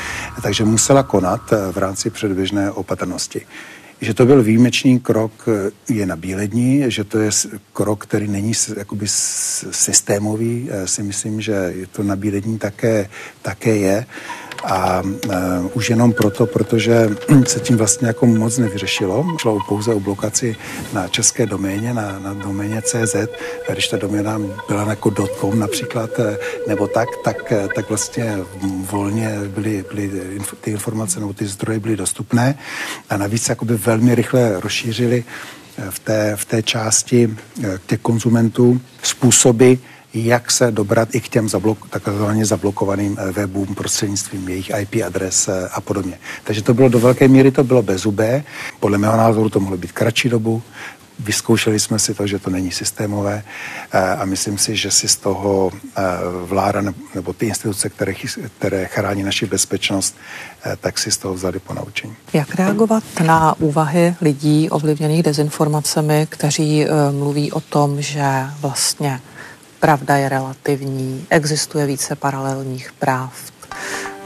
Takže 0.42 0.64
musela 0.64 1.02
konat 1.02 1.52
eh, 1.52 1.72
v 1.72 1.76
rámci 1.76 2.10
předběžné 2.10 2.70
opatrnosti. 2.70 3.46
Že 4.02 4.14
to 4.14 4.26
byl 4.26 4.42
výjimečný 4.42 5.00
krok 5.00 5.48
eh, 5.48 5.70
je 5.92 6.06
na 6.06 6.16
bílední, 6.16 6.84
že 6.86 7.04
to 7.04 7.18
je 7.18 7.30
krok, 7.72 8.02
který 8.02 8.28
není 8.28 8.52
jakoby 8.76 9.06
systémový, 9.70 10.70
si 10.84 11.02
myslím, 11.02 11.40
že 11.40 11.52
je 11.52 11.86
to 11.86 12.02
na 12.02 12.16
bílední 12.16 12.58
také, 12.58 13.08
také 13.42 13.76
je. 13.76 14.06
A 14.64 15.02
uh, 15.02 15.70
už 15.72 15.90
jenom 15.90 16.12
proto, 16.12 16.46
protože 16.46 17.08
se 17.46 17.60
tím 17.60 17.76
vlastně 17.76 18.06
jako 18.06 18.26
moc 18.26 18.58
nevyřešilo. 18.58 19.26
Šlo 19.40 19.58
pouze 19.68 19.94
o 19.94 20.00
blokaci 20.00 20.56
na 20.92 21.08
české 21.08 21.46
doméně, 21.46 21.94
na, 21.94 22.18
na 22.18 22.34
doméně 22.34 22.82
CZ. 22.82 23.14
A 23.68 23.72
když 23.72 23.88
ta 23.88 23.96
doména 23.96 24.40
byla 24.68 24.84
jako 24.88 25.10
.com 25.40 25.58
například, 25.58 26.10
e, 26.18 26.38
nebo 26.68 26.86
tak, 26.86 27.08
tak, 27.24 27.52
e, 27.52 27.68
tak 27.74 27.88
vlastně 27.88 28.38
volně 28.90 29.38
byly, 29.48 29.84
byly 29.94 30.10
ty 30.60 30.70
informace 30.70 31.20
nebo 31.20 31.32
ty 31.32 31.46
zdroje 31.46 31.80
byly 31.80 31.96
dostupné. 31.96 32.58
A 33.10 33.16
navíc 33.16 33.48
jakoby 33.48 33.76
velmi 33.76 34.14
rychle 34.14 34.60
rozšířili 34.60 35.24
v 35.90 35.98
té, 35.98 36.36
v 36.36 36.44
té 36.44 36.62
části 36.62 37.36
těch 37.86 38.00
konzumentů 38.00 38.80
způsoby, 39.02 39.74
jak 40.14 40.50
se 40.50 40.70
dobrat 40.70 41.14
i 41.14 41.20
k 41.20 41.28
těm 41.28 41.48
zablok, 41.48 41.88
takzvaně 41.88 42.46
zablokovaným 42.46 43.16
eh, 43.20 43.32
webům 43.32 43.74
prostřednictvím 43.74 44.48
jejich 44.48 44.70
IP 44.80 45.02
adres 45.06 45.48
eh, 45.48 45.68
a 45.72 45.80
podobně. 45.80 46.18
Takže 46.44 46.62
to 46.62 46.74
bylo 46.74 46.88
do 46.88 47.00
velké 47.00 47.28
míry 47.28 47.50
to 47.50 47.64
bylo 47.64 47.82
bezubé. 47.82 48.44
Podle 48.80 48.98
mého 48.98 49.16
názoru 49.16 49.48
to 49.48 49.60
mohlo 49.60 49.76
být 49.76 49.92
kratší 49.92 50.28
dobu. 50.28 50.62
Vyzkoušeli 51.18 51.80
jsme 51.80 51.98
si 51.98 52.14
to, 52.14 52.26
že 52.26 52.38
to 52.38 52.50
není 52.50 52.70
systémové 52.70 53.42
eh, 53.92 53.98
a 53.98 54.24
myslím 54.24 54.58
si, 54.58 54.76
že 54.76 54.90
si 54.90 55.08
z 55.08 55.16
toho 55.16 55.70
vláda 56.44 56.82
nebo 57.14 57.32
ty 57.32 57.46
instituce, 57.46 57.88
které, 57.88 58.12
které 58.58 58.86
chrání 58.86 59.22
naši 59.22 59.46
bezpečnost, 59.46 60.16
tak 60.80 60.98
si 60.98 61.10
z 61.10 61.16
toho 61.16 61.34
vzali 61.34 61.58
po 61.58 61.74
naučení. 61.74 62.14
Jak 62.32 62.54
reagovat 62.54 63.04
na 63.26 63.54
úvahy 63.58 64.14
lidí 64.20 64.70
ovlivněných 64.70 65.22
dezinformacemi, 65.22 66.26
kteří 66.30 66.86
mluví 67.10 67.52
o 67.52 67.60
tom, 67.60 68.02
že 68.02 68.24
vlastně 68.60 69.20
Pravda 69.82 70.16
je 70.16 70.28
relativní, 70.28 71.26
existuje 71.30 71.86
více 71.86 72.16
paralelních 72.16 72.92
práv. 72.98 73.32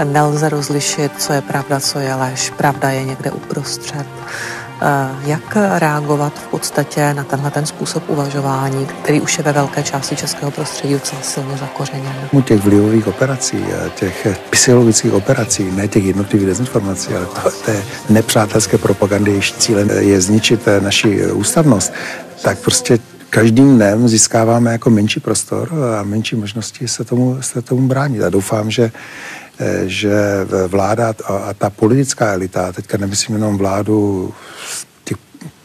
Nelze 0.04 0.48
rozlišit, 0.48 1.12
co 1.18 1.32
je 1.32 1.40
pravda, 1.40 1.80
co 1.80 1.98
je 1.98 2.14
lež. 2.14 2.50
Pravda 2.50 2.90
je 2.90 3.04
někde 3.04 3.30
uprostřed. 3.30 4.06
Eh, 4.82 4.86
jak 5.24 5.56
reagovat 5.78 6.32
v 6.38 6.46
podstatě 6.46 7.14
na 7.14 7.24
tenhle 7.24 7.50
ten 7.50 7.66
způsob 7.66 8.02
uvažování, 8.08 8.86
který 8.86 9.20
už 9.20 9.38
je 9.38 9.44
ve 9.44 9.52
velké 9.52 9.82
části 9.82 10.16
českého 10.16 10.50
prostředí 10.50 10.94
docela 10.94 11.22
silně 11.22 11.56
zakořeněn? 11.56 12.28
U 12.32 12.40
těch 12.42 12.60
vlivových 12.60 13.06
operací, 13.06 13.64
těch 13.94 14.26
psychologických 14.50 15.12
operací, 15.12 15.70
ne 15.70 15.88
těch 15.88 16.04
jednotlivých 16.04 16.46
dezinformací, 16.46 17.14
ale 17.14 17.26
to, 17.26 17.50
té 17.50 17.82
nepřátelské 18.08 18.78
propagandy, 18.78 19.30
jejíž 19.30 19.52
cílem 19.52 19.90
je 19.90 20.20
zničit 20.20 20.66
naši 20.80 21.26
ústavnost, 21.32 21.92
tak 22.42 22.58
prostě 22.58 22.98
každým 23.36 23.76
dnem 23.76 24.08
získáváme 24.08 24.72
jako 24.72 24.90
menší 24.90 25.20
prostor 25.20 25.72
a 25.98 26.02
menší 26.02 26.36
možnosti 26.36 26.88
se 26.88 27.04
tomu, 27.04 27.36
se 27.40 27.62
tomu 27.62 27.88
bránit. 27.88 28.22
A 28.22 28.30
doufám, 28.30 28.70
že 28.70 28.92
eh, 29.58 29.82
že 29.86 30.10
vláda 30.68 31.14
a 31.24 31.54
ta 31.54 31.70
politická 31.70 32.32
elita, 32.32 32.72
teďka 32.72 32.98
nemyslím 32.98 33.36
jenom 33.36 33.58
vládu 33.58 34.32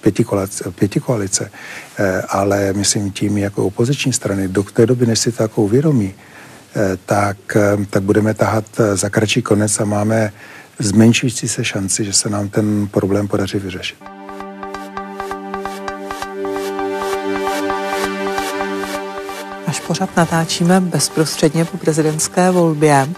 pěti 0.02 0.24
koalice, 0.24 0.72
pěti 0.72 1.00
koalice 1.00 1.52
eh, 2.00 2.22
ale 2.30 2.74
myslím 2.74 3.12
tím 3.12 3.38
jako 3.38 3.66
opoziční 3.66 4.14
strany, 4.14 4.48
do 4.48 4.64
té 4.64 4.86
doby, 4.86 5.06
než 5.06 5.20
si 5.20 5.32
to 5.32 5.44
jako 5.44 5.62
uvědomí, 5.62 6.14
eh, 6.76 6.98
tak, 7.06 7.38
tak 7.90 8.04
budeme 8.04 8.34
tahat 8.34 8.66
za 8.94 9.10
kratší 9.10 9.42
konec 9.42 9.80
a 9.80 9.86
máme 9.86 10.32
zmenšující 10.80 11.48
se 11.48 11.64
šanci, 11.64 12.06
že 12.06 12.14
se 12.14 12.30
nám 12.30 12.50
ten 12.50 12.88
problém 12.88 13.28
podaří 13.28 13.60
vyřešit. 13.60 14.21
Pořád 19.92 20.18
natáčíme 20.18 20.82
bezprostředně 20.82 21.66
po 21.66 21.78
prezidentské 21.78 22.52
volbě, 22.52 23.10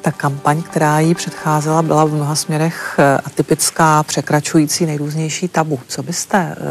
ta 0.00 0.12
kampaň, 0.12 0.62
která 0.62 1.00
jí 1.00 1.14
předcházela, 1.14 1.82
byla 1.82 2.04
v 2.04 2.12
mnoha 2.12 2.34
směrech 2.34 2.96
eh, 2.98 3.18
atypická, 3.24 4.02
překračující 4.02 4.86
nejrůznější 4.86 5.48
tabu. 5.48 5.80
Co 5.88 6.02
byste 6.02 6.56
uh, 6.56 6.66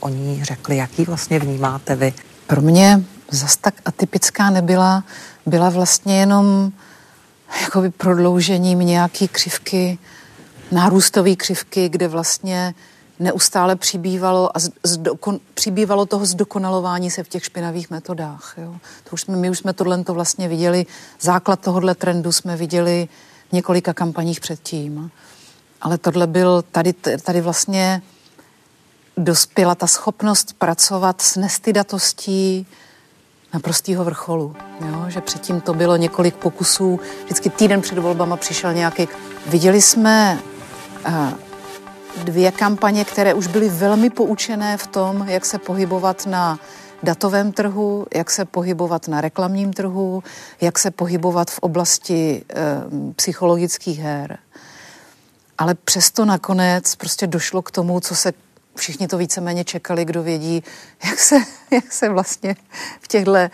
o 0.00 0.08
ní 0.08 0.44
řekli? 0.44 0.76
Jaký 0.76 1.04
vlastně 1.04 1.38
vnímáte 1.38 1.96
vy? 1.96 2.12
Pro 2.46 2.60
mě 2.60 3.04
zas 3.30 3.56
tak 3.56 3.74
atypická 3.84 4.50
nebyla. 4.50 5.04
Byla 5.46 5.70
vlastně 5.70 6.20
jenom 6.20 6.72
jakoby 7.62 7.90
prodloužením 7.90 8.78
nějaký 8.78 9.28
křivky, 9.28 9.98
nárůstové 10.72 11.36
křivky, 11.36 11.88
kde 11.88 12.08
vlastně 12.08 12.74
neustále 13.18 13.76
přibývalo 13.76 14.56
a 14.56 14.60
zdokon, 14.82 15.40
přibývalo 15.54 16.06
toho 16.06 16.26
zdokonalování 16.26 17.10
se 17.10 17.24
v 17.24 17.28
těch 17.28 17.44
špinavých 17.44 17.90
metodách. 17.90 18.54
Jo. 18.58 18.74
To 19.04 19.10
už 19.12 19.20
jsme, 19.20 19.36
my 19.36 19.50
už 19.50 19.58
jsme 19.58 19.72
tohle 19.72 20.04
to 20.04 20.14
vlastně 20.14 20.48
viděli, 20.48 20.86
základ 21.20 21.60
tohohle 21.60 21.94
trendu 21.94 22.32
jsme 22.32 22.56
viděli 22.56 23.08
v 23.48 23.52
několika 23.52 23.94
kampaních 23.94 24.40
předtím. 24.40 25.10
Ale 25.80 25.98
tohle 25.98 26.26
byl, 26.26 26.64
tady, 26.72 26.92
tady 27.22 27.40
vlastně 27.40 28.02
dospěla 29.16 29.74
ta 29.74 29.86
schopnost 29.86 30.52
pracovat 30.58 31.22
s 31.22 31.36
nestydatostí 31.36 32.66
na 33.54 33.60
prostýho 33.60 34.04
vrcholu. 34.04 34.56
Jo? 34.80 35.04
Že 35.08 35.20
předtím 35.20 35.60
to 35.60 35.74
bylo 35.74 35.96
několik 35.96 36.34
pokusů, 36.34 37.00
vždycky 37.24 37.50
týden 37.50 37.80
před 37.80 37.98
volbama 37.98 38.36
přišel 38.36 38.72
nějaký. 38.72 39.08
Viděli 39.46 39.82
jsme 39.82 40.38
uh, 41.08 41.30
dvě 42.24 42.52
kampaně, 42.52 43.04
které 43.04 43.34
už 43.34 43.46
byly 43.46 43.68
velmi 43.68 44.10
poučené 44.10 44.76
v 44.76 44.86
tom, 44.86 45.28
jak 45.28 45.44
se 45.44 45.58
pohybovat 45.58 46.26
na 46.26 46.58
datovém 47.02 47.52
trhu, 47.52 48.06
jak 48.14 48.30
se 48.30 48.44
pohybovat 48.44 49.08
na 49.08 49.20
reklamním 49.20 49.72
trhu, 49.72 50.22
jak 50.60 50.78
se 50.78 50.90
pohybovat 50.90 51.50
v 51.50 51.58
oblasti 51.58 52.44
e, 52.50 52.64
psychologických 53.16 53.98
her. 53.98 54.38
Ale 55.58 55.74
přesto 55.74 56.24
nakonec 56.24 56.96
prostě 56.96 57.26
došlo 57.26 57.62
k 57.62 57.70
tomu, 57.70 58.00
co 58.00 58.14
se 58.14 58.32
všichni 58.76 59.08
to 59.08 59.18
víceméně 59.18 59.64
čekali, 59.64 60.04
kdo 60.04 60.22
vědí, 60.22 60.62
jak 61.04 61.18
se, 61.18 61.36
jak 61.70 61.92
se 61.92 62.08
vlastně 62.08 62.56
v 63.00 63.08
těchto, 63.08 63.34
eh, 63.34 63.50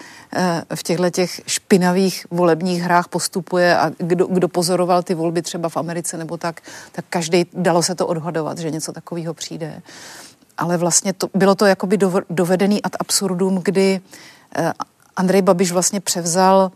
v 0.74 0.82
těchto 0.82 1.10
těch 1.10 1.40
špinavých 1.46 2.26
volebních 2.30 2.82
hrách 2.82 3.08
postupuje 3.08 3.78
a 3.78 3.90
kdo, 3.98 4.26
kdo 4.26 4.48
pozoroval 4.48 5.02
ty 5.02 5.14
volby 5.14 5.42
třeba 5.42 5.68
v 5.68 5.76
Americe 5.76 6.16
nebo 6.16 6.36
tak, 6.36 6.60
tak 6.92 7.04
každý 7.10 7.46
dalo 7.52 7.82
se 7.82 7.94
to 7.94 8.06
odhadovat, 8.06 8.58
že 8.58 8.70
něco 8.70 8.92
takového 8.92 9.34
přijde. 9.34 9.82
Ale 10.58 10.76
vlastně 10.76 11.12
to, 11.12 11.28
bylo 11.34 11.54
to 11.54 11.66
jakoby 11.66 11.98
dovedený 12.30 12.82
ad 12.82 12.92
absurdum, 13.00 13.60
kdy 13.64 14.00
eh, 14.56 14.72
Andrej 15.16 15.42
Babiš 15.42 15.72
vlastně 15.72 16.00
převzal 16.00 16.70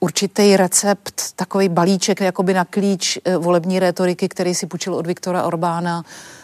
určitý 0.00 0.56
recept, 0.56 1.32
takový 1.36 1.68
balíček 1.68 2.20
jakoby 2.20 2.54
na 2.54 2.64
klíč 2.64 3.18
eh, 3.24 3.36
volební 3.36 3.78
retoriky, 3.78 4.28
který 4.28 4.54
si 4.54 4.66
půjčil 4.66 4.94
od 4.94 5.06
Viktora 5.06 5.42
Orbána, 5.42 6.02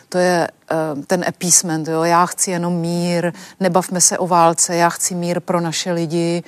to 0.08 0.18
je 0.18 0.48
uh, 0.96 1.02
ten 1.04 1.24
appeasement, 1.28 1.88
jo, 1.88 2.02
já 2.02 2.26
chci 2.26 2.50
jenom 2.50 2.74
mír, 2.74 3.32
nebavme 3.60 4.00
se 4.00 4.18
o 4.18 4.26
válce, 4.26 4.76
já 4.76 4.88
chci 4.88 5.14
mír 5.14 5.40
pro 5.40 5.60
naše 5.60 5.92
lidi. 5.92 6.42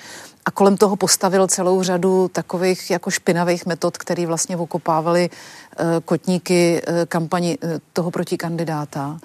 A 0.45 0.51
kolem 0.51 0.77
toho 0.77 0.97
postavil 0.97 1.47
celou 1.47 1.83
řadu 1.83 2.29
takových 2.29 2.91
jako 2.91 3.11
špinavých 3.11 3.67
metod, 3.67 3.99
které 3.99 4.27
vlastně 4.27 4.57
okopávaly 4.57 5.31
uh, 5.31 5.87
kotníky 6.05 6.83
uh, 6.83 6.95
kampani 7.09 7.59
toho 7.93 8.11
protikandidáta. 8.11 9.19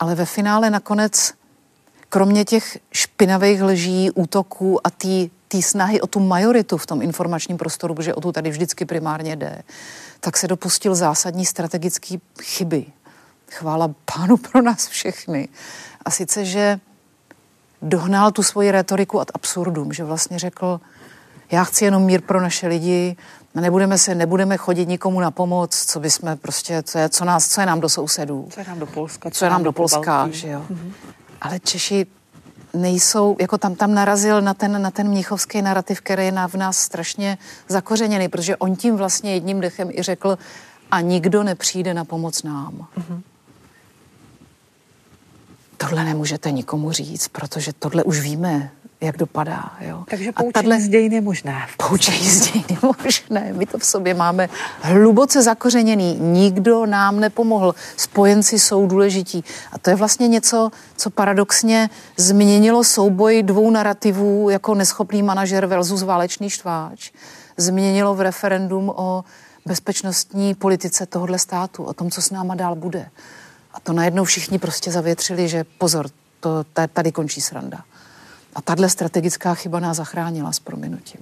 Ale 0.00 0.14
ve 0.14 0.24
finále 0.24 0.70
nakonec, 0.70 1.32
kromě 2.08 2.44
těch 2.44 2.78
špinavých 2.92 3.62
lží, 3.62 4.10
útoků 4.10 4.86
a 4.86 4.90
té 5.48 5.62
snahy 5.62 6.00
o 6.00 6.06
tu 6.06 6.20
majoritu 6.20 6.76
v 6.76 6.86
tom 6.86 7.02
informačním 7.02 7.56
prostoru, 7.56 7.94
protože 7.94 8.14
o 8.14 8.20
tu 8.20 8.32
tady 8.32 8.50
vždycky 8.50 8.84
primárně 8.84 9.36
jde, 9.36 9.62
tak 10.20 10.36
se 10.36 10.48
dopustil 10.48 10.94
zásadní 10.94 11.46
strategický 11.46 12.20
chyby 12.42 12.86
chvála 13.50 13.90
pánu 14.14 14.36
pro 14.36 14.62
nás 14.62 14.88
všechny. 14.88 15.48
A 16.04 16.10
sice, 16.10 16.44
že 16.44 16.80
dohnal 17.82 18.30
tu 18.30 18.42
svoji 18.42 18.70
retoriku 18.70 19.20
ad 19.20 19.30
absurdum, 19.34 19.92
že 19.92 20.04
vlastně 20.04 20.38
řekl, 20.38 20.80
já 21.50 21.64
chci 21.64 21.84
jenom 21.84 22.02
mír 22.02 22.20
pro 22.20 22.40
naše 22.40 22.66
lidi, 22.68 23.16
nebudeme 23.54 23.98
se, 23.98 24.14
nebudeme 24.14 24.56
chodit 24.56 24.88
nikomu 24.88 25.20
na 25.20 25.30
pomoc, 25.30 25.84
co 25.86 26.00
by 26.00 26.10
jsme 26.10 26.36
prostě, 26.36 26.82
co 26.82 26.98
je, 26.98 27.08
co 27.08 27.24
nás, 27.24 27.48
co 27.48 27.60
je 27.60 27.66
nám 27.66 27.80
do 27.80 27.88
sousedů. 27.88 28.48
Co 28.50 28.60
je 28.60 28.66
nám 28.68 28.78
do 28.78 28.86
Polska. 28.86 29.30
Co, 29.30 29.38
co 29.38 29.44
je 29.44 29.50
nám 29.50 29.62
do 29.62 29.72
Polska, 29.72 30.28
že 30.30 30.48
jo. 30.48 30.64
Mm-hmm. 30.70 30.92
Ale 31.40 31.60
Češi 31.60 32.06
nejsou, 32.74 33.36
jako 33.40 33.58
tam 33.58 33.74
tam 33.74 33.94
narazil 33.94 34.40
na 34.40 34.54
ten, 34.54 34.82
na 34.82 34.90
ten 34.90 35.08
mnichovský 35.08 35.62
narrativ, 35.62 36.00
který 36.00 36.24
je 36.24 36.32
v 36.48 36.54
nás 36.54 36.78
strašně 36.78 37.38
zakořeněný, 37.68 38.28
protože 38.28 38.56
on 38.56 38.76
tím 38.76 38.96
vlastně 38.96 39.34
jedním 39.34 39.60
dechem 39.60 39.90
i 39.90 40.02
řekl, 40.02 40.38
a 40.90 41.00
nikdo 41.00 41.42
nepřijde 41.42 41.94
na 41.94 42.04
pomoc 42.04 42.42
nám. 42.42 42.86
Mm-hmm 42.98 43.20
tohle 45.78 46.04
nemůžete 46.04 46.50
nikomu 46.50 46.92
říct, 46.92 47.28
protože 47.28 47.72
tohle 47.72 48.04
už 48.04 48.20
víme, 48.20 48.70
jak 49.00 49.16
dopadá. 49.16 49.72
Jo. 49.80 50.04
Takže 50.10 50.32
poučení 50.32 50.70
tato, 50.70 50.82
z 50.82 50.88
dějin 50.88 51.12
je 51.12 51.20
možné. 51.20 51.66
Poučení 51.88 52.30
z 52.30 52.40
dějin 52.40 52.64
je 52.70 52.76
možné. 53.04 53.52
My 53.52 53.66
to 53.66 53.78
v 53.78 53.84
sobě 53.84 54.14
máme 54.14 54.48
hluboce 54.80 55.42
zakořeněný. 55.42 56.18
Nikdo 56.20 56.86
nám 56.86 57.20
nepomohl. 57.20 57.74
Spojenci 57.96 58.58
jsou 58.58 58.86
důležití. 58.86 59.44
A 59.72 59.78
to 59.78 59.90
je 59.90 59.96
vlastně 59.96 60.28
něco, 60.28 60.70
co 60.96 61.10
paradoxně 61.10 61.90
změnilo 62.16 62.84
souboj 62.84 63.42
dvou 63.42 63.70
narrativů 63.70 64.50
jako 64.50 64.74
neschopný 64.74 65.22
manažer 65.22 65.66
versus 65.66 66.02
válečný 66.02 66.50
štváč. 66.50 67.10
Změnilo 67.56 68.14
v 68.14 68.20
referendum 68.20 68.92
o 68.96 69.24
bezpečnostní 69.66 70.54
politice 70.54 71.06
tohohle 71.06 71.38
státu, 71.38 71.84
o 71.84 71.92
tom, 71.92 72.10
co 72.10 72.22
s 72.22 72.30
náma 72.30 72.54
dál 72.54 72.74
bude. 72.74 73.08
A 73.74 73.80
to 73.80 73.92
najednou 73.92 74.24
všichni 74.24 74.58
prostě 74.58 74.90
zavětřili, 74.90 75.48
že 75.48 75.64
pozor, 75.78 76.06
to 76.40 76.64
tady 76.92 77.12
končí 77.12 77.40
sranda. 77.40 77.84
A 78.54 78.62
tahle 78.62 78.88
strategická 78.90 79.54
chyba 79.54 79.80
nás 79.80 79.96
zachránila 79.96 80.52
s 80.52 80.58
prominutím. 80.58 81.20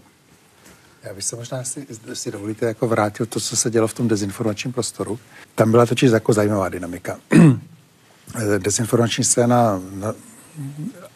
Já 1.03 1.15
bych 1.15 1.25
se 1.25 1.37
možná, 1.37 1.65
si, 1.65 1.87
si 2.13 2.31
dovolíte, 2.31 2.67
jako 2.67 2.89
vrátil 2.89 3.27
to, 3.27 3.41
co 3.41 3.57
se 3.57 3.71
dělo 3.71 3.89
v 3.89 3.95
tom 3.95 4.09
dezinformačním 4.09 4.73
prostoru. 4.73 5.19
Tam 5.55 5.71
byla 5.71 5.87
totiž 5.87 6.11
jako 6.11 6.33
zajímavá 6.33 6.69
dynamika. 6.69 7.19
Dezinformační 8.59 9.25
scéna 9.25 9.81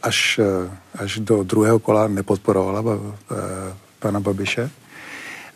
až, 0.03 0.41
až 0.95 1.19
do 1.19 1.43
druhého 1.43 1.79
kola 1.79 2.09
nepodporovala 2.09 2.83
eh, 2.95 3.35
pana 3.99 4.21
Babiše 4.21 4.71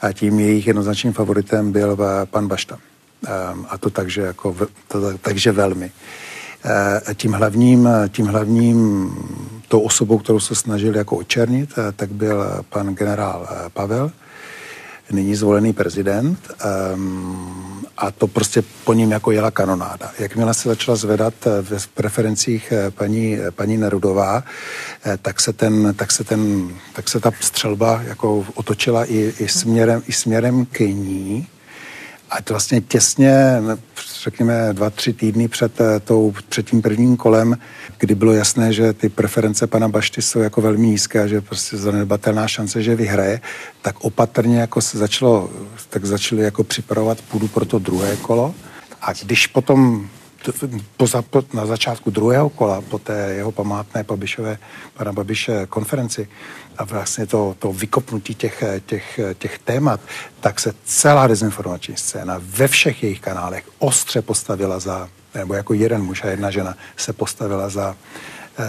a 0.00 0.12
tím 0.12 0.40
jejich 0.40 0.66
jednoznačným 0.66 1.12
favoritem 1.12 1.72
byl 1.72 1.98
eh, 2.00 2.26
pan 2.26 2.48
Bašta. 2.48 2.78
Ehm, 3.26 3.66
a 3.68 3.78
to 3.78 3.90
takže, 3.90 4.20
jako, 4.20 4.56
to, 4.88 5.18
takže 5.18 5.52
velmi. 5.52 5.92
Eh, 6.66 7.14
tím 7.14 7.32
hlavním, 7.32 7.88
tím 8.08 8.26
hlavním 8.26 9.10
tou 9.68 9.80
osobou, 9.80 10.18
kterou 10.18 10.40
se 10.40 10.54
snažili 10.54 10.98
jako 10.98 11.16
očernit, 11.16 11.70
eh, 11.78 11.92
tak 11.92 12.12
byl 12.12 12.64
pan 12.68 12.94
generál 12.94 13.48
eh, 13.50 13.70
Pavel, 13.70 14.10
nyní 15.10 15.34
zvolený 15.34 15.72
prezident 15.72 16.38
ehm, 16.60 17.84
a 17.96 18.10
to 18.10 18.26
prostě 18.26 18.62
po 18.84 18.92
ním 18.92 19.10
jako 19.10 19.30
jela 19.30 19.50
kanonáda. 19.50 20.10
Jakmile 20.18 20.54
se 20.54 20.68
začala 20.68 20.96
zvedat 20.96 21.34
v 21.62 21.86
preferencích 21.86 22.72
paní, 22.90 23.38
paní 23.50 23.76
Nerudová, 23.76 24.42
tak 25.22 25.40
se, 25.40 25.52
ten, 25.52 25.94
tak, 25.96 26.12
se 26.12 26.24
ten, 26.24 26.68
tak 26.92 27.08
se 27.08 27.20
ta 27.20 27.30
střelba 27.40 28.02
jako 28.02 28.46
otočila 28.54 29.04
i, 29.04 29.32
i, 29.38 29.48
směrem, 29.48 30.02
i 30.06 30.12
směrem 30.12 30.66
k 30.66 30.80
ní 30.80 31.48
a 32.34 32.42
to 32.42 32.54
vlastně 32.54 32.80
těsně, 32.80 33.62
řekněme, 34.22 34.68
dva, 34.72 34.90
tři 34.90 35.12
týdny 35.12 35.48
před, 35.48 35.80
eh, 35.80 36.00
tou, 36.00 36.34
před 36.48 36.70
tím 36.70 36.82
prvním 36.82 37.16
kolem, 37.16 37.58
kdy 37.98 38.14
bylo 38.14 38.32
jasné, 38.32 38.72
že 38.72 38.92
ty 38.92 39.08
preference 39.08 39.66
pana 39.66 39.88
Bašty 39.88 40.22
jsou 40.22 40.38
jako 40.38 40.60
velmi 40.60 40.86
nízké 40.86 41.22
a 41.22 41.26
že 41.26 41.40
prostě 41.40 41.76
zanedbatelná 41.76 42.48
šance, 42.48 42.82
že 42.82 42.94
vyhraje, 42.94 43.40
tak 43.82 44.04
opatrně 44.04 44.60
jako 44.60 44.80
se 44.80 44.98
začalo, 44.98 45.50
tak 45.90 46.04
začali 46.04 46.42
jako 46.42 46.64
připravovat 46.64 47.20
půdu 47.20 47.48
pro 47.48 47.64
to 47.64 47.78
druhé 47.78 48.16
kolo. 48.16 48.54
A 49.02 49.12
když 49.12 49.46
potom 49.46 50.08
po, 50.96 51.06
po, 51.30 51.42
na 51.52 51.66
začátku 51.66 52.10
druhého 52.10 52.48
kola, 52.48 52.80
po 52.80 52.98
té 52.98 53.34
jeho 53.36 53.52
památné 53.52 54.04
Babišové, 54.04 54.58
pana 54.94 55.12
Babiše 55.12 55.66
konferenci 55.66 56.28
a 56.78 56.84
vlastně 56.84 57.26
to, 57.26 57.56
to 57.58 57.72
vykopnutí 57.72 58.34
těch, 58.34 58.64
těch, 58.86 59.20
těch 59.38 59.58
témat, 59.58 60.00
tak 60.40 60.60
se 60.60 60.74
celá 60.84 61.26
dezinformační 61.26 61.96
scéna 61.96 62.40
ve 62.40 62.68
všech 62.68 63.02
jejich 63.02 63.20
kanálech 63.20 63.64
ostře 63.78 64.22
postavila 64.22 64.78
za, 64.78 65.08
nebo 65.34 65.54
jako 65.54 65.74
jeden 65.74 66.02
muž 66.02 66.24
a 66.24 66.26
jedna 66.26 66.50
žena 66.50 66.74
se 66.96 67.12
postavila 67.12 67.68
za, 67.68 67.96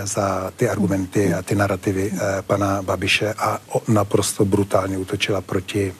za 0.03 0.51
ty 0.55 0.69
argumenty 0.69 1.33
a 1.33 1.41
ty 1.41 1.55
narrativy 1.55 2.11
eh, 2.13 2.41
pana 2.41 2.81
Babiše 2.81 3.33
a 3.33 3.59
naprosto 3.87 4.45
brutálně 4.45 4.97
útočila 4.97 5.41
proti, 5.41 5.93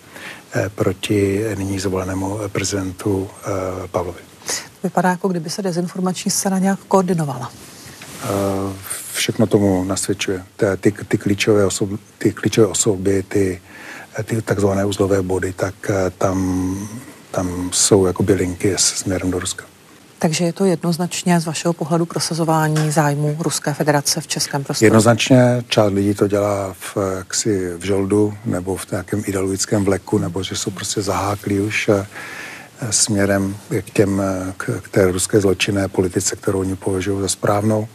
eh, 0.55 0.69
proti 0.69 1.43
nyní 1.55 1.80
zvolenému 1.80 2.39
prezidentu 2.51 3.30
eh, 3.30 3.88
Vypadá, 4.84 5.10
jako 5.10 5.28
kdyby 5.28 5.50
se 5.50 5.62
dezinformační 5.62 6.32
scéna 6.32 6.60
nějak 6.60 6.80
koordinovala. 6.80 7.52
Všechno 9.14 9.48
tomu 9.48 9.84
nasvědčuje. 9.84 10.43
Ty, 10.56 10.66
ty, 10.80 10.91
ty, 11.08 11.18
klíčové, 11.18 11.66
osoby, 11.66 11.98
ty 12.18 12.32
klíčové 12.32 12.68
osoby, 12.68 13.24
ty, 13.24 13.62
ty 14.24 14.41
takzvané 14.41 14.86
uzlové 14.86 15.22
body, 15.22 15.54
tak 15.54 15.76
uh, 15.89 15.96
tam, 16.18 16.89
tam 17.32 17.70
jsou 17.74 18.06
jako 18.06 18.26
linky 18.28 18.74
směrem 18.78 19.32
do 19.32 19.39
Ruska. 19.39 19.66
Takže 20.20 20.46
je 20.46 20.54
to 20.54 20.66
jednoznačně 20.66 21.39
z 21.39 21.46
vašeho 21.46 21.74
pohledu 21.74 22.06
prosazování 22.06 22.91
zájmu 22.91 23.38
Ruské 23.39 23.74
federace 23.74 24.22
v 24.22 24.28
českém 24.28 24.64
prostoru? 24.64 24.86
Jednoznačně 24.86 25.64
část 25.68 25.93
lidí 25.93 26.14
to 26.14 26.28
dělá 26.28 26.74
v, 26.80 26.98
jaksi 27.18 27.74
v 27.78 27.86
žoldu 27.86 28.34
nebo 28.46 28.76
v 28.76 28.91
nějakém 28.91 29.24
ideologickém 29.26 29.86
vleku, 29.86 30.18
nebo 30.18 30.43
že 30.43 30.56
jsou 30.56 30.72
prostě 30.72 31.02
zaháklí 31.02 31.60
už 31.60 31.88
uh, 31.88 32.06
směrem 32.89 33.57
k, 33.82 33.89
těm, 33.89 34.21
k, 34.57 34.82
k 34.82 34.89
té 34.89 35.11
ruské 35.11 35.41
zločinné 35.41 35.88
politice, 35.88 36.36
kterou 36.36 36.59
oni 36.59 36.76
považují 36.76 37.21
za 37.21 37.28
správnou. 37.28 37.88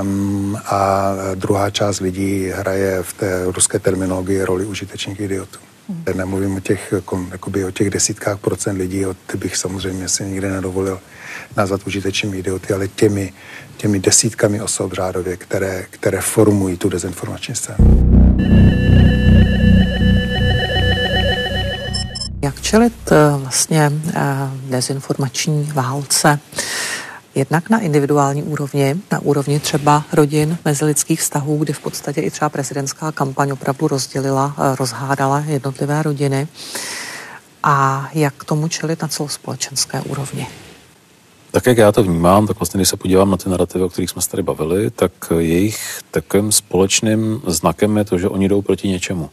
Um, 0.00 0.58
a 0.66 1.12
druhá 1.34 1.70
část 1.70 2.00
lidí 2.00 2.46
hraje 2.54 3.02
v 3.02 3.12
té 3.12 3.44
ruské 3.44 3.78
terminologii 3.78 4.42
roli 4.42 4.66
užitečných 4.66 5.20
idiotů. 5.20 5.58
Hmm. 5.88 6.18
Nemluvím 6.18 6.56
o 6.56 6.60
těch, 6.60 6.94
jakoby 7.30 7.64
o 7.64 7.70
těch 7.70 7.90
desítkách 7.90 8.38
procent 8.38 8.76
lidí, 8.76 9.06
o 9.06 9.14
ty 9.14 9.36
bych 9.36 9.56
samozřejmě 9.56 10.08
si 10.08 10.24
nikdy 10.24 10.50
nedovolil 10.50 11.00
nazvat 11.56 11.86
užitečnými 11.86 12.38
idioty, 12.38 12.72
ale 12.72 12.88
těmi, 12.88 13.32
těmi 13.76 14.00
desítkami 14.00 14.62
osob 14.62 14.92
řádově, 14.92 15.36
které, 15.36 15.86
které 15.90 16.20
formují 16.20 16.76
tu 16.76 16.88
dezinformační 16.88 17.54
scénu. 17.54 18.12
Jak 22.42 22.60
čelit 22.60 23.12
eh, 23.12 23.36
vlastně 23.36 23.92
eh, 24.14 24.20
dezinformační 24.68 25.70
válce? 25.74 26.38
Jednak 27.34 27.70
na 27.70 27.78
individuální 27.78 28.42
úrovni, 28.42 28.94
na 29.12 29.20
úrovni 29.20 29.60
třeba 29.60 30.04
rodin, 30.12 30.58
mezilidských 30.64 31.20
vztahů, 31.20 31.58
kdy 31.58 31.72
v 31.72 31.80
podstatě 31.80 32.20
i 32.20 32.30
třeba 32.30 32.48
prezidentská 32.48 33.12
kampaň 33.12 33.50
opravdu 33.50 33.88
rozdělila, 33.88 34.54
eh, 34.58 34.76
rozhádala 34.76 35.44
jednotlivé 35.46 36.02
rodiny. 36.02 36.48
A 37.62 38.08
jak 38.12 38.44
tomu 38.44 38.68
čelit 38.68 39.02
na 39.02 39.08
celospolečenské 39.08 40.00
úrovni? 40.00 40.46
Tak 41.50 41.66
jak 41.66 41.78
já 41.78 41.92
to 41.92 42.02
vnímám, 42.02 42.46
tak 42.46 42.58
vlastně, 42.58 42.78
když 42.78 42.88
se 42.88 42.96
podívám 42.96 43.30
na 43.30 43.36
ty 43.36 43.50
narrativy, 43.50 43.84
o 43.84 43.88
kterých 43.88 44.10
jsme 44.10 44.22
se 44.22 44.30
tady 44.30 44.42
bavili, 44.42 44.90
tak 44.90 45.12
jejich 45.38 46.00
takovým 46.10 46.52
společným 46.52 47.42
znakem 47.46 47.96
je 47.96 48.04
to, 48.04 48.18
že 48.18 48.28
oni 48.28 48.48
jdou 48.48 48.62
proti 48.62 48.88
něčemu. 48.88 49.30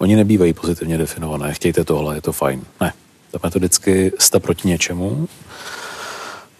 Oni 0.00 0.16
nebývají 0.16 0.52
pozitivně 0.52 0.98
definované. 0.98 1.54
Chtějte 1.54 1.84
tohle, 1.84 2.14
je 2.14 2.20
to 2.20 2.32
fajn. 2.32 2.64
Ne. 2.80 2.92
To 3.30 3.38
metodicky 3.42 4.12
jste 4.18 4.40
proti 4.40 4.68
něčemu, 4.68 5.28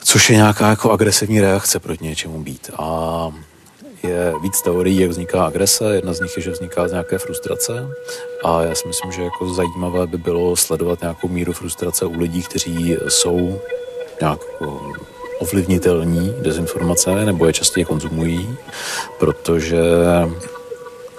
což 0.04 0.30
je 0.30 0.36
nějaká 0.36 0.70
jako 0.70 0.90
agresivní 0.92 1.40
reakce 1.40 1.78
proti 1.78 2.04
něčemu 2.04 2.42
být. 2.42 2.70
A 2.78 3.28
je 4.02 4.34
víc 4.42 4.62
teorií, 4.62 5.00
jak 5.00 5.10
vzniká 5.10 5.44
agrese. 5.44 5.84
Jedna 5.94 6.12
z 6.12 6.20
nich 6.20 6.36
je, 6.36 6.42
že 6.42 6.50
vzniká 6.50 6.88
z 6.88 6.92
nějaké 6.92 7.18
frustrace. 7.18 7.86
A 8.44 8.62
já 8.62 8.74
si 8.74 8.88
myslím, 8.88 9.12
že 9.12 9.22
jako 9.22 9.54
zajímavé 9.54 10.06
by 10.06 10.18
bylo 10.18 10.56
sledovat 10.56 11.00
nějakou 11.00 11.28
míru 11.28 11.52
frustrace 11.52 12.06
u 12.06 12.18
lidí, 12.18 12.42
kteří 12.42 12.96
jsou 13.08 13.60
nějak 14.20 14.38
jako 14.52 14.92
ovlivnitelní 15.38 16.34
dezinformace 16.42 17.24
nebo 17.24 17.46
je 17.46 17.52
častěji 17.52 17.84
konzumují, 17.84 18.56
protože 19.18 19.82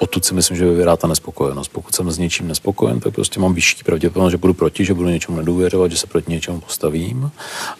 odtud 0.01 0.25
si 0.25 0.33
myslím, 0.33 0.57
že 0.57 0.65
vyvírá 0.65 0.97
ta 0.97 1.07
nespokojenost. 1.07 1.67
Pokud 1.67 1.95
jsem 1.95 2.11
s 2.11 2.17
něčím 2.17 2.47
nespokojen, 2.47 2.99
tak 2.99 3.13
prostě 3.13 3.39
mám 3.39 3.53
vyšší 3.53 3.83
pravděpodobnost, 3.83 4.31
že 4.31 4.37
budu 4.37 4.53
proti, 4.53 4.85
že 4.85 4.93
budu 4.93 5.09
něčemu 5.09 5.37
nedůvěřovat, 5.37 5.91
že 5.91 5.97
se 5.97 6.07
proti 6.07 6.31
něčemu 6.31 6.59
postavím. 6.59 7.31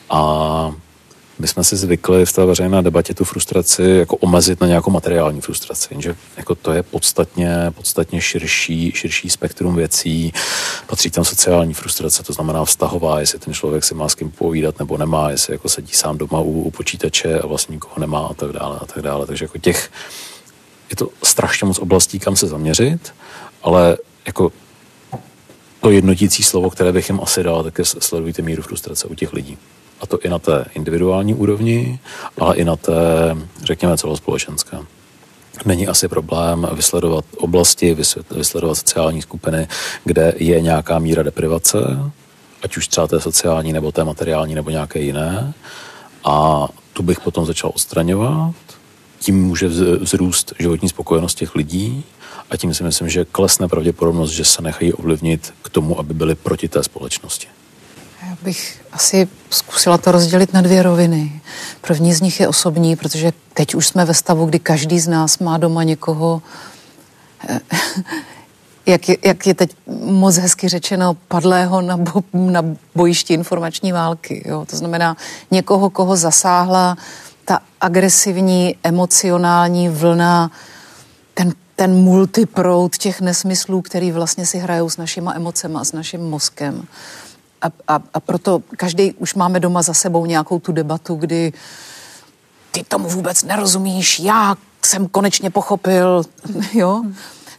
A 0.10 0.72
my 1.40 1.48
jsme 1.48 1.64
si 1.64 1.78
zvykli 1.78 2.26
v 2.26 2.34
té 2.34 2.46
veřejné 2.46 2.82
debatě 2.82 3.14
tu 3.14 3.24
frustraci 3.24 3.84
jako 3.84 4.16
omezit 4.16 4.62
na 4.62 4.68
nějakou 4.68 4.92
materiální 4.92 5.42
frustraci, 5.42 5.96
že 6.00 6.16
jako 6.38 6.56
to 6.56 6.72
je 6.72 6.84
podstatně, 6.84 7.56
podstatně 7.72 8.22
širší, 8.22 8.92
širší 8.96 9.30
spektrum 9.30 9.76
věcí. 9.76 10.34
Patří 10.88 11.10
tam 11.10 11.26
sociální 11.26 11.74
frustrace, 11.74 12.24
to 12.24 12.34
znamená 12.34 12.66
vztahová, 12.66 13.20
jestli 13.20 13.40
ten 13.40 13.54
člověk 13.54 13.84
si 13.84 13.96
má 13.96 14.10
s 14.10 14.16
kým 14.16 14.32
povídat 14.32 14.80
nebo 14.80 14.98
nemá, 14.98 15.30
jestli 15.30 15.54
jako 15.54 15.70
sedí 15.70 15.94
sám 15.94 16.18
doma 16.18 16.40
u, 16.40 16.62
u 16.62 16.72
počítače 16.72 17.40
a 17.40 17.48
vlastně 17.48 17.74
nikoho 17.74 17.96
nemá 18.00 18.28
a 18.28 18.34
tak 18.34 18.52
dále 18.52 18.78
a 18.82 18.86
tak 18.86 19.04
dále. 19.04 19.28
Takže 19.28 19.46
jako 19.46 19.58
těch, 19.58 19.92
je 20.92 20.96
to 20.96 21.10
strašně 21.24 21.68
moc 21.68 21.80
oblastí, 21.80 22.20
kam 22.20 22.36
se 22.36 22.48
zaměřit, 22.48 23.14
ale 23.64 23.98
jako 24.26 24.52
to 25.82 25.90
jednotící 25.90 26.44
slovo, 26.44 26.70
které 26.70 26.92
bych 26.92 27.10
jim 27.10 27.20
asi 27.24 27.44
dal, 27.44 27.64
tak 27.64 27.78
je 27.78 27.86
sledujte 27.86 28.42
míru 28.42 28.62
frustrace 28.64 29.08
u 29.08 29.16
těch 29.16 29.34
lidí. 29.34 29.58
A 30.02 30.06
to 30.06 30.20
i 30.20 30.30
na 30.30 30.40
té 30.40 30.66
individuální 30.74 31.34
úrovni, 31.34 32.00
ale 32.40 32.56
i 32.56 32.64
na 32.64 32.76
té, 32.76 32.94
řekněme, 33.64 33.98
celospolečenské. 33.98 34.78
Není 35.66 35.88
asi 35.88 36.08
problém 36.08 36.68
vysledovat 36.74 37.26
oblasti, 37.38 37.98
vysledovat 38.32 38.76
sociální 38.76 39.22
skupiny, 39.22 39.68
kde 40.04 40.34
je 40.38 40.62
nějaká 40.62 41.00
míra 41.00 41.24
deprivace, 41.24 41.78
ať 42.64 42.78
už 42.78 42.88
třeba 42.88 43.08
té 43.08 43.20
sociální, 43.20 43.74
nebo 43.74 43.92
té 43.92 44.04
materiální, 44.04 44.56
nebo 44.56 44.70
nějaké 44.70 45.00
jiné. 45.00 45.54
A 46.24 46.68
tu 46.94 47.04
bych 47.04 47.20
potom 47.20 47.46
začal 47.46 47.72
odstraňovat. 47.76 48.56
Tím 49.22 49.44
může 49.48 49.68
vzrůst 49.98 50.54
životní 50.60 50.90
spokojenost 50.90 51.36
těch 51.36 51.56
lidí 51.56 52.04
a 52.50 52.58
tím 52.58 52.74
si 52.74 52.84
myslím, 52.84 53.10
že 53.10 53.26
klesne 53.26 53.68
pravděpodobnost, 53.68 54.32
že 54.32 54.46
se 54.46 54.62
nechají 54.62 54.94
ovlivnit 54.94 55.54
k 55.62 55.70
tomu, 55.70 56.00
aby 56.00 56.14
byli 56.14 56.36
proti 56.36 56.68
té 56.68 56.84
společnosti. 56.84 57.48
Já 58.30 58.38
bych 58.44 58.82
asi 58.92 59.28
zkusila 59.50 59.98
to 59.98 60.12
rozdělit 60.12 60.54
na 60.54 60.62
dvě 60.62 60.84
roviny. 60.84 61.42
První 61.82 62.14
z 62.14 62.22
nich 62.22 62.40
je 62.40 62.48
osobní, 62.48 62.96
protože 62.96 63.34
teď 63.54 63.76
už 63.76 63.88
jsme 63.88 64.06
ve 64.06 64.14
stavu, 64.14 64.46
kdy 64.46 64.60
každý 64.60 65.00
z 65.00 65.08
nás 65.08 65.40
má 65.40 65.58
doma 65.58 65.84
někoho, 65.84 66.42
eh, 67.50 67.60
jak 68.86 69.10
je, 69.10 69.18
jak 69.24 69.48
je 69.48 69.54
teď 69.54 69.76
moc 70.06 70.38
hezky 70.38 70.68
řečeno, 70.68 71.14
padlého 71.28 71.82
na, 71.82 71.98
bo, 71.98 72.24
na 72.34 72.64
bojišti 72.96 73.34
informační 73.34 73.92
války. 73.92 74.44
Jo? 74.46 74.66
To 74.70 74.78
znamená 74.78 75.18
někoho, 75.52 75.90
koho 75.90 76.16
zasáhla 76.16 76.98
ta 77.52 77.60
agresivní, 77.82 78.76
emocionální 78.84 79.90
vlna, 79.90 80.52
ten, 81.34 81.54
ten 81.76 81.96
multiproud 81.96 82.98
těch 82.98 83.22
nesmyslů, 83.22 83.82
který 83.82 84.12
vlastně 84.12 84.46
si 84.46 84.58
hrajou 84.58 84.90
s 84.90 84.98
našima 84.98 85.34
emocemi 85.34 85.76
a 85.78 85.84
s 85.84 85.92
naším 85.92 86.22
mozkem. 86.30 86.88
A, 87.62 87.68
a, 87.88 88.00
a 88.14 88.20
proto 88.20 88.64
každý 88.78 89.14
už 89.14 89.34
máme 89.34 89.60
doma 89.60 89.82
za 89.82 89.94
sebou 89.94 90.26
nějakou 90.26 90.60
tu 90.60 90.72
debatu, 90.72 91.16
kdy 91.16 91.54
ty 92.72 92.84
tomu 92.84 93.10
vůbec 93.10 93.44
nerozumíš, 93.44 94.20
já 94.20 94.56
jsem 94.86 95.08
konečně 95.08 95.50
pochopil, 95.50 96.24
jo. 96.74 97.04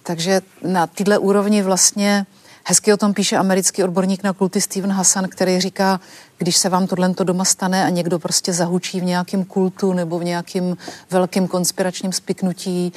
Takže 0.02 0.40
na 0.62 0.86
této 0.86 1.20
úrovni 1.20 1.62
vlastně 1.62 2.26
hezky 2.64 2.92
o 2.92 2.96
tom 2.96 3.14
píše 3.14 3.36
americký 3.36 3.84
odborník 3.84 4.22
na 4.22 4.32
kulty 4.32 4.60
Steven 4.60 4.92
Hassan, 4.92 5.28
který 5.28 5.60
říká, 5.60 6.00
když 6.38 6.56
se 6.56 6.68
vám 6.68 6.86
tohle 6.86 7.14
doma 7.22 7.44
stane 7.44 7.84
a 7.84 7.88
někdo 7.88 8.18
prostě 8.18 8.52
zahučí 8.52 9.00
v 9.00 9.04
nějakém 9.04 9.44
kultu 9.44 9.92
nebo 9.92 10.18
v 10.18 10.24
nějakém 10.24 10.76
velkém 11.10 11.48
konspiračním 11.48 12.12
spiknutí, 12.12 12.92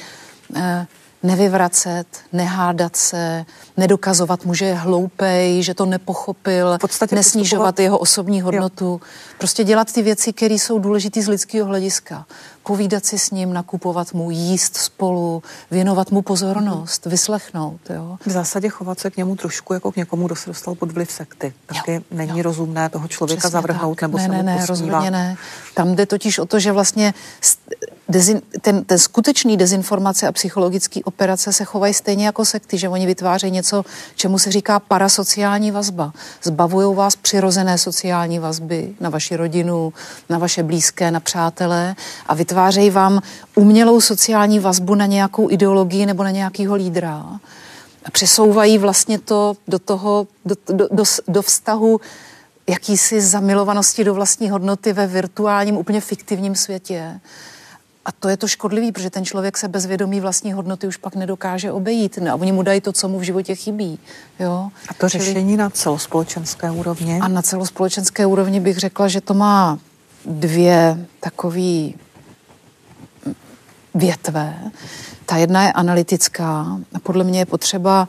eh, 0.56 0.86
nevyvracet, 1.22 2.06
nehádat 2.32 2.96
se, 2.96 3.44
nedokazovat 3.76 4.44
mu, 4.44 4.54
že 4.54 4.64
je 4.64 4.74
hloupej, 4.74 5.62
že 5.62 5.74
to 5.74 5.86
nepochopil, 5.86 6.76
v 6.76 6.80
podstatě 6.80 7.14
nesnižovat 7.14 7.80
jeho 7.80 7.98
osobní 7.98 8.40
hodnotu. 8.40 8.84
Jo. 8.84 9.00
Prostě 9.38 9.64
dělat 9.64 9.92
ty 9.92 10.02
věci, 10.02 10.32
které 10.32 10.54
jsou 10.54 10.78
důležité 10.78 11.22
z 11.22 11.28
lidského 11.28 11.66
hlediska. 11.66 12.26
Povídat 12.66 13.06
si 13.06 13.18
s 13.18 13.30
ním, 13.30 13.52
nakupovat 13.52 14.12
mu, 14.14 14.30
jíst 14.30 14.76
spolu, 14.76 15.42
věnovat 15.70 16.10
mu 16.10 16.22
pozornost, 16.22 17.06
mm. 17.06 17.10
vyslechnout. 17.10 17.80
Jo. 17.90 18.16
V 18.26 18.30
zásadě 18.30 18.68
chovat 18.68 19.00
se 19.00 19.10
k 19.10 19.16
němu 19.16 19.36
trošku 19.36 19.74
jako 19.74 19.92
k 19.92 19.96
někomu, 19.96 20.26
kdo 20.26 20.36
se 20.36 20.50
dostal 20.50 20.74
pod 20.74 20.92
vliv 20.92 21.12
sekty. 21.12 21.54
Taky 21.66 21.94
jo. 21.94 22.00
není 22.10 22.38
jo. 22.38 22.42
rozumné 22.42 22.88
toho 22.88 23.08
člověka 23.08 23.38
Přesně 23.38 23.52
zavrhnout 23.52 23.94
tak. 23.94 24.02
nebo 24.02 24.18
ne, 24.18 24.24
se 24.24 24.28
ne, 24.28 24.36
mu 24.36 24.42
ne, 24.42 24.66
rozhodně 24.66 25.10
ne. 25.10 25.36
Tam 25.74 25.96
jde 25.96 26.06
totiž 26.06 26.38
o 26.38 26.46
to, 26.46 26.58
že 26.58 26.72
vlastně 26.72 27.14
dezin, 28.08 28.42
ten, 28.60 28.84
ten 28.84 28.98
skutečný 28.98 29.56
dezinformace 29.56 30.28
a 30.28 30.32
psychologické 30.32 31.00
operace 31.04 31.52
se 31.52 31.64
chovají 31.64 31.94
stejně 31.94 32.26
jako 32.26 32.44
sekty, 32.44 32.78
že 32.78 32.88
oni 32.88 33.06
vytvářejí 33.06 33.50
něco, 33.50 33.84
čemu 34.14 34.38
se 34.38 34.52
říká 34.52 34.80
parasociální 34.80 35.70
vazba. 35.70 36.12
Zbavují 36.42 36.96
vás 36.96 37.16
přirozené 37.16 37.78
sociální 37.78 38.38
vazby 38.38 38.94
na 39.00 39.10
vaši 39.10 39.36
rodinu, 39.36 39.92
na 40.28 40.38
vaše 40.38 40.62
blízké, 40.62 41.10
na 41.10 41.20
přátelé 41.20 41.94
a 42.26 42.34
vytvářejí 42.34 42.55
vám 42.90 43.20
umělou 43.54 44.00
sociální 44.00 44.58
vazbu 44.58 44.94
na 44.94 45.06
nějakou 45.06 45.50
ideologii 45.50 46.06
nebo 46.06 46.24
na 46.24 46.30
nějakého 46.30 46.74
lídra. 46.74 47.40
A 48.04 48.10
přesouvají 48.10 48.78
vlastně 48.78 49.18
to 49.18 49.56
do 49.68 49.78
toho, 49.78 50.26
do, 50.44 50.54
do, 50.68 50.88
do, 50.90 51.04
do 51.28 51.42
vztahu 51.42 52.00
jakýsi 52.68 53.20
zamilovanosti 53.20 54.04
do 54.04 54.14
vlastní 54.14 54.50
hodnoty 54.50 54.92
ve 54.92 55.06
virtuálním, 55.06 55.76
úplně 55.76 56.00
fiktivním 56.00 56.54
světě. 56.54 57.20
A 58.04 58.12
to 58.12 58.28
je 58.28 58.36
to 58.36 58.48
škodlivý, 58.48 58.92
protože 58.92 59.10
ten 59.10 59.24
člověk 59.24 59.58
se 59.58 59.68
bez 59.68 59.86
vědomí 59.86 60.20
vlastní 60.20 60.52
hodnoty 60.52 60.86
už 60.86 60.96
pak 60.96 61.14
nedokáže 61.14 61.72
obejít. 61.72 62.18
No, 62.22 62.32
a 62.32 62.34
oni 62.34 62.52
mu 62.52 62.62
dají 62.62 62.80
to, 62.80 62.92
co 62.92 63.08
mu 63.08 63.18
v 63.18 63.22
životě 63.22 63.54
chybí. 63.54 63.98
Jo? 64.40 64.68
A 64.88 64.94
to 64.94 65.10
Čili... 65.10 65.24
řešení 65.24 65.56
na 65.56 65.70
celospolečenské 65.70 66.70
úrovni? 66.70 67.20
A 67.22 67.28
na 67.28 67.42
celospolečenské 67.42 68.26
úrovni 68.26 68.60
bych 68.60 68.78
řekla, 68.78 69.08
že 69.08 69.20
to 69.20 69.34
má 69.34 69.78
dvě 70.24 71.06
takové 71.20 71.90
větve. 73.96 74.54
Ta 75.26 75.36
jedna 75.36 75.62
je 75.62 75.72
analytická 75.72 76.78
podle 77.02 77.24
mě 77.24 77.38
je 77.38 77.46
potřeba 77.46 78.08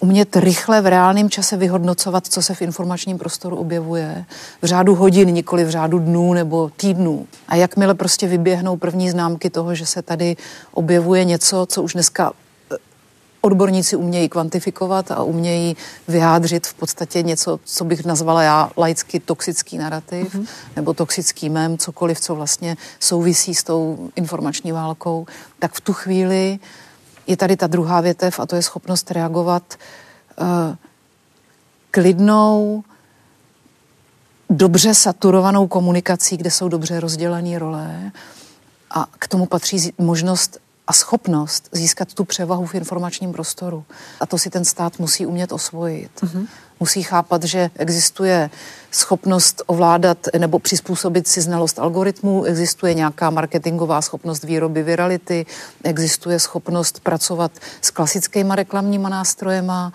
umět 0.00 0.36
rychle 0.36 0.80
v 0.80 0.86
reálném 0.86 1.30
čase 1.30 1.56
vyhodnocovat, 1.56 2.26
co 2.26 2.42
se 2.42 2.54
v 2.54 2.62
informačním 2.62 3.18
prostoru 3.18 3.56
objevuje. 3.56 4.24
V 4.62 4.66
řádu 4.66 4.94
hodin, 4.94 5.28
nikoli 5.28 5.64
v 5.64 5.70
řádu 5.70 5.98
dnů 5.98 6.32
nebo 6.32 6.70
týdnů. 6.76 7.26
A 7.48 7.56
jakmile 7.56 7.94
prostě 7.94 8.26
vyběhnou 8.26 8.76
první 8.76 9.10
známky 9.10 9.50
toho, 9.50 9.74
že 9.74 9.86
se 9.86 10.02
tady 10.02 10.36
objevuje 10.72 11.24
něco, 11.24 11.66
co 11.66 11.82
už 11.82 11.92
dneska 11.92 12.32
odborníci 13.44 13.96
umějí 13.96 14.28
kvantifikovat 14.28 15.10
a 15.10 15.22
umějí 15.22 15.76
vyjádřit 16.08 16.66
v 16.66 16.74
podstatě 16.74 17.22
něco, 17.22 17.60
co 17.64 17.84
bych 17.84 18.04
nazvala 18.04 18.42
já 18.42 18.70
laicky 18.76 19.20
toxický 19.20 19.78
narrativ 19.78 20.34
mm-hmm. 20.34 20.46
nebo 20.76 20.94
toxický 20.94 21.50
mem, 21.50 21.78
cokoliv, 21.78 22.20
co 22.20 22.34
vlastně 22.34 22.76
souvisí 23.00 23.54
s 23.54 23.64
tou 23.64 24.10
informační 24.16 24.72
válkou, 24.72 25.26
tak 25.58 25.72
v 25.72 25.80
tu 25.80 25.92
chvíli 25.92 26.58
je 27.26 27.36
tady 27.36 27.56
ta 27.56 27.66
druhá 27.66 28.00
větev 28.00 28.40
a 28.40 28.46
to 28.46 28.56
je 28.56 28.62
schopnost 28.62 29.10
reagovat 29.10 29.62
uh, 30.40 30.46
klidnou, 31.90 32.84
dobře 34.50 34.94
saturovanou 34.94 35.66
komunikací, 35.66 36.36
kde 36.36 36.50
jsou 36.50 36.68
dobře 36.68 37.00
rozdělené 37.00 37.58
role 37.58 38.12
a 38.90 39.06
k 39.18 39.28
tomu 39.28 39.46
patří 39.46 39.92
možnost 39.98 40.58
a 40.86 40.92
schopnost 40.92 41.68
získat 41.72 42.14
tu 42.14 42.24
převahu 42.24 42.66
v 42.66 42.74
informačním 42.74 43.32
prostoru. 43.32 43.84
A 44.20 44.26
to 44.26 44.38
si 44.38 44.50
ten 44.50 44.64
stát 44.64 44.98
musí 44.98 45.26
umět 45.26 45.52
osvojit. 45.52 46.10
Mm-hmm. 46.20 46.46
Musí 46.80 47.02
chápat, 47.02 47.44
že 47.44 47.70
existuje 47.76 48.50
schopnost 48.90 49.62
ovládat 49.66 50.18
nebo 50.38 50.58
přizpůsobit 50.58 51.28
si 51.28 51.40
znalost 51.40 51.78
algoritmů, 51.78 52.44
existuje 52.44 52.94
nějaká 52.94 53.30
marketingová 53.30 54.02
schopnost 54.02 54.44
výroby 54.44 54.82
virality, 54.82 55.46
existuje 55.84 56.40
schopnost 56.40 57.00
pracovat 57.00 57.52
s 57.80 57.90
klasickýma 57.90 58.56
reklamníma 58.56 59.08
nástrojema, 59.08 59.92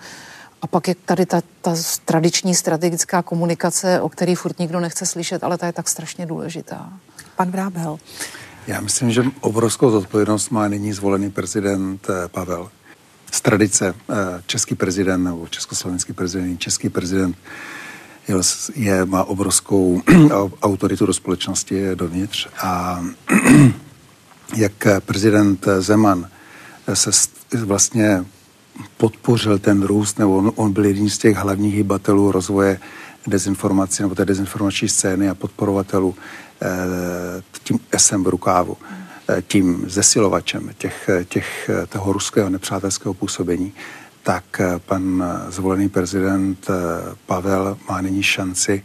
a 0.62 0.66
pak 0.66 0.88
je 0.88 0.94
tady 0.94 1.26
ta, 1.26 1.40
ta 1.60 1.74
tradiční 2.04 2.54
strategická 2.54 3.22
komunikace, 3.22 4.00
o 4.00 4.08
který 4.08 4.34
furt 4.34 4.58
nikdo 4.58 4.80
nechce 4.80 5.06
slyšet, 5.06 5.44
ale 5.44 5.58
ta 5.58 5.66
je 5.66 5.72
tak 5.72 5.88
strašně 5.88 6.26
důležitá. 6.26 6.92
Pan 7.36 7.50
Vrábel. 7.50 7.98
Já 8.68 8.80
myslím, 8.80 9.10
že 9.10 9.24
obrovskou 9.40 9.90
zodpovědnost 9.90 10.50
má 10.50 10.68
nyní 10.68 10.92
zvolený 10.92 11.30
prezident 11.30 12.06
eh, 12.10 12.28
Pavel. 12.28 12.70
Z 13.32 13.40
tradice 13.40 13.94
eh, 14.10 14.14
český 14.46 14.74
prezident 14.74 15.24
nebo 15.24 15.46
československý 15.48 16.12
prezident, 16.12 16.58
český 16.58 16.88
prezident 16.88 17.36
je, 18.28 18.34
je, 18.74 19.04
má 19.04 19.24
obrovskou 19.24 20.02
autoritu 20.62 21.06
do 21.06 21.14
společnosti 21.14 21.94
dovnitř 21.94 22.48
a 22.62 23.04
jak 24.56 24.86
prezident 25.04 25.66
Zeman 25.78 26.28
se 26.94 27.10
vlastně 27.64 28.24
podpořil 28.96 29.58
ten 29.58 29.82
růst, 29.82 30.18
nebo 30.18 30.36
on, 30.36 30.52
on 30.56 30.72
byl 30.72 30.84
jedním 30.84 31.10
z 31.10 31.18
těch 31.18 31.36
hlavních 31.36 31.74
hybatelů 31.74 32.32
rozvoje 32.32 32.80
dezinformací 33.26 34.02
nebo 34.02 34.14
té 34.14 34.24
dezinformační 34.24 34.88
scény 34.88 35.28
a 35.28 35.34
podporovatelů 35.34 36.14
Eh, 36.14 36.47
tím 37.62 37.78
esem 37.92 38.24
v 38.24 38.28
rukávu, 38.28 38.76
eh, 39.28 39.42
tím 39.42 39.84
zesilovačem 39.86 40.70
těch, 40.78 41.10
těch, 41.28 41.70
toho 41.88 42.12
ruského 42.12 42.50
nepřátelského 42.50 43.14
působení, 43.14 43.72
tak 44.22 44.44
eh, 44.60 44.78
pan 44.78 45.24
zvolený 45.48 45.88
prezident 45.88 46.70
Pavel 47.26 47.78
má 47.88 48.00
nyní 48.00 48.22
šanci 48.22 48.84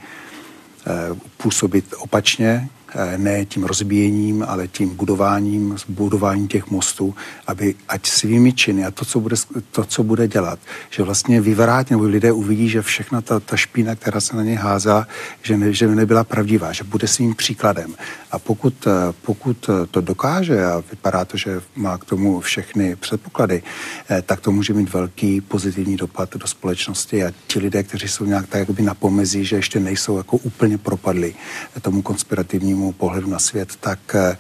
působit 1.38 1.93
opačně, 1.97 2.69
Eh, 2.82 2.82
ne 3.17 3.45
tím 3.45 3.63
rozbíjením, 3.63 4.45
ale 4.47 4.67
tím 4.67 4.89
budováním, 4.89 5.77
budováním 5.87 6.47
těch 6.47 6.71
mostů, 6.71 7.15
aby 7.47 7.75
ať 7.87 8.07
svými 8.07 8.53
činy 8.53 8.85
a 8.85 8.91
to, 8.91 9.05
co 9.05 9.19
bude, 9.19 9.35
to, 9.71 9.85
co 9.85 10.03
bude 10.03 10.27
dělat, 10.27 10.59
že 10.89 11.03
vlastně 11.03 11.41
vyvrátí, 11.41 11.93
nebo 11.93 12.03
lidé 12.03 12.31
uvidí, 12.31 12.69
že 12.69 12.81
všechna 12.81 13.21
ta, 13.21 13.39
ta 13.39 13.57
špína, 13.57 13.95
která 13.95 14.19
se 14.19 14.35
na 14.35 14.43
ně 14.43 14.57
házá, 14.57 15.07
že, 15.41 15.57
ne, 15.57 15.73
že 15.73 15.87
nebyla 15.87 16.23
pravdivá, 16.23 16.71
že 16.73 16.83
bude 16.83 17.07
svým 17.07 17.35
příkladem. 17.35 17.95
A 18.31 18.39
pokud, 18.39 18.87
eh, 18.87 19.13
pokud 19.21 19.69
to 19.91 20.01
dokáže, 20.01 20.65
a 20.65 20.83
vypadá 20.91 21.25
to, 21.25 21.37
že 21.37 21.61
má 21.75 21.97
k 21.97 22.05
tomu 22.05 22.39
všechny 22.39 22.95
předpoklady, 22.95 23.63
eh, 24.09 24.21
tak 24.21 24.39
to 24.39 24.51
může 24.51 24.73
mít 24.73 24.93
velký 24.93 25.41
pozitivní 25.41 25.95
dopad 25.95 26.35
do 26.35 26.47
společnosti 26.47 27.23
a 27.23 27.31
ti 27.47 27.59
lidé, 27.59 27.83
kteří 27.83 28.07
jsou 28.07 28.25
nějak 28.25 28.47
tak 28.47 28.59
jakoby 28.59 28.81
na 28.81 28.93
pomezí, 28.93 29.45
že 29.45 29.55
ještě 29.55 29.79
nejsou 29.79 30.17
jako 30.17 30.37
úplně 30.37 30.77
propadli 30.77 31.35
tomu 31.81 32.01
konspirativnímu 32.01 32.82
jinému 32.84 32.93
pohledu 32.93 33.29
na 33.29 33.39
svět, 33.39 33.69
tak 33.79 33.99
eh, 34.15 34.38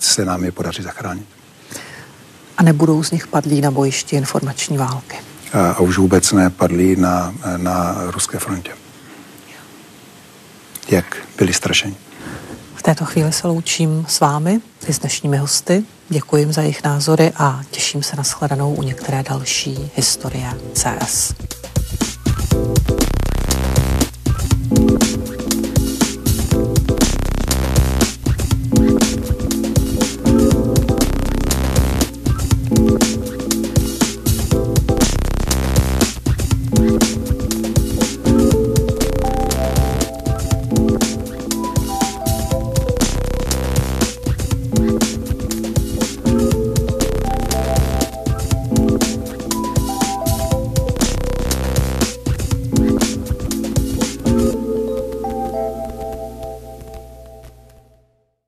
se 0.00 0.24
nám 0.24 0.44
je 0.44 0.52
podaří 0.52 0.82
zachránit. 0.82 1.26
A 2.56 2.62
nebudou 2.62 3.02
z 3.02 3.10
nich 3.10 3.26
padlí 3.26 3.60
na 3.60 3.70
bojišti 3.70 4.16
informační 4.16 4.78
války? 4.78 5.16
A, 5.52 5.70
a 5.70 5.80
už 5.80 5.98
vůbec 5.98 6.32
nepadlí 6.32 6.96
na, 6.96 7.34
na 7.56 7.96
ruské 8.06 8.38
frontě. 8.38 8.72
Jak 10.88 11.16
byli 11.38 11.52
strašeni. 11.52 11.96
V 12.74 12.82
této 12.82 13.04
chvíli 13.04 13.32
se 13.32 13.46
loučím 13.46 14.06
s 14.08 14.20
vámi 14.20 14.60
i 14.88 14.92
s 14.92 14.98
dnešními 14.98 15.36
hosty. 15.36 15.84
Děkuji 16.08 16.36
jim 16.36 16.52
za 16.52 16.62
jejich 16.62 16.84
názory 16.84 17.32
a 17.36 17.60
těším 17.70 18.02
se 18.02 18.16
na 18.16 18.22
shledanou 18.22 18.74
u 18.74 18.82
některé 18.82 19.22
další 19.22 19.90
historie 19.94 20.54
CS. 20.74 21.34